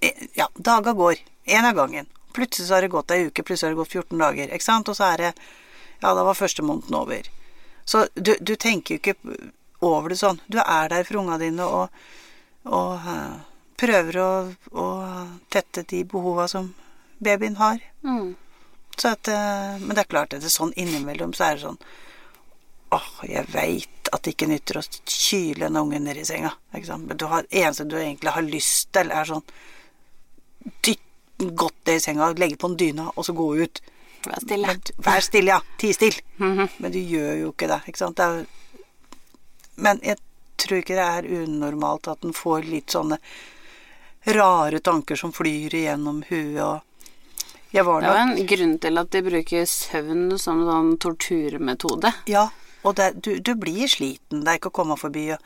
eh, 0.01 0.27
Ja, 0.39 0.47
dager 0.55 0.95
går. 0.95 1.25
Én 1.47 1.65
av 1.65 1.75
gangen. 1.75 2.07
Plutselig 2.35 2.69
så 2.69 2.75
har 2.75 2.85
det 2.85 2.93
gått 2.93 3.11
ei 3.15 3.27
uke, 3.29 3.43
plutselig 3.43 3.71
har 3.71 3.75
det 3.77 3.83
gått 3.83 3.93
14 3.95 4.19
dager. 4.19 4.55
Ikke 4.55 4.67
sant? 4.67 4.89
Og 4.91 4.99
så 4.99 5.13
er 5.13 5.23
det 5.23 5.33
Ja, 6.03 6.13
da 6.13 6.27
var 6.27 6.37
første 6.37 6.63
måneden 6.63 6.95
over. 6.99 7.29
Så 7.85 8.07
du, 8.15 8.35
du 8.41 8.57
tenker 8.61 8.95
jo 8.95 9.01
ikke 9.01 9.15
over 9.81 10.13
det 10.13 10.19
sånn. 10.21 10.41
Du 10.47 10.59
er 10.61 10.91
der 10.93 11.07
for 11.09 11.23
unga 11.23 11.39
dine 11.41 11.65
og, 11.65 12.03
og 12.69 13.07
uh, 13.07 13.39
prøver 13.81 14.19
å, 14.21 14.31
å 14.77 14.89
tette 15.53 15.87
de 15.89 16.03
behova 16.05 16.49
som 16.51 16.73
babyen 17.23 17.57
har. 17.61 17.81
Mm. 18.05 18.35
Så 18.99 19.15
at, 19.15 19.31
uh, 19.31 19.79
men 19.81 19.95
det 19.95 20.05
er 20.05 20.11
klart 20.11 20.35
at 20.35 20.43
det 20.45 20.51
er 20.51 20.57
sånn 20.57 20.75
innimellom 20.77 21.33
så 21.37 21.49
er 21.49 21.57
det 21.57 21.67
sånn 21.69 21.81
Åh, 22.95 23.09
jeg 23.27 23.49
veit 23.51 24.11
at 24.15 24.23
det 24.23 24.37
ikke 24.37 24.47
nytter 24.47 24.79
å 24.79 24.83
kyle 25.11 25.67
en 25.67 25.79
unge 25.81 25.99
ned 25.99 26.21
i 26.21 26.27
senga. 26.27 26.53
Ikke 26.71 26.87
sant? 26.87 27.09
Men 27.09 27.25
har, 27.33 27.49
eneste 27.51 27.89
du 27.89 27.97
egentlig 27.99 28.31
har 28.37 28.47
lyst 28.47 28.93
til, 28.95 29.11
er 29.11 29.27
sånn 29.27 29.43
Dytt 30.87 31.06
godt 31.39 31.77
ned 31.87 31.99
i 31.99 32.03
senga, 32.03 32.31
legge 32.39 32.59
på 32.61 32.71
en 32.71 32.79
dyna, 32.81 33.11
og 33.15 33.27
så 33.27 33.35
gå 33.37 33.49
ut. 33.63 33.83
Vær 34.27 34.41
stille. 34.43 34.67
Men, 34.67 34.95
vær 35.07 35.25
stille, 35.25 35.53
ja. 35.55 35.61
Ti 35.79 35.93
still. 35.95 36.17
Men 36.41 36.93
du 36.93 36.99
gjør 36.99 37.35
jo 37.43 37.53
ikke 37.53 37.69
det, 37.71 37.83
ikke 37.91 38.03
sant. 38.03 38.19
Det 38.19 38.27
er, 38.27 38.47
men 39.87 40.01
jeg 40.03 40.19
tror 40.57 40.81
ikke 40.81 40.97
det 40.97 41.07
er 41.07 41.31
unormalt 41.43 42.09
at 42.09 42.25
en 42.25 42.35
får 42.37 42.67
litt 42.67 42.95
sånne 42.97 43.19
rare 44.35 44.81
tanker 44.83 45.19
som 45.21 45.33
flyr 45.35 45.75
igjennom 45.75 46.25
huet 46.31 46.61
og 46.65 46.83
Jeg 47.75 47.85
var 47.85 48.01
Det 48.01 48.09
er 48.09 48.17
jo 48.17 48.23
en 48.25 48.49
grunn 48.49 48.75
til 48.81 48.99
at 48.99 49.11
de 49.13 49.21
bruker 49.27 49.65
søvn 49.69 50.39
som 50.39 50.63
en 50.63 50.69
sånn 50.71 50.93
torturmetode. 51.03 52.13
Ja, 52.31 52.47
og 52.87 52.95
det, 52.97 53.09
du, 53.27 53.37
du 53.43 53.53
blir 53.59 53.91
sliten. 53.91 54.45
Det 54.47 54.53
er 54.53 54.61
ikke 54.61 54.71
å 54.71 54.77
komme 54.79 54.97
forbi. 54.97 55.27
Og 55.35 55.43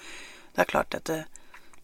det 0.55 0.63
er 0.63 0.69
klart 0.69 0.95
at 0.95 1.09
det, 1.11 1.25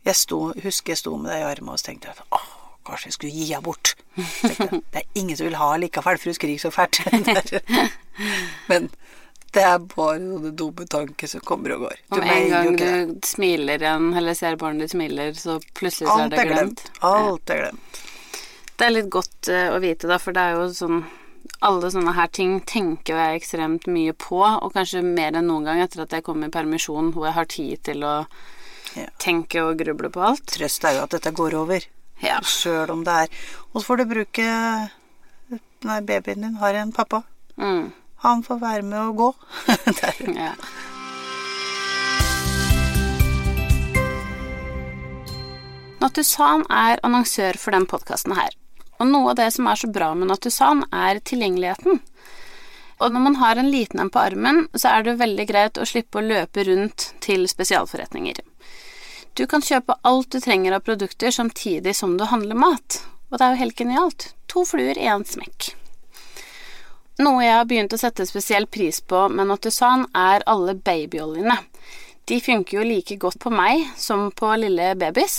jeg 0.06 0.20
sto, 0.20 0.52
husker 0.62 0.92
jeg 0.92 1.00
sto 1.00 1.16
med 1.16 1.32
deg 1.32 1.42
i 1.42 1.48
armen 1.48 1.74
og 1.74 1.82
tenkte 1.82 2.12
at 2.12 2.22
åh, 2.36 2.46
kanskje 2.86 3.10
jeg 3.10 3.16
skulle 3.18 3.34
gi 3.36 3.48
henne 3.52 3.66
bort. 3.66 3.94
Tenkte 4.16 4.80
Det 4.94 5.02
er 5.02 5.20
ingen 5.20 5.36
som 5.36 5.46
vil 5.48 5.58
ha 5.60 5.70
likevel, 5.82 6.18
for 6.22 6.30
hun 6.32 6.38
skriker 6.38 6.62
så 6.66 6.72
fælt. 6.74 7.02
Men 8.70 8.88
det 9.56 9.62
er 9.64 9.78
bare 9.88 10.18
sånne 10.20 10.50
dumme 10.58 10.84
tanker 10.92 11.30
som 11.30 11.40
kommer 11.46 11.76
og 11.76 11.86
går. 11.86 12.00
Om 12.12 12.24
en 12.24 12.48
gang 12.52 12.76
du 12.80 13.20
smiler 13.24 13.80
igjen, 13.80 14.10
eller 14.18 14.36
ser 14.36 14.58
barnet 14.60 14.84
ditt 14.86 14.92
smiler, 14.96 15.32
så 15.38 15.58
plutselig 15.78 16.10
så 16.10 16.16
er 16.26 16.32
det 16.34 16.42
glemt. 16.48 16.82
glemt. 16.82 17.04
Alt 17.08 17.52
er 17.54 17.62
glemt. 17.64 18.00
Det 18.76 18.84
er 18.84 18.92
litt 18.92 19.08
godt 19.14 19.48
eh, 19.48 19.70
å 19.72 19.78
vite, 19.80 20.08
da, 20.10 20.18
for 20.20 20.36
det 20.36 20.42
er 20.50 20.58
jo 20.58 20.66
sånn 20.76 20.98
Alle 21.64 21.88
sånne 21.94 22.12
her 22.12 22.26
ting 22.34 22.56
tenker 22.68 23.16
jeg 23.16 23.38
ekstremt 23.38 23.86
mye 23.88 24.12
på, 24.18 24.40
og 24.44 24.74
kanskje 24.74 25.00
mer 25.06 25.38
enn 25.38 25.46
noen 25.48 25.64
gang 25.64 25.80
etter 25.80 26.02
at 26.02 26.12
jeg 26.12 26.24
kom 26.26 26.42
i 26.44 26.50
permisjon, 26.52 27.12
hvor 27.14 27.28
jeg 27.30 27.36
har 27.38 27.48
tid 27.54 27.82
til 27.86 28.04
å 28.04 28.16
Ja. 28.96 29.06
tenke 29.22 29.60
og 29.62 29.78
gruble 29.80 30.08
på 30.10 30.20
alt. 30.26 30.44
Trøst 30.52 30.84
er 30.84 30.96
jo 30.98 31.02
at 31.06 31.14
dette 31.16 31.32
går 31.36 31.54
over. 31.54 31.84
Ja. 32.24 32.40
Sjøl 32.42 32.90
om 32.94 33.04
det 33.04 33.12
er 33.12 33.28
Og 33.72 33.80
så 33.80 33.86
får 33.90 34.00
du 34.00 34.04
bruke 34.14 34.46
Nei, 35.86 36.00
babyen 36.02 36.42
din 36.42 36.56
har 36.58 36.74
en 36.74 36.92
pappa. 36.92 37.20
Mm. 37.60 37.92
Han 38.24 38.42
får 38.42 38.58
være 38.58 38.82
med 38.82 38.98
og 38.98 39.16
gå. 39.20 39.26
ja. 40.40 40.54
Natusan 46.00 46.64
er 46.72 47.02
annonsør 47.06 47.60
for 47.60 47.76
den 47.76 47.86
podkasten 47.86 48.34
her. 48.34 48.56
Og 48.96 49.08
noe 49.12 49.30
av 49.34 49.38
det 49.38 49.50
som 49.54 49.68
er 49.68 49.78
så 49.78 49.92
bra 49.92 50.10
med 50.16 50.32
Nattusan 50.32 50.82
er 50.90 51.20
tilgjengeligheten. 51.20 52.00
Og 52.96 53.12
når 53.12 53.24
man 53.28 53.38
har 53.42 53.60
en 53.60 53.70
liten 53.70 54.00
en 54.00 54.10
på 54.10 54.22
armen, 54.24 54.64
så 54.72 54.94
er 54.94 55.04
det 55.04 55.18
veldig 55.20 55.46
greit 55.48 55.78
å 55.78 55.86
slippe 55.88 56.18
å 56.20 56.24
løpe 56.24 56.64
rundt 56.64 57.10
til 57.24 57.44
spesialforretninger. 57.50 58.40
Du 59.36 59.44
kan 59.46 59.60
kjøpe 59.60 59.98
alt 60.08 60.30
du 60.32 60.40
trenger 60.40 60.72
av 60.72 60.84
produkter 60.86 61.30
samtidig 61.34 61.92
som 61.96 62.14
du 62.16 62.24
handler 62.24 62.56
mat. 62.56 63.02
Og 63.28 63.36
det 63.36 63.44
er 63.44 63.52
jo 63.52 63.60
helt 63.60 63.76
genialt. 63.76 64.28
To 64.48 64.62
fluer 64.64 64.96
i 64.96 65.08
én 65.12 65.26
smekk. 65.28 65.74
Noe 67.20 67.42
jeg 67.44 67.52
har 67.52 67.66
begynt 67.68 67.92
å 67.92 67.98
sette 68.00 68.24
spesiell 68.28 68.64
pris 68.68 69.02
på 69.04 69.26
med 69.28 69.50
Natusan, 69.50 70.06
er 70.16 70.44
alle 70.48 70.72
babyoljene. 70.76 71.56
De 72.24 72.38
funker 72.40 72.78
jo 72.78 72.86
like 72.88 73.16
godt 73.20 73.38
på 73.42 73.52
meg 73.52 73.84
som 74.00 74.30
på 74.32 74.54
lille 74.56 74.94
babys. 74.96 75.36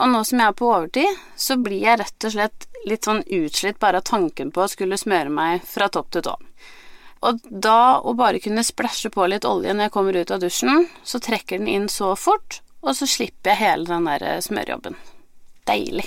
Og 0.00 0.10
nå 0.10 0.22
som 0.26 0.42
jeg 0.42 0.50
er 0.50 0.56
på 0.58 0.70
overtid, 0.70 1.20
så 1.38 1.54
blir 1.58 1.84
jeg 1.86 2.00
rett 2.00 2.26
og 2.26 2.34
slett 2.34 2.66
litt 2.90 3.06
sånn 3.06 3.22
utslitt 3.26 3.78
bare 3.78 4.00
av 4.02 4.08
tanken 4.10 4.50
på 4.50 4.64
å 4.64 4.70
skulle 4.70 4.98
smøre 4.98 5.30
meg 5.30 5.62
fra 5.70 5.86
topp 5.86 6.10
til 6.16 6.26
tå. 6.26 6.34
Og 7.30 7.46
da 7.46 8.00
å 8.00 8.16
bare 8.18 8.42
kunne 8.42 8.64
splæsje 8.66 9.12
på 9.14 9.28
litt 9.30 9.46
olje 9.46 9.74
når 9.74 9.86
jeg 9.86 9.94
kommer 9.94 10.18
ut 10.18 10.34
av 10.34 10.42
dusjen, 10.42 10.88
så 11.04 11.22
trekker 11.22 11.60
den 11.60 11.70
inn 11.70 11.88
så 11.92 12.14
fort, 12.16 12.62
og 12.80 12.96
så 12.96 13.08
slipper 13.08 13.52
jeg 13.52 13.60
hele 13.60 13.88
den 13.88 14.08
der 14.08 14.40
smørjobben. 14.44 14.96
Deilig. 15.68 16.06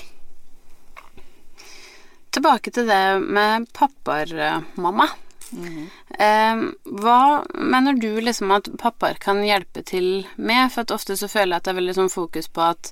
Tilbake 2.34 2.72
til 2.74 2.88
det 2.90 3.04
med 3.22 3.68
pappaer, 3.78 4.64
mamma. 4.74 5.06
Mm. 5.54 5.84
Eh, 6.20 6.62
hva 6.98 7.44
mener 7.54 7.94
du 7.94 8.10
liksom 8.22 8.52
at 8.56 8.72
pappaer 8.82 9.20
kan 9.22 9.44
hjelpe 9.46 9.84
til 9.86 10.26
med? 10.36 10.72
For 10.74 10.82
at 10.82 10.96
ofte 10.96 11.18
så 11.20 11.30
føler 11.30 11.54
jeg 11.54 11.62
at 11.62 11.68
det 11.68 11.74
er 11.76 11.80
veldig 11.82 11.98
sånn 12.00 12.10
fokus 12.10 12.50
på 12.50 12.64
at 12.66 12.90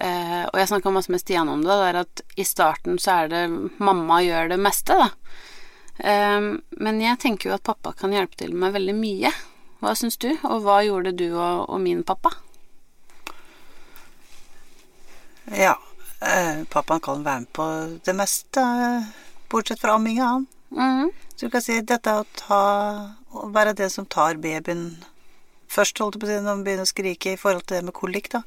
eh, 0.00 0.46
Og 0.48 0.56
jeg 0.56 0.70
snakka 0.70 0.94
masse 0.94 1.12
med 1.12 1.20
Stian 1.20 1.52
om 1.52 1.60
det, 1.60 1.76
det 1.76 1.88
er 1.90 2.00
at 2.06 2.24
i 2.40 2.46
starten 2.48 2.96
så 2.96 3.18
er 3.18 3.32
det 3.34 3.44
mamma 3.76 4.22
gjør 4.24 4.54
det 4.54 4.60
meste, 4.64 4.96
da. 4.96 5.10
Men 6.00 7.00
jeg 7.04 7.18
tenker 7.20 7.50
jo 7.50 7.56
at 7.58 7.66
pappa 7.66 7.90
kan 7.92 8.14
hjelpe 8.16 8.38
til 8.40 8.54
med 8.56 8.72
veldig 8.72 8.94
mye. 8.96 9.28
Hva 9.84 9.92
syns 9.92 10.16
du, 10.16 10.30
og 10.48 10.62
hva 10.64 10.78
gjorde 10.86 11.12
du 11.12 11.26
og, 11.34 11.66
og 11.68 11.76
min 11.84 12.00
pappa? 12.08 12.32
Ja, 15.50 15.78
eh, 16.20 16.64
pappaen 16.70 17.00
kan 17.00 17.24
være 17.24 17.40
med 17.40 17.52
på 17.52 17.66
det 18.04 18.14
meste, 18.14 18.62
bortsett 19.50 19.80
fra 19.80 19.96
amminga, 19.98 20.24
han. 20.24 20.46
Mm. 20.70 21.10
Så 21.36 21.46
du 21.46 21.50
kan 21.50 21.62
si 21.62 21.80
dette 21.80 22.12
å 22.14 22.26
ta 22.38 22.60
Å 23.30 23.46
være 23.54 23.76
det 23.78 23.86
som 23.94 24.06
tar 24.10 24.40
babyen 24.42 25.04
først, 25.70 26.00
holdt 26.02 26.16
jeg 26.16 26.20
på 26.20 26.26
å 26.26 26.30
si, 26.30 26.38
når 26.42 26.48
man 26.48 26.64
begynner 26.66 26.82
å 26.82 26.90
skrike 26.90 27.34
i 27.34 27.38
forhold 27.38 27.62
til 27.62 27.76
det 27.76 27.84
med 27.86 27.94
kolikk, 27.94 28.26
da. 28.32 28.40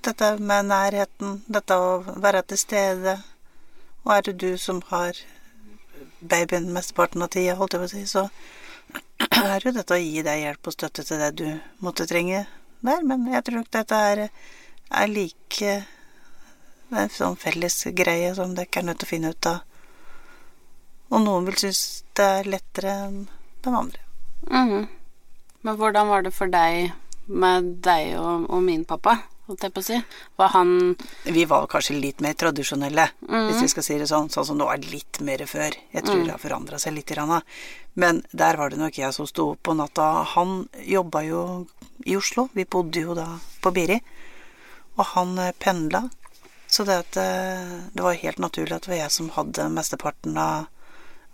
Dette 0.00 0.30
med 0.40 0.70
nærheten, 0.70 1.42
dette 1.44 1.76
å 1.76 1.90
være 2.24 2.40
til 2.48 2.60
stede. 2.62 3.18
Og 4.06 4.14
er 4.14 4.24
det 4.24 4.34
du 4.40 4.56
som 4.56 4.80
har 4.88 5.18
babyen 6.24 6.70
mesteparten 6.72 7.20
av 7.20 7.28
tida, 7.34 7.58
holdt 7.58 7.76
jeg 7.76 7.82
på 7.82 7.90
å 7.90 7.92
si, 7.92 8.06
så 8.08 8.24
er 9.52 9.60
jo 9.66 9.74
dette 9.76 9.96
å 9.96 10.00
gi 10.00 10.24
deg 10.24 10.40
hjelp 10.46 10.72
og 10.72 10.76
støtte 10.78 11.04
til 11.04 11.20
det 11.20 11.30
du 11.42 11.46
måtte 11.84 12.08
trenge 12.08 12.46
der. 12.80 13.04
Men 13.04 13.28
jeg 13.28 13.44
tror 13.44 13.60
nok 13.60 13.70
dette 13.76 14.00
er, 14.12 14.24
er 14.90 15.10
like 15.10 15.74
en 16.90 17.12
sånn 17.14 17.36
felles 17.38 17.76
greie 17.94 18.32
som 18.34 18.54
dere 18.56 18.80
er 18.80 18.86
nødt 18.88 19.02
til 19.02 19.08
å 19.08 19.12
finne 19.12 19.32
ut 19.34 19.50
av. 19.50 19.60
Og 21.10 21.22
noen 21.24 21.46
vil 21.48 21.58
synes 21.58 21.82
det 22.18 22.26
er 22.40 22.50
lettere 22.50 22.96
enn 23.06 23.20
den 23.64 23.76
andre. 23.76 24.02
Mm. 24.50 24.88
Men 25.66 25.76
hvordan 25.78 26.10
var 26.10 26.24
det 26.26 26.34
for 26.34 26.50
deg 26.50 26.94
med 27.26 27.76
deg 27.84 28.16
og, 28.18 28.48
og 28.50 28.64
min 28.66 28.86
pappa? 28.88 29.20
holdt 29.50 29.66
jeg 29.66 29.74
på 29.74 29.82
å 29.82 29.86
si. 29.86 29.98
Var 30.38 30.52
han 30.54 30.70
Vi 31.26 31.44
var 31.50 31.66
kanskje 31.70 31.98
litt 31.98 32.22
mer 32.24 32.36
tradisjonelle, 32.38 33.08
mm. 33.26 33.48
hvis 33.48 33.64
vi 33.64 33.70
skal 33.72 33.86
si 33.86 33.98
det 34.00 34.08
sånn. 34.10 34.30
Sånn 34.32 34.46
som 34.46 34.60
det 34.60 34.68
er 34.70 34.86
litt 34.92 35.20
mer 35.26 35.44
før. 35.50 35.74
Jeg 35.94 36.06
tror 36.06 36.20
mm. 36.20 36.24
det 36.26 36.34
har 36.36 36.42
forandra 36.42 36.78
seg 36.82 36.96
litt. 36.96 37.12
Men 37.98 38.22
der 38.30 38.60
var 38.60 38.70
det 38.70 38.80
nok 38.80 38.98
jeg 38.98 39.16
som 39.16 39.28
sto 39.28 39.50
opp 39.54 39.64
på 39.66 39.74
natta. 39.78 40.10
Han 40.36 40.64
jobba 40.86 41.24
jo 41.26 41.42
i 42.06 42.16
Oslo. 42.16 42.48
Vi 42.54 42.64
bodde 42.64 43.02
jo 43.06 43.16
da 43.18 43.26
på 43.60 43.74
Biri. 43.74 43.98
Og 45.00 45.06
han 45.14 45.38
eh, 45.40 45.54
pendla. 45.58 46.04
Så 46.70 46.84
det, 46.86 46.98
at, 47.06 47.16
eh, 47.18 47.78
det 47.96 48.04
var 48.04 48.18
helt 48.20 48.38
naturlig 48.38 48.76
at 48.76 48.86
det 48.86 48.92
var 48.92 49.00
jeg 49.00 49.14
som 49.16 49.32
hadde 49.34 49.70
mesteparten 49.74 50.36
av, 50.38 50.68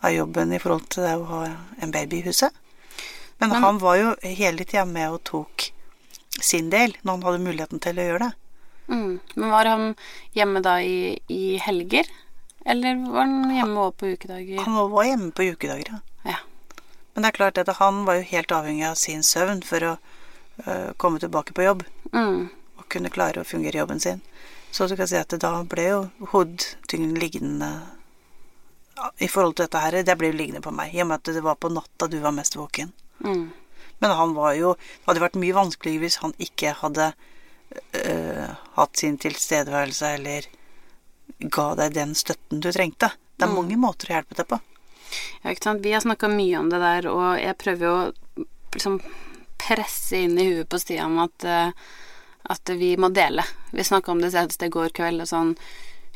av 0.00 0.14
jobben 0.14 0.54
i 0.54 0.60
forhold 0.62 0.86
til 0.92 1.04
det 1.04 1.16
å 1.18 1.26
ha 1.28 1.42
en 1.82 1.92
baby 1.92 2.22
i 2.22 2.28
huset. 2.30 2.54
Men, 3.38 3.50
Men 3.50 3.62
han 3.62 3.78
var 3.82 3.98
jo 4.00 4.14
hele 4.22 4.64
tida 4.64 4.86
med 4.88 5.12
og 5.12 5.24
tok 5.28 5.70
sin 6.40 6.70
del, 6.72 6.96
når 7.02 7.12
han 7.12 7.26
hadde 7.26 7.44
muligheten 7.44 7.82
til 7.84 8.00
å 8.00 8.06
gjøre 8.06 8.24
det. 8.24 8.32
Mm. 8.88 9.18
Men 9.34 9.50
var 9.50 9.68
han 9.68 9.86
hjemme 10.36 10.62
da 10.64 10.78
i, 10.80 11.18
i, 11.28 11.56
helger, 11.60 12.08
eller 12.64 13.00
var 13.04 13.26
han 13.26 13.54
hjemme 13.56 13.86
òg 13.88 13.96
på 14.00 14.12
ukedager? 14.14 14.62
Han 14.64 14.78
var 14.92 15.08
hjemme 15.08 15.32
på 15.36 15.50
ukedager, 15.52 15.90
ja. 15.92 16.00
ja. 16.32 16.84
Men 17.14 17.24
det 17.24 17.32
er 17.32 17.38
klart 17.40 17.60
at 17.60 17.72
han 17.80 18.04
var 18.08 18.20
jo 18.20 18.28
helt 18.30 18.52
avhengig 18.52 18.86
av 18.88 18.96
sin 19.00 19.24
søvn 19.26 19.62
for 19.66 19.84
å 19.84 19.92
øh, 20.64 20.90
komme 21.00 21.20
tilbake 21.20 21.56
på 21.56 21.66
jobb. 21.66 21.84
Mm. 22.12 22.48
Kunne 22.92 23.12
klare 23.12 23.42
å 23.42 23.48
fungere 23.48 23.78
i 23.78 23.82
jobben 23.82 24.00
sin. 24.00 24.22
Så 24.70 24.86
du 24.86 24.96
kan 24.96 25.08
si 25.08 25.18
at 25.18 25.32
da 25.40 25.52
ble 25.64 25.84
jo 25.86 26.00
hovedtyngden 26.32 27.14
liggende 27.20 27.70
i 29.20 29.28
forhold 29.28 29.56
til 29.56 29.66
dette 29.66 29.80
her, 29.80 29.98
det 30.04 30.16
ble 30.18 30.30
jo 30.30 30.36
liggende 30.36 30.64
på 30.64 30.72
meg. 30.74 30.94
I 30.94 31.02
og 31.04 31.10
med 31.10 31.20
at 31.20 31.34
det 31.36 31.44
var 31.44 31.58
på 31.60 31.70
natta 31.72 32.08
du 32.10 32.18
var 32.22 32.34
mest 32.36 32.56
våken. 32.56 32.92
Mm. 33.24 33.48
Men 33.98 34.10
han 34.10 34.34
var 34.36 34.52
jo 34.52 34.74
Det 34.76 35.06
hadde 35.06 35.22
vært 35.22 35.38
mye 35.40 35.56
vanskeligere 35.56 36.04
hvis 36.04 36.18
han 36.20 36.34
ikke 36.36 36.74
hadde 36.82 37.06
øh, 38.04 38.50
hatt 38.76 39.00
sin 39.00 39.16
tilstedeværelse 39.16 40.10
eller 40.18 40.48
ga 41.40 41.70
deg 41.80 41.94
den 41.96 42.14
støtten 42.14 42.60
du 42.60 42.70
trengte. 42.72 43.12
Det 43.36 43.46
er 43.46 43.52
mm. 43.52 43.56
mange 43.60 43.78
måter 43.80 44.10
å 44.10 44.18
hjelpe 44.18 44.36
deg 44.38 44.48
på. 44.50 44.60
Ja, 45.42 45.52
ikke 45.52 45.68
sant. 45.68 45.84
Vi 45.84 45.92
har 45.94 46.04
snakka 46.04 46.28
mye 46.32 46.58
om 46.60 46.70
det 46.72 46.80
der, 46.82 47.08
og 47.12 47.38
jeg 47.40 47.58
prøver 47.60 47.86
jo 47.86 47.94
å 47.96 48.46
liksom 48.74 48.98
presse 49.60 50.18
inn 50.26 50.36
i 50.38 50.48
huet 50.50 50.68
på 50.70 50.80
Stian 50.80 51.16
at, 51.22 51.46
uh, 51.46 51.70
at 52.52 52.72
vi 52.78 52.94
må 53.00 53.10
dele. 53.14 53.44
Vi 53.72 53.84
snakka 53.84 54.12
om 54.12 54.22
det 54.22 54.32
senest 54.34 54.62
i 54.62 54.72
går 54.72 54.94
kveld, 54.96 55.24
og 55.24 55.30
sånn 55.32 55.54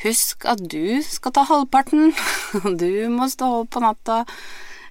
Husk 0.01 0.47
at 0.49 0.63
du 0.73 1.03
skal 1.05 1.35
ta 1.37 1.43
halvparten. 1.45 2.15
du 2.81 3.09
må 3.13 3.27
stå 3.29 3.51
opp 3.59 3.75
på 3.75 3.83
natta. 3.85 4.23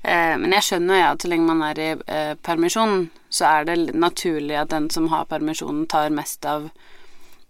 Eh, 0.04 0.36
men 0.38 0.54
jeg 0.54 0.68
skjønner 0.68 1.00
jo 1.00 1.08
at 1.08 1.26
så 1.26 1.32
lenge 1.32 1.48
man 1.48 1.64
er 1.66 1.82
i 1.82 1.88
eh, 1.98 2.36
permisjon, 2.46 3.08
så 3.34 3.48
er 3.50 3.66
det 3.66 3.96
naturlig 3.98 4.60
at 4.62 4.70
den 4.70 4.86
som 4.94 5.10
har 5.10 5.26
permisjonen, 5.32 5.88
tar 5.90 6.14
mest 6.14 6.46
av 6.46 6.70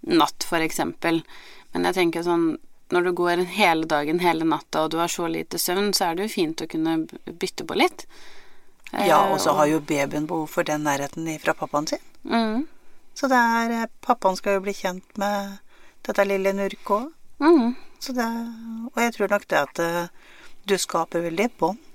natt, 0.07 0.47
eksempel. 0.55 1.19
Men 1.73 1.89
jeg 1.89 1.99
tenker 1.99 2.23
sånn 2.23 2.47
når 2.89 3.05
du 3.05 3.11
går 3.19 3.43
hele 3.53 3.85
dagen, 3.85 4.23
hele 4.23 4.47
natta, 4.47 4.85
og 4.85 4.91
du 4.91 4.97
har 4.97 5.11
så 5.11 5.27
lite 5.29 5.59
søvn, 5.61 5.91
så 5.93 6.07
er 6.07 6.15
det 6.17 6.25
jo 6.25 6.35
fint 6.39 6.63
å 6.63 6.67
kunne 6.69 6.95
bytte 7.27 7.67
på 7.67 7.77
litt. 7.77 8.07
Ja, 9.05 9.27
og 9.29 9.37
så 9.43 9.53
har 9.53 9.67
jo 9.69 9.83
babyen 9.85 10.25
behov 10.25 10.47
for 10.49 10.65
den 10.65 10.87
nærheten 10.87 11.27
fra 11.43 11.53
pappaen 11.53 11.85
sin. 11.91 12.01
Mm. 12.25 12.65
Så 13.19 13.27
det 13.31 13.43
er 13.59 13.75
eh, 13.81 13.91
Pappaen 14.05 14.39
skal 14.39 14.57
jo 14.57 14.63
bli 14.63 14.77
kjent 14.77 15.19
med 15.19 15.59
dette 16.07 16.23
lille 16.27 16.55
nurket 16.55 16.95
òg. 16.95 17.11
Mm. 17.43 17.75
Og 18.93 18.99
jeg 19.03 19.13
tror 19.15 19.31
nok 19.35 19.45
det 19.51 19.59
at 19.59 19.79
du 20.67 20.77
skaper 20.79 21.23
veldig 21.27 21.49
bånd 21.59 21.85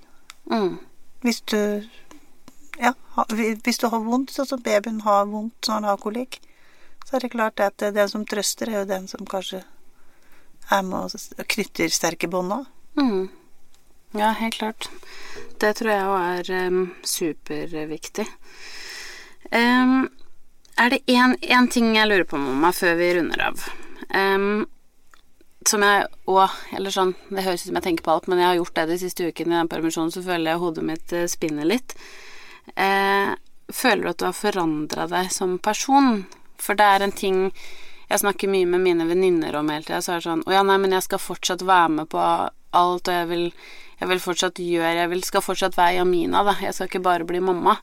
Mm. 0.45 0.77
Hvis 1.21 1.41
du 1.41 1.89
Ja, 2.79 2.91
hvis 3.63 3.77
du 3.77 3.87
har 3.87 4.01
vondt, 4.03 4.33
sånn 4.35 4.47
som 4.49 4.59
babyen 4.61 4.99
har 5.05 5.25
vondt 5.31 5.67
når 5.67 5.73
han 5.73 5.85
har 5.87 5.97
kolikk, 5.97 6.41
så 7.07 7.15
er 7.15 7.23
det 7.23 7.31
klart 7.31 7.61
at 7.63 7.77
den 7.79 8.09
som 8.11 8.25
trøster, 8.27 8.67
er 8.67 8.81
jo 8.81 8.89
den 8.89 9.07
som 9.07 9.23
kanskje 9.25 9.61
er 10.69 10.81
med 10.83 11.15
og 11.15 11.47
knytter 11.53 11.93
sterke 11.93 12.27
bånd 12.27 12.51
òg. 12.51 12.65
Mm. 12.99 13.29
Ja, 14.19 14.33
helt 14.35 14.57
klart. 14.59 14.89
Det 15.63 15.71
tror 15.79 15.91
jeg 15.93 16.11
òg 16.11 16.19
er 16.19 16.67
um, 16.67 16.81
superviktig. 17.07 18.27
Um, 19.55 20.09
er 20.77 20.93
det 20.93 21.01
én 21.07 21.69
ting 21.71 21.95
jeg 21.95 22.09
lurer 22.09 22.27
på, 22.27 22.39
mamma, 22.39 22.71
før 22.75 22.97
vi 22.99 23.13
runder 23.17 23.43
av? 23.47 23.65
Um, 24.09 24.65
som 25.65 25.81
jeg 25.81 26.05
òg 26.29 26.75
Eller 26.77 26.93
sånn, 26.93 27.15
det 27.31 27.43
høres 27.45 27.63
ut 27.63 27.71
som 27.71 27.79
jeg 27.79 27.87
tenker 27.87 28.05
på 28.05 28.13
alt, 28.13 28.27
men 28.29 28.41
jeg 28.41 28.47
har 28.51 28.59
gjort 28.59 28.75
det 28.77 28.85
de 28.91 28.99
siste 29.01 29.29
ukene 29.29 29.55
i 29.55 29.59
den 29.59 29.71
permisjonen, 29.71 30.13
så 30.13 30.23
føler 30.25 30.51
jeg 30.51 30.61
hodet 30.61 30.85
mitt 30.85 31.15
eh, 31.15 31.25
spinner 31.31 31.67
litt. 31.67 31.95
Uh, 32.75 33.33
føler 33.73 34.03
du 34.03 34.11
at 34.11 34.21
du 34.21 34.27
har 34.27 34.37
forandra 34.37 35.07
deg 35.09 35.31
som 35.33 35.57
person? 35.63 36.25
For 36.61 36.77
det 36.77 36.85
er 36.85 37.05
en 37.05 37.15
ting 37.15 37.39
jeg 38.05 38.21
snakker 38.21 38.51
mye 38.51 38.67
med 38.69 38.83
mine 38.83 39.07
venninner 39.09 39.55
om 39.57 39.71
hele 39.73 39.85
tida, 39.87 40.01
så 40.03 40.15
er 40.15 40.21
det 40.21 40.27
sånn 40.27 40.43
Å 40.45 40.53
ja, 40.53 40.61
nei, 40.65 40.77
men 40.81 40.93
jeg 40.93 41.07
skal 41.07 41.21
fortsatt 41.21 41.65
være 41.65 41.93
med 41.99 42.11
på 42.11 42.21
alt, 42.21 43.07
og 43.07 43.13
jeg 43.15 43.29
vil, 43.31 43.47
jeg 44.01 44.11
vil 44.11 44.21
fortsatt 44.21 44.61
gjøre 44.61 44.93
Jeg 44.99 45.11
vil, 45.13 45.23
skal 45.25 45.45
fortsatt 45.45 45.77
være 45.79 45.97
Jamina, 45.99 46.43
da. 46.45 46.53
Jeg 46.61 46.77
skal 46.77 46.91
ikke 46.91 47.05
bare 47.05 47.27
bli 47.27 47.41
mamma. 47.41 47.79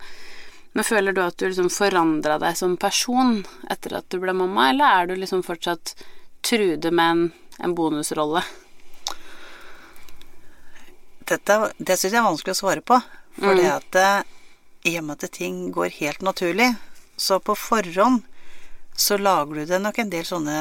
Men 0.73 0.89
føler 0.89 1.13
du 1.13 1.21
at 1.21 1.37
du 1.37 1.47
liksom 1.47 1.69
forandra 1.73 2.39
deg 2.41 2.57
som 2.57 2.79
person 2.81 3.43
etter 3.71 3.99
at 3.99 4.09
du 4.09 4.19
ble 4.23 4.33
mamma, 4.37 4.71
eller 4.71 5.03
er 5.03 5.11
du 5.11 5.17
liksom 5.21 5.45
fortsatt 5.47 5.97
Trude 6.43 6.91
med 6.91 7.11
en 7.11 7.21
en 7.59 7.75
bonusrolle? 7.75 8.43
Dette, 11.19 11.59
det 11.79 11.97
syns 11.97 12.13
jeg 12.13 12.21
er 12.21 12.27
vanskelig 12.27 12.57
å 12.57 12.61
svare 12.61 12.85
på. 12.85 12.99
For 13.39 13.57
mm. 13.57 13.67
at 13.71 13.99
eh, 13.99 14.25
i 14.91 14.97
og 14.99 15.07
med 15.07 15.23
at 15.23 15.35
ting 15.37 15.65
går 15.73 15.95
helt 16.01 16.25
naturlig, 16.27 16.73
så 17.17 17.39
på 17.41 17.57
forhånd 17.57 18.25
så 18.99 19.17
lager 19.17 19.63
du 19.63 19.69
deg 19.71 19.81
nok 19.81 20.01
en 20.03 20.13
del 20.13 20.27
sånne 20.29 20.59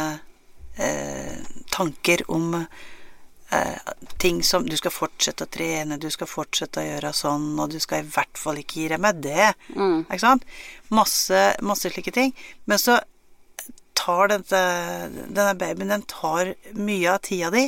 eh, 0.78 1.42
tanker 1.74 2.24
om 2.32 2.54
ting 4.18 4.44
som 4.44 4.64
Du 4.64 4.78
skal 4.80 4.94
fortsette 4.94 5.44
å 5.44 5.50
trene, 5.52 5.98
du 6.00 6.10
skal 6.14 6.30
fortsette 6.30 6.80
å 6.80 6.86
gjøre 6.86 7.12
sånn, 7.16 7.48
og 7.60 7.74
du 7.74 7.80
skal 7.84 8.04
i 8.04 8.12
hvert 8.14 8.40
fall 8.40 8.62
ikke 8.62 8.80
gi 8.80 8.90
deg 8.94 9.02
med 9.04 9.20
det. 9.26 9.52
Mm. 9.76 10.06
Ikke 10.06 10.24
sant? 10.24 10.46
Masse, 10.94 11.42
masse 11.60 11.92
slike 11.92 12.14
ting. 12.16 12.32
Men 12.70 12.80
så 12.80 13.00
tar 13.98 14.32
dette, 14.32 14.62
denne 15.28 15.56
babyen 15.60 15.92
den 15.92 16.06
tar 16.10 16.54
mye 16.78 17.12
av 17.12 17.22
tida 17.28 17.52
di, 17.54 17.68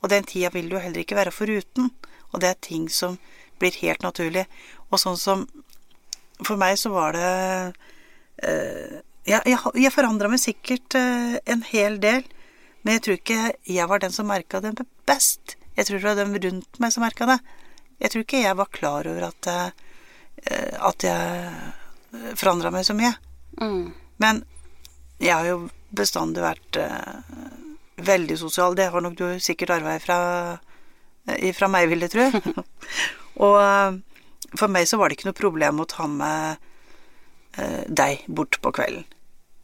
og 0.00 0.10
den 0.12 0.26
tida 0.26 0.50
vil 0.54 0.70
du 0.70 0.78
heller 0.78 1.02
ikke 1.02 1.18
være 1.18 1.34
foruten. 1.34 1.90
Og 2.32 2.42
det 2.42 2.52
er 2.52 2.64
ting 2.64 2.88
som 2.92 3.18
blir 3.60 3.76
helt 3.82 4.04
naturlig. 4.06 4.46
Og 4.90 5.02
sånn 5.02 5.18
som 5.20 5.48
For 6.46 6.54
meg 6.54 6.76
så 6.78 6.92
var 6.94 7.16
det 7.16 7.30
øh, 8.46 8.98
Jeg, 9.26 9.40
jeg, 9.50 9.58
jeg 9.74 9.90
forandra 9.90 10.28
meg 10.30 10.38
sikkert 10.38 10.94
øh, 10.94 11.34
en 11.42 11.64
hel 11.66 11.98
del, 12.00 12.22
men 12.82 12.96
jeg 12.96 13.04
tror 13.04 13.18
ikke 13.18 13.40
jeg 13.68 13.88
var 13.90 14.02
den 14.02 14.14
som 14.14 14.28
merka 14.30 14.60
det 14.64 14.74
best. 15.08 15.56
Jeg 15.76 15.88
tror 15.88 15.98
det 15.98 16.08
var 16.08 16.20
dem 16.20 16.36
rundt 16.44 16.80
meg 16.82 16.94
som 16.94 17.04
merka 17.04 17.26
det. 17.28 17.38
Jeg 17.98 18.12
tror 18.12 18.24
ikke 18.24 18.44
jeg 18.44 18.58
var 18.58 18.70
klar 18.74 19.08
over 19.10 19.28
at, 19.28 19.48
eh, 19.50 20.76
at 20.78 21.06
jeg 21.06 22.34
forandra 22.38 22.70
meg 22.74 22.86
så 22.86 22.94
mye. 22.98 23.12
Mm. 23.60 23.90
Men 24.22 24.42
jeg 25.18 25.34
har 25.34 25.46
jo 25.48 25.58
bestandig 25.94 26.44
vært 26.44 26.78
eh, 26.80 27.36
veldig 28.06 28.38
sosial. 28.38 28.76
Det 28.78 28.90
har 28.92 29.04
nok 29.04 29.18
du 29.18 29.26
sikkert 29.42 29.74
arva 29.78 29.96
ifra, 29.98 30.18
ifra 31.38 31.70
meg, 31.70 31.88
vil 31.90 32.06
jeg 32.06 32.14
tro. 32.14 32.28
og 33.46 33.60
eh, 33.62 34.00
for 34.54 34.72
meg 34.72 34.88
så 34.88 35.00
var 35.00 35.08
det 35.08 35.18
ikke 35.18 35.30
noe 35.30 35.40
problem 35.40 35.82
å 35.82 35.88
ta 35.90 36.08
med 36.10 36.68
eh, 37.58 37.84
deg 37.88 38.26
bort 38.26 38.60
på 38.62 38.74
kvelden. 38.78 39.06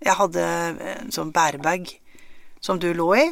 Jeg 0.05 0.19
hadde 0.19 0.43
en 0.45 1.13
sånn 1.15 1.31
bærebag 1.33 1.95
som 2.65 2.79
du 2.81 2.95
lå 2.95 3.09
i. 3.17 3.27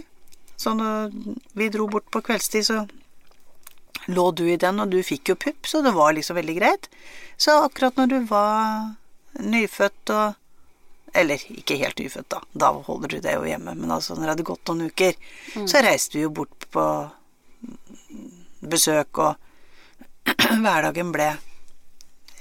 Så 0.60 0.74
når 0.76 1.12
vi 1.56 1.70
dro 1.72 1.86
bort 1.88 2.10
på 2.12 2.20
kveldstid, 2.20 2.66
så 2.66 2.82
lå 4.12 4.30
du 4.36 4.44
i 4.52 4.58
den, 4.60 4.80
og 4.82 4.92
du 4.92 4.98
fikk 5.06 5.32
jo 5.32 5.38
pupp, 5.40 5.66
så 5.66 5.80
det 5.82 5.94
var 5.96 6.12
liksom 6.12 6.36
veldig 6.36 6.56
greit. 6.58 6.88
Så 7.40 7.54
akkurat 7.64 7.96
når 7.96 8.10
du 8.12 8.18
var 8.30 8.92
nyfødt 9.40 10.16
og 10.18 10.38
Eller 11.14 11.42
ikke 11.52 11.76
helt 11.76 11.98
nyfødt, 12.00 12.28
da. 12.32 12.38
Da 12.56 12.70
holder 12.86 13.10
du 13.12 13.18
deg 13.20 13.34
jo 13.36 13.42
hjemme. 13.44 13.74
Men 13.76 13.90
altså 13.92 14.14
når 14.14 14.22
det 14.22 14.30
hadde 14.30 14.44
gått 14.48 14.70
noen 14.70 14.86
uker, 14.88 15.18
så 15.68 15.82
reiste 15.84 16.16
vi 16.16 16.22
jo 16.22 16.30
bort 16.32 16.64
på 16.72 16.84
besøk, 18.64 19.20
og 19.20 20.32
hverdagen 20.64 21.12
ble 21.12 21.26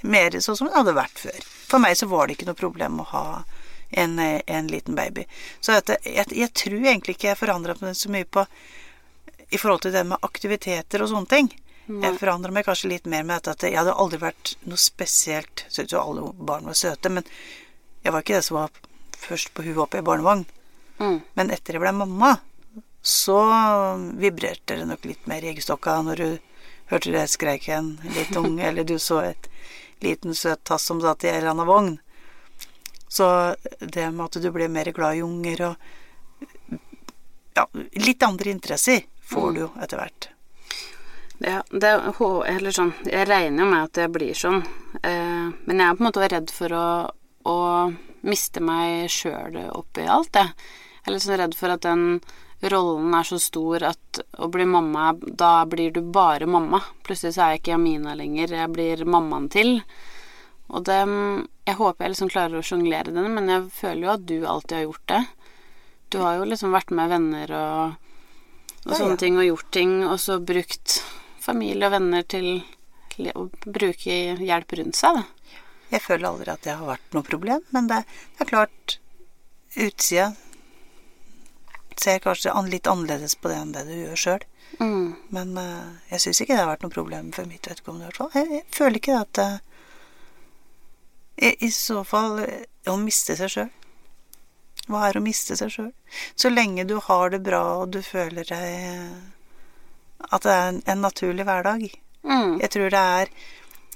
mer 0.08 0.40
sånn 0.40 0.56
som 0.56 0.70
den 0.70 0.78
hadde 0.78 0.96
vært 0.96 1.20
før. 1.20 1.42
For 1.68 1.84
meg 1.84 2.00
så 2.00 2.08
var 2.08 2.30
det 2.30 2.38
ikke 2.38 2.48
noe 2.48 2.62
problem 2.62 3.02
å 3.04 3.10
ha 3.12 3.26
en, 3.92 4.20
en 4.20 4.68
liten 4.72 4.96
baby. 4.96 5.26
Så 5.60 5.76
dette, 5.76 5.98
jeg, 6.06 6.28
jeg 6.36 6.54
tror 6.58 6.80
egentlig 6.80 7.18
ikke 7.18 7.32
jeg 7.32 7.40
forandra 7.40 7.76
meg 7.82 7.98
så 7.98 8.12
mye 8.14 8.28
på 8.28 8.46
i 9.52 9.60
forhold 9.60 9.84
til 9.84 9.96
det 9.96 10.06
med 10.08 10.24
aktiviteter 10.24 11.04
og 11.04 11.12
sånne 11.12 11.32
ting. 11.32 11.52
Jeg 11.92 12.20
forandra 12.22 12.54
meg 12.54 12.64
kanskje 12.68 12.92
litt 12.92 13.08
mer 13.10 13.26
med 13.26 13.42
dette 13.42 13.52
at 13.52 13.66
jeg 13.68 13.76
hadde 13.76 13.96
aldri 14.00 14.22
vært 14.22 14.54
noe 14.70 14.80
spesielt 14.80 15.66
Syntes 15.68 15.92
jo 15.92 16.00
alle 16.00 16.30
barn 16.38 16.70
var 16.70 16.78
søte, 16.78 17.10
men 17.12 17.26
jeg 18.06 18.14
var 18.14 18.24
ikke 18.24 18.38
det 18.38 18.46
som 18.48 18.60
var 18.62 18.78
først 19.22 19.52
på 19.54 19.66
huet 19.66 19.82
opp 19.84 19.98
i 19.98 20.04
barnevogn. 20.06 20.46
Mm. 21.02 21.20
Men 21.38 21.52
etter 21.54 21.76
jeg 21.76 21.84
ble 21.84 21.92
mamma, 21.98 22.32
så 23.02 23.40
vibrerte 24.22 24.78
det 24.78 24.88
nok 24.90 25.06
litt 25.10 25.28
mer 25.30 25.44
i 25.44 25.52
eggestokka 25.52 25.98
når 26.06 26.22
du 26.22 26.30
hørte 26.94 27.14
det 27.14 27.26
skreik 27.34 27.68
en 27.74 27.96
litt 28.16 28.36
unge, 28.38 28.64
eller 28.70 28.88
du 28.88 28.98
så 29.00 29.22
et 29.32 29.50
liten 30.02 30.38
søt 30.38 30.64
tass 30.66 30.88
som 30.90 31.02
satt 31.02 31.26
i 31.26 31.32
en 31.32 31.42
eller 31.42 31.54
annen 31.56 31.70
vogn. 31.70 31.92
Så 33.12 33.28
det 33.80 34.08
med 34.12 34.24
at 34.30 34.40
du 34.40 34.52
ble 34.56 34.70
mer 34.72 34.92
glad 34.96 35.20
i 35.20 35.26
unger 35.26 35.66
og 35.72 35.88
ja, 37.58 37.66
litt 38.00 38.24
andre 38.24 38.54
interesser 38.54 39.02
får 39.28 39.50
du 39.52 39.60
jo 39.66 39.72
etter 39.84 40.00
hvert. 40.00 40.30
Ja, 41.42 41.58
det, 41.74 41.90
eller 41.90 42.76
sånn, 42.76 42.94
jeg 43.10 43.26
regner 43.28 43.66
jo 43.66 43.72
med 43.72 43.90
at 43.90 44.00
jeg 44.00 44.14
blir 44.14 44.38
sånn, 44.38 44.62
eh, 45.02 45.50
men 45.50 45.82
jeg 45.82 45.88
er 45.88 45.98
på 45.98 46.04
en 46.04 46.08
måte 46.08 46.30
redd 46.30 46.54
for 46.54 46.76
å, 46.78 46.88
å 47.50 47.58
miste 48.30 48.62
meg 48.64 49.10
sjøl 49.10 49.58
oppi 49.74 50.06
alt, 50.06 50.38
jeg. 50.38 50.54
Jeg 51.02 51.10
er 51.10 51.16
litt 51.16 51.26
sånn 51.26 51.40
redd 51.42 51.58
for 51.58 51.74
at 51.74 51.84
den 51.84 52.06
rollen 52.70 53.16
er 53.18 53.26
så 53.26 53.40
stor 53.42 53.88
at 53.90 54.22
å 54.38 54.52
bli 54.54 54.68
mamma, 54.70 55.16
da 55.18 55.66
blir 55.66 55.92
du 55.96 56.04
bare 56.14 56.46
mamma. 56.46 56.80
Plutselig 57.02 57.34
så 57.36 57.48
er 57.48 57.56
jeg 57.56 57.64
ikke 57.64 57.74
Jamina 57.74 58.14
lenger, 58.16 58.54
jeg 58.54 58.74
blir 58.76 59.02
mammaen 59.10 59.50
til. 59.50 59.80
Og 60.70 60.86
det 60.86 61.02
Jeg 61.72 61.78
håper 61.80 62.04
jeg 62.04 62.12
liksom 62.12 62.32
klarer 62.34 62.60
å 62.60 62.66
sjonglere 62.66 63.14
den, 63.16 63.30
men 63.32 63.48
jeg 63.48 63.70
føler 63.72 64.04
jo 64.04 64.12
at 64.12 64.24
du 64.28 64.38
alltid 64.44 64.76
har 64.76 64.82
gjort 64.84 65.06
det. 65.08 65.22
Du 66.12 66.18
har 66.20 66.36
jo 66.36 66.48
liksom 66.50 66.74
vært 66.76 66.92
med 66.92 67.12
venner 67.14 67.54
og, 67.56 68.10
og 68.84 68.92
Ja, 68.92 68.98
sånne 68.98 69.16
ja. 69.16 69.22
ting, 69.22 69.38
og 69.40 69.48
gjort 69.48 69.70
ting, 69.72 69.94
og 70.04 70.18
så 70.20 70.36
brukt 70.44 70.98
familie 71.40 71.88
og 71.88 71.96
venner 71.96 72.28
til 72.28 72.66
å 73.38 73.46
bruke 73.64 74.18
hjelp 74.36 74.76
rundt 74.82 75.00
seg, 75.00 75.22
da. 75.22 75.56
Jeg 75.92 76.04
føler 76.04 76.28
aldri 76.28 76.52
at 76.52 76.64
det 76.68 76.76
har 76.76 76.88
vært 76.88 77.16
noe 77.16 77.28
problem, 77.28 77.64
men 77.76 77.88
det, 77.88 78.04
det 78.36 78.46
er 78.46 78.52
klart 78.52 78.98
Utsida 79.80 80.34
ser 82.02 82.20
kanskje 82.24 82.52
litt 82.68 82.88
annerledes 82.88 83.36
på 83.40 83.52
det 83.52 83.58
enn 83.62 83.74
det 83.76 83.86
du 83.88 83.94
gjør 83.96 84.20
sjøl. 84.20 84.46
Mm. 84.80 85.16
Men 85.36 85.58
eh, 85.60 85.92
jeg 86.12 86.24
syns 86.26 86.42
ikke 86.44 86.56
det 86.56 86.64
har 86.64 86.72
vært 86.74 86.86
noe 86.86 86.96
problem 86.96 87.32
for 87.36 87.48
mitt 87.48 87.68
vedkommende. 87.68 88.08
i 88.08 88.10
hvert 88.10 88.20
fall. 88.20 88.32
Jeg, 88.36 88.50
jeg 88.58 88.66
føler 88.76 89.00
ikke 89.00 89.20
at 89.22 89.42
eh, 89.44 89.60
i, 91.36 91.72
så 91.72 92.04
fall 92.04 92.40
eh, 92.44 92.66
å 92.92 92.98
miste 93.02 93.36
seg 93.40 93.52
sjøl. 93.54 93.70
Hva 94.92 95.08
er 95.08 95.18
å 95.18 95.24
miste 95.24 95.56
seg 95.58 95.72
sjøl? 95.74 95.92
Så 96.36 96.52
lenge 96.52 96.86
du 96.90 96.98
har 97.06 97.32
det 97.34 97.42
bra 97.46 97.62
og 97.82 97.92
du 97.96 98.02
føler 98.06 98.48
deg 98.48 98.66
eh, 98.68 99.14
At 100.30 100.46
det 100.46 100.54
er 100.54 100.68
en, 100.70 100.82
en 100.86 101.06
naturlig 101.06 101.46
hverdag. 101.48 101.88
Mm. 102.24 102.60
Jeg 102.62 102.70
tror 102.76 102.92
det 102.94 103.06
er 103.22 103.32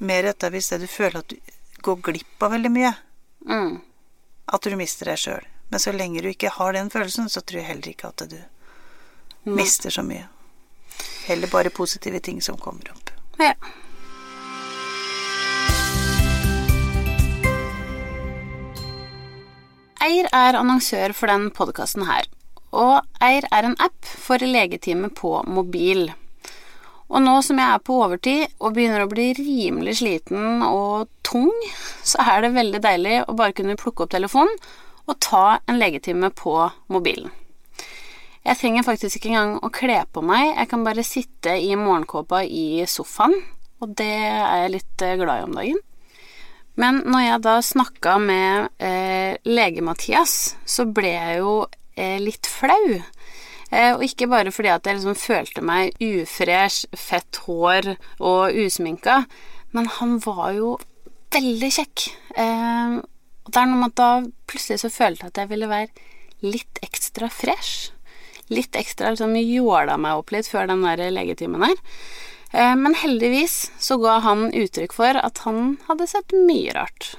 mer 0.05 0.29
dette 0.29 0.49
hvis 0.53 0.71
det 0.73 0.81
du 0.83 0.87
føler 0.89 1.21
at 1.21 1.33
du 1.33 1.53
går 1.85 2.01
glipp 2.09 2.45
av 2.45 2.55
veldig 2.55 2.71
mye. 2.73 2.93
Mm. 3.45 3.77
At 4.45 4.65
du 4.65 4.75
mister 4.79 5.11
deg 5.11 5.21
sjøl. 5.21 5.45
Men 5.69 5.81
så 5.81 5.93
lenge 5.93 6.21
du 6.21 6.29
ikke 6.29 6.53
har 6.53 6.73
den 6.73 6.89
følelsen, 6.93 7.29
så 7.29 7.41
tror 7.41 7.61
jeg 7.61 7.69
heller 7.69 7.91
ikke 7.91 8.09
at 8.09 8.25
du 8.29 8.37
mm. 8.37 9.55
mister 9.57 9.93
så 9.93 10.05
mye. 10.05 10.27
Heller 11.25 11.49
bare 11.51 11.73
positive 11.73 12.19
ting 12.19 12.41
som 12.41 12.57
kommer 12.57 12.93
opp. 12.93 13.09
Ja. 13.41 13.53
Eir 20.05 20.27
er 20.35 20.53
annonsør 20.59 21.15
for 21.17 21.31
den 21.31 21.47
podkasten 21.55 22.03
her, 22.05 22.27
og 22.75 23.07
Eir 23.23 23.47
er 23.49 23.65
en 23.65 23.77
app 23.81 24.05
for 24.05 24.43
legetime 24.43 25.09
på 25.17 25.31
mobil. 25.49 26.11
Og 27.09 27.23
nå 27.23 27.33
som 27.45 27.57
jeg 27.57 27.73
er 27.73 27.81
på 27.81 27.95
overtid 28.03 28.43
og 28.59 28.75
begynner 28.75 29.05
å 29.05 29.09
bli 29.09 29.31
rimelig 29.37 29.95
sliten 30.03 30.61
og 30.67 31.07
tung, 31.25 31.49
så 32.05 32.21
er 32.21 32.45
det 32.45 32.53
veldig 32.53 32.83
deilig 32.85 33.15
å 33.23 33.37
bare 33.39 33.55
kunne 33.57 33.77
plukke 33.81 34.05
opp 34.05 34.13
telefonen 34.13 34.53
og 35.07 35.17
ta 35.25 35.57
en 35.65 35.81
legetime 35.81 36.29
på 36.37 36.53
mobilen. 36.93 37.33
Jeg 38.45 38.61
trenger 38.61 38.85
faktisk 38.85 39.17
ikke 39.17 39.33
engang 39.33 39.57
å 39.65 39.73
kle 39.73 40.03
på 40.13 40.21
meg, 40.21 40.51
jeg 40.51 40.69
kan 40.69 40.85
bare 40.85 41.07
sitte 41.07 41.57
i 41.57 41.73
morgenkåpa 41.73 42.43
i 42.45 42.85
sofaen, 42.85 43.39
og 43.81 43.97
det 43.97 44.13
er 44.21 44.65
jeg 44.67 44.75
litt 44.77 45.05
eh, 45.07 45.17
glad 45.17 45.41
i 45.41 45.49
om 45.49 45.57
dagen. 45.57 45.81
Men 46.79 47.01
når 47.07 47.23
jeg 47.23 47.43
da 47.45 47.55
snakka 47.63 48.17
med 48.19 48.83
eh, 48.83 49.37
lege-Mathias, 49.47 50.55
så 50.67 50.85
ble 50.91 51.13
jeg 51.13 51.37
jo 51.39 51.53
eh, 51.95 52.17
litt 52.19 52.49
flau. 52.51 52.99
Eh, 53.71 53.91
og 53.95 54.03
ikke 54.05 54.27
bare 54.31 54.51
fordi 54.53 54.73
at 54.73 54.87
jeg 54.87 54.99
liksom 54.99 55.17
følte 55.19 55.63
meg 55.65 55.95
ufresh, 56.03 56.89
fett 56.99 57.41
hår 57.45 57.93
og 58.19 58.59
usminka, 58.65 59.23
men 59.75 59.89
han 59.99 60.19
var 60.23 60.51
jo 60.57 60.75
veldig 61.35 61.71
kjekk. 61.79 62.07
Eh, 62.35 62.99
og 63.45 63.53
det 63.53 63.61
er 63.61 63.71
noe 63.71 63.81
med 63.81 63.93
at 63.93 63.99
da 64.01 64.11
plutselig 64.49 64.81
så 64.83 64.91
følte 64.93 65.25
jeg 65.27 65.33
at 65.33 65.43
jeg 65.43 65.51
ville 65.53 65.71
være 65.71 66.45
litt 66.45 66.79
ekstra 66.85 67.29
fresh. 67.31 67.91
Litt 68.53 68.77
ekstra 68.77 69.13
liksom 69.13 69.33
jåla 69.39 69.97
meg 69.97 70.19
opp 70.19 70.33
litt 70.35 70.49
før 70.49 70.69
den 70.69 70.83
der 70.85 71.07
legetimen 71.13 71.65
her. 71.65 71.79
Eh, 72.55 72.75
Men 72.75 72.95
heldigvis 72.95 73.71
så 73.79 73.97
ga 73.99 74.19
han 74.23 74.47
uttrykk 74.53 74.93
for 74.95 75.19
at 75.19 75.43
han 75.43 75.75
hadde 75.89 76.07
sett 76.07 76.35
mye 76.47 76.71
rart. 76.77 77.15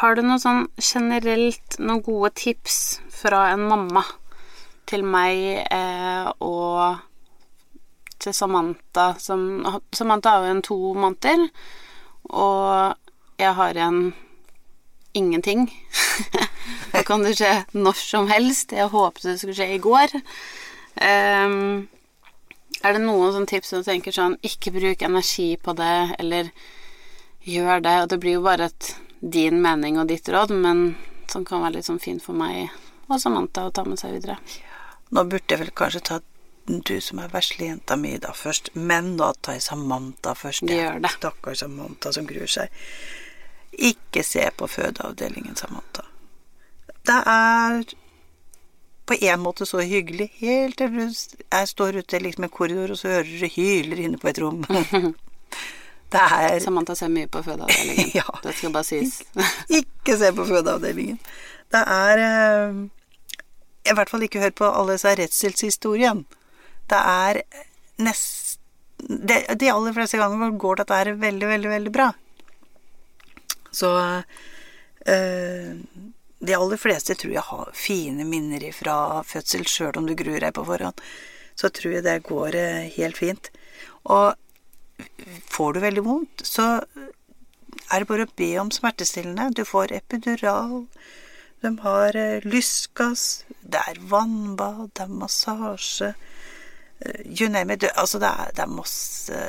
Har 0.00 0.18
du 0.18 0.24
noe 0.26 0.40
sånn 0.42 0.66
generelt 0.82 1.78
noen 1.78 2.02
gode 2.04 2.34
tips 2.36 2.98
fra 3.14 3.46
en 3.54 3.62
mamma 3.70 4.02
til 4.90 5.04
meg 5.06 5.62
eh, 5.70 6.26
og 6.44 6.98
til 8.18 8.34
Samantha 8.34 9.12
som 9.22 9.62
Samantha 9.94 10.34
har 10.34 10.48
jo 10.48 10.54
en 10.56 10.64
to 10.66 10.78
måneder, 10.98 11.46
og 12.34 12.96
jeg 13.38 13.54
har 13.54 13.78
en 13.86 14.00
ingenting. 15.14 15.68
Det 16.92 17.04
kan 17.06 17.22
det 17.22 17.36
skje 17.38 17.52
når 17.76 17.96
som 18.00 18.26
helst. 18.32 18.72
Jeg 18.72 18.90
håpet 18.92 19.24
det 19.28 19.36
skulle 19.38 19.54
skje 19.56 19.68
i 19.76 19.80
går. 19.82 20.14
Ehm, 21.04 21.86
er 22.82 22.94
det 22.94 23.02
noen 23.02 23.32
sånn 23.34 23.48
tips 23.50 23.72
som 23.72 23.82
du 23.82 23.88
tenker 23.88 24.14
sånn 24.14 24.36
Ikke 24.46 24.72
bruk 24.74 25.02
energi 25.02 25.56
på 25.60 25.74
det, 25.78 26.16
eller 26.18 26.50
gjør 27.48 27.82
det. 27.84 27.96
Og 28.02 28.10
det 28.12 28.18
blir 28.22 28.38
jo 28.38 28.44
bare 28.46 28.68
et, 28.70 28.90
din 29.20 29.62
mening 29.62 29.98
og 29.98 30.10
ditt 30.10 30.28
råd, 30.30 30.54
men 30.54 30.92
som 31.28 31.44
kan 31.44 31.64
være 31.64 31.78
litt 31.78 31.88
sånn 31.88 32.02
fint 32.02 32.22
for 32.24 32.38
meg 32.38 32.68
og 33.08 33.20
Samantha 33.20 33.66
å 33.66 33.72
ta 33.72 33.84
med 33.88 34.00
seg 34.00 34.18
videre. 34.18 34.36
Nå 35.16 35.24
burde 35.24 35.54
jeg 35.54 35.62
vel 35.62 35.72
kanskje 35.76 36.04
ta 36.04 36.18
du 36.68 36.98
som 37.00 37.20
er 37.22 37.30
veslejenta 37.32 37.96
mi 37.96 38.18
da 38.20 38.34
først, 38.36 38.74
men 38.76 39.14
da 39.16 39.30
tar 39.40 39.56
jeg 39.56 39.64
Samantha 39.64 40.34
først. 40.36 40.68
Gjør 40.68 41.00
det. 41.00 41.12
Stakkars 41.16 41.62
Samantha 41.64 42.12
som 42.12 42.28
gruer 42.28 42.50
seg. 42.52 42.82
Ikke 43.72 44.24
se 44.26 44.44
på 44.56 44.68
fødeavdelingen, 44.68 45.56
Samantha. 45.56 46.04
Det 47.08 47.16
er 47.32 47.94
på 49.08 49.16
en 49.24 49.40
måte 49.40 49.66
så 49.66 49.80
hyggelig, 49.80 50.28
helt 50.42 50.76
til 50.78 50.92
du 50.92 51.14
står 51.66 52.02
ute 52.02 52.20
liksom 52.20 52.44
en 52.44 52.52
korridor, 52.52 52.92
og 52.92 53.00
så 53.00 53.14
hører 53.16 53.30
du 53.40 53.48
hyler 53.54 54.02
inne 54.04 54.20
på 54.20 54.28
et 54.30 54.40
rom. 54.42 54.64
Det 56.08 56.20
er 56.20 56.58
Samantha 56.64 56.94
ser 56.96 57.10
mye 57.12 57.28
på 57.28 57.42
fødeavdelingen. 57.44 58.12
Ja. 58.20 58.24
Det 58.42 58.54
skal 58.56 58.72
bare 58.72 58.88
sies. 58.88 59.18
Ikke 59.68 60.16
se 60.16 60.30
på 60.32 60.46
fødeavdelingen. 60.48 61.18
Det 61.68 61.82
er 61.84 62.22
eh, 62.24 62.78
I 63.90 63.96
hvert 63.96 64.12
fall 64.12 64.24
ikke 64.24 64.40
hør 64.40 64.54
på 64.56 64.70
alle 64.70 64.96
disse 64.96 65.12
redselshistoriene. 65.20 66.24
Det 66.88 67.00
er 67.00 67.42
nest 68.00 68.56
det, 68.98 69.44
De 69.60 69.68
aller 69.70 69.92
fleste 69.94 70.18
ganger 70.18 70.56
går 70.58 70.80
dette 70.80 70.96
her 70.96 71.12
veldig, 71.20 71.48
veldig, 71.52 71.70
veldig 71.74 71.92
bra. 71.92 72.08
Så 73.70 73.92
eh, 75.04 75.76
De 76.38 76.54
aller 76.54 76.78
fleste 76.78 77.16
tror 77.18 77.34
jeg 77.34 77.46
har 77.48 77.70
fine 77.74 78.26
minner 78.28 78.68
fra 78.76 79.22
fødsel, 79.26 79.66
sjøl 79.66 79.98
om 79.98 80.06
du 80.06 80.14
gruer 80.18 80.44
deg 80.44 80.54
på 80.54 80.66
forhånd. 80.68 81.00
Så 81.58 81.70
tror 81.74 81.96
jeg 81.96 82.06
det 82.06 82.20
går 82.28 82.54
eh, 82.54 82.90
helt 82.94 83.18
fint. 83.18 83.50
Og 84.06 84.34
får 85.50 85.74
du 85.74 85.80
veldig 85.82 86.04
vondt, 86.06 86.44
så 86.46 86.78
er 87.88 88.00
det 88.00 88.08
bare 88.08 88.26
å 88.26 88.36
be 88.38 88.52
om 88.62 88.70
smertestillende. 88.74 89.50
Du 89.56 89.64
får 89.66 89.94
epidural, 89.98 90.86
de 91.62 91.74
har 91.82 92.14
lysgass, 92.14 92.52
lystgass, 92.54 93.24
det 93.68 93.82
er 93.90 93.98
vannbad, 94.10 94.90
det 94.94 95.04
er 95.04 95.14
massasje 95.20 96.12
eh, 96.12 97.22
You 97.26 97.48
name 97.50 97.74
it. 97.74 97.84
Altså, 97.94 98.20
det 98.22 98.30
er, 98.30 98.52
det 98.54 98.64
er 98.64 98.72
masse 98.72 99.42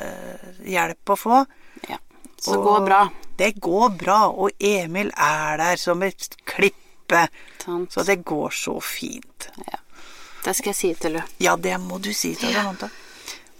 hjelp 0.66 1.14
å 1.14 1.16
få. 1.18 1.42
Ja. 1.88 1.98
Så 2.40 2.56
det 2.56 2.64
går 2.66 2.86
bra. 2.86 3.00
Det 3.40 3.54
går 3.56 3.94
bra, 3.96 4.18
og 4.28 4.50
Emil 4.60 5.12
er 5.16 5.60
der 5.60 5.78
som 5.80 6.02
et 6.04 6.34
klippe. 6.44 7.26
Tant. 7.62 7.92
Så 7.92 8.04
det 8.04 8.20
går 8.28 8.50
så 8.52 8.74
fint. 8.84 9.48
Ja. 9.64 9.80
Det 10.44 10.54
skal 10.56 10.70
jeg 10.70 10.76
si 10.76 10.90
til 11.00 11.16
du. 11.16 11.22
Ja, 11.40 11.56
det 11.56 11.78
må 11.80 11.98
du 12.00 12.12
si 12.16 12.34
til 12.36 12.52
Samantha. 12.52 12.90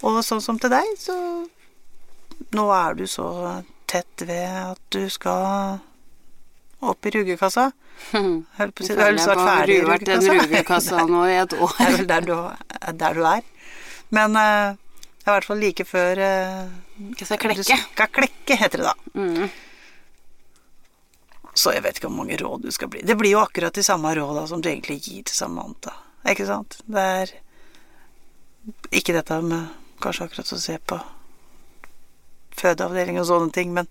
Og 0.05 0.21
sånn 0.25 0.41
som 0.45 0.61
til 0.61 0.73
deg, 0.73 0.93
så 1.01 1.17
Nå 2.57 2.63
er 2.73 2.95
du 2.97 3.05
så 3.05 3.27
tett 3.91 4.23
ved 4.25 4.47
at 4.49 4.81
du 4.95 5.03
skal 5.13 5.81
opp 6.81 7.07
i 7.07 7.13
rugekassa. 7.13 7.67
Holdt 8.13 8.77
på 8.77 8.85
å 8.85 8.87
si, 8.87 8.95
du 8.95 9.03
er 9.03 9.11
vel 9.11 9.21
snart 9.21 9.43
ferdig 9.45 9.77
i 9.77 9.83
rugekassa. 9.85 10.07
den 10.09 10.25
rugekassa. 10.25 10.47
rugekassa 10.47 11.03
nå 11.11 11.25
i 11.29 11.35
et 11.43 11.57
år. 11.59 11.75
Det 11.81 11.89
er 11.89 11.97
vel 11.99 12.09
der 12.09 12.29
du, 12.29 12.33
der 13.03 13.19
du 13.19 13.27
er. 13.29 13.43
Men 14.17 14.37
det 14.37 14.47
uh, 14.47 14.79
er 15.21 15.29
i 15.29 15.35
hvert 15.37 15.51
fall 15.51 15.61
like 15.63 15.85
før 15.87 16.23
uh, 16.25 16.71
Skal 17.21 17.43
klekke. 17.45 17.61
Du 17.61 17.69
skal 17.69 18.09
klekke, 18.21 18.57
heter 18.57 18.81
det 18.81 18.89
da. 18.89 18.95
Mm. 19.21 19.51
Så 21.61 21.75
jeg 21.75 21.83
vet 21.85 21.99
ikke 21.99 22.09
hvor 22.09 22.21
mange 22.23 22.39
råd 22.41 22.63
du 22.65 22.71
skal 22.73 22.89
bli. 22.93 23.03
Det 23.05 23.17
blir 23.21 23.35
jo 23.35 23.43
akkurat 23.43 23.75
de 23.77 23.83
samme 23.85 24.15
råda 24.17 24.47
som 24.49 24.63
du 24.65 24.71
egentlig 24.71 25.01
gir 25.05 25.25
til 25.29 25.37
Samantha. 25.37 25.93
Ikke 26.31 26.47
sant? 26.49 26.79
Det 26.89 27.03
er 27.05 27.33
ikke 28.97 29.17
dette 29.17 29.41
med 29.45 29.67
kanskje 30.01 30.29
akkurat 30.29 30.53
å 30.57 30.61
se 30.61 30.77
på 30.89 30.99
fødeavdeling 32.61 33.19
og 33.21 33.27
sånne 33.29 33.53
ting, 33.55 33.75
men 33.77 33.89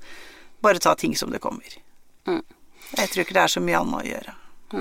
bare 0.66 0.82
ta 0.82 0.96
ting 0.98 1.16
som 1.18 1.32
det 1.34 1.42
kommer. 1.44 1.78
Mm. 2.28 2.42
Jeg 2.98 3.12
tror 3.12 3.24
ikke 3.24 3.38
det 3.38 3.44
er 3.44 3.54
så 3.54 3.62
mye 3.64 3.80
annet 3.80 4.00
å 4.00 4.08
gjøre. 4.08 4.34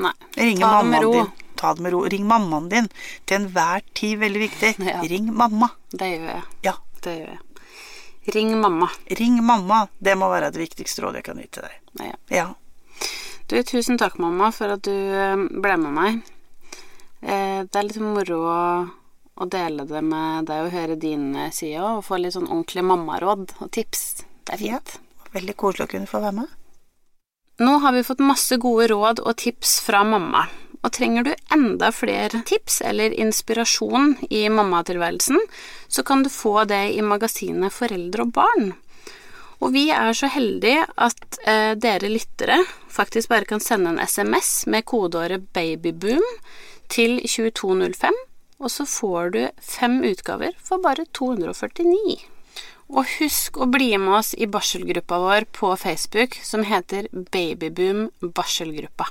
Nei. 0.04 0.12
Ring 0.36 0.60
Ta 0.60 0.70
det 0.82 0.88
med 0.90 1.04
ro. 1.04 1.12
din. 1.12 1.28
Ta 1.58 1.74
det 1.74 1.84
med 1.84 1.92
ro. 1.92 2.00
Ring 2.12 2.24
mammaen 2.28 2.68
din. 2.72 2.88
Til 3.24 3.40
enhver 3.42 3.84
tid 3.96 4.18
veldig 4.20 4.42
viktig. 4.46 4.72
Ja. 4.84 5.00
Ring 5.12 5.28
mamma. 5.34 5.70
Det 5.92 6.08
gjør 6.14 6.30
jeg. 6.34 6.42
Ja. 6.68 6.74
Det 7.04 7.14
gjør 7.18 7.34
jeg. 7.34 7.44
Ring 8.34 8.54
mamma. 8.60 8.88
Ring 9.20 9.38
mamma. 9.44 9.82
Det 9.98 10.16
må 10.20 10.28
være 10.32 10.50
det 10.52 10.60
viktigste 10.60 11.04
rådet 11.04 11.22
jeg 11.22 11.28
kan 11.30 11.40
gi 11.40 11.46
til 11.56 11.68
deg. 11.68 11.78
Ja. 12.04 12.16
Ja. 12.36 12.48
Du, 13.48 13.56
tusen 13.64 13.96
takk, 13.98 14.18
mamma, 14.20 14.50
for 14.52 14.74
at 14.76 14.82
du 14.84 14.92
eh, 14.92 15.36
ble 15.36 15.76
med 15.80 15.94
meg. 15.96 16.18
Eh, 17.22 17.62
Det 17.64 17.76
er 17.80 17.86
litt 17.88 18.00
moro 18.02 18.40
å, 18.44 19.46
dele 19.48 19.84
det 19.86 20.02
med 20.02 20.46
deg 20.50 20.66
og 20.66 20.72
høre 20.74 20.96
din 21.00 21.30
eh, 21.36 21.50
side 21.54 21.80
og 21.80 22.04
få 22.04 22.18
litt 22.20 22.34
sånn 22.34 22.48
ordentlig 22.50 22.84
mammaråd 22.84 23.52
og 23.62 23.70
tips. 23.72 24.24
Det 24.44 24.54
er 24.58 24.64
Ja. 24.66 24.78
fint. 24.78 24.98
Veldig 25.32 25.56
koselig 25.56 25.86
å 25.88 25.90
kunne 25.92 26.06
få 26.10 26.20
være 26.20 26.32
med. 26.42 26.48
Nå 27.60 27.78
har 27.82 27.92
vi 27.92 28.02
fått 28.06 28.20
masse 28.22 28.56
gode 28.60 28.88
råd 28.88 29.20
og 29.20 29.36
tips 29.36 29.80
fra 29.80 30.04
mamma. 30.04 30.46
Og 30.84 30.92
trenger 30.94 31.24
du 31.26 31.32
enda 31.50 31.90
flere 31.90 32.42
tips 32.46 32.80
eller 32.86 33.10
inspirasjon 33.10 34.12
i 34.30 34.44
mammatilværelsen, 34.48 35.40
så 35.88 36.04
kan 36.06 36.22
du 36.22 36.28
få 36.30 36.64
det 36.70 36.94
i 36.94 37.00
magasinet 37.02 37.72
Foreldre 37.74 38.22
og 38.28 38.32
barn. 38.32 38.74
Og 39.58 39.72
vi 39.74 39.88
er 39.90 40.14
så 40.14 40.30
heldige 40.30 40.84
at 40.94 41.38
eh, 41.42 41.74
dere 41.74 42.10
lyttere 42.12 42.60
faktisk 42.94 43.32
bare 43.32 43.48
kan 43.48 43.62
sende 43.62 43.90
en 43.90 44.00
SMS 44.02 44.66
med 44.70 44.86
kodeåret 44.86 45.48
'babyboom' 45.52 46.34
til 46.88 47.18
2205, 47.26 48.14
og 48.58 48.70
så 48.70 48.86
får 48.86 49.30
du 49.34 49.40
fem 49.60 50.00
utgaver 50.06 50.54
for 50.62 50.82
bare 50.82 51.06
249. 51.12 52.18
Og 52.88 53.04
husk 53.18 53.58
å 53.60 53.68
bli 53.68 53.90
med 54.00 54.14
oss 54.22 54.32
i 54.34 54.48
barselgruppa 54.48 55.18
vår 55.20 55.48
på 55.52 55.74
Facebook 55.76 56.38
som 56.42 56.64
heter 56.64 57.10
Babyboom 57.12 58.08
barselgruppa. 58.22 59.10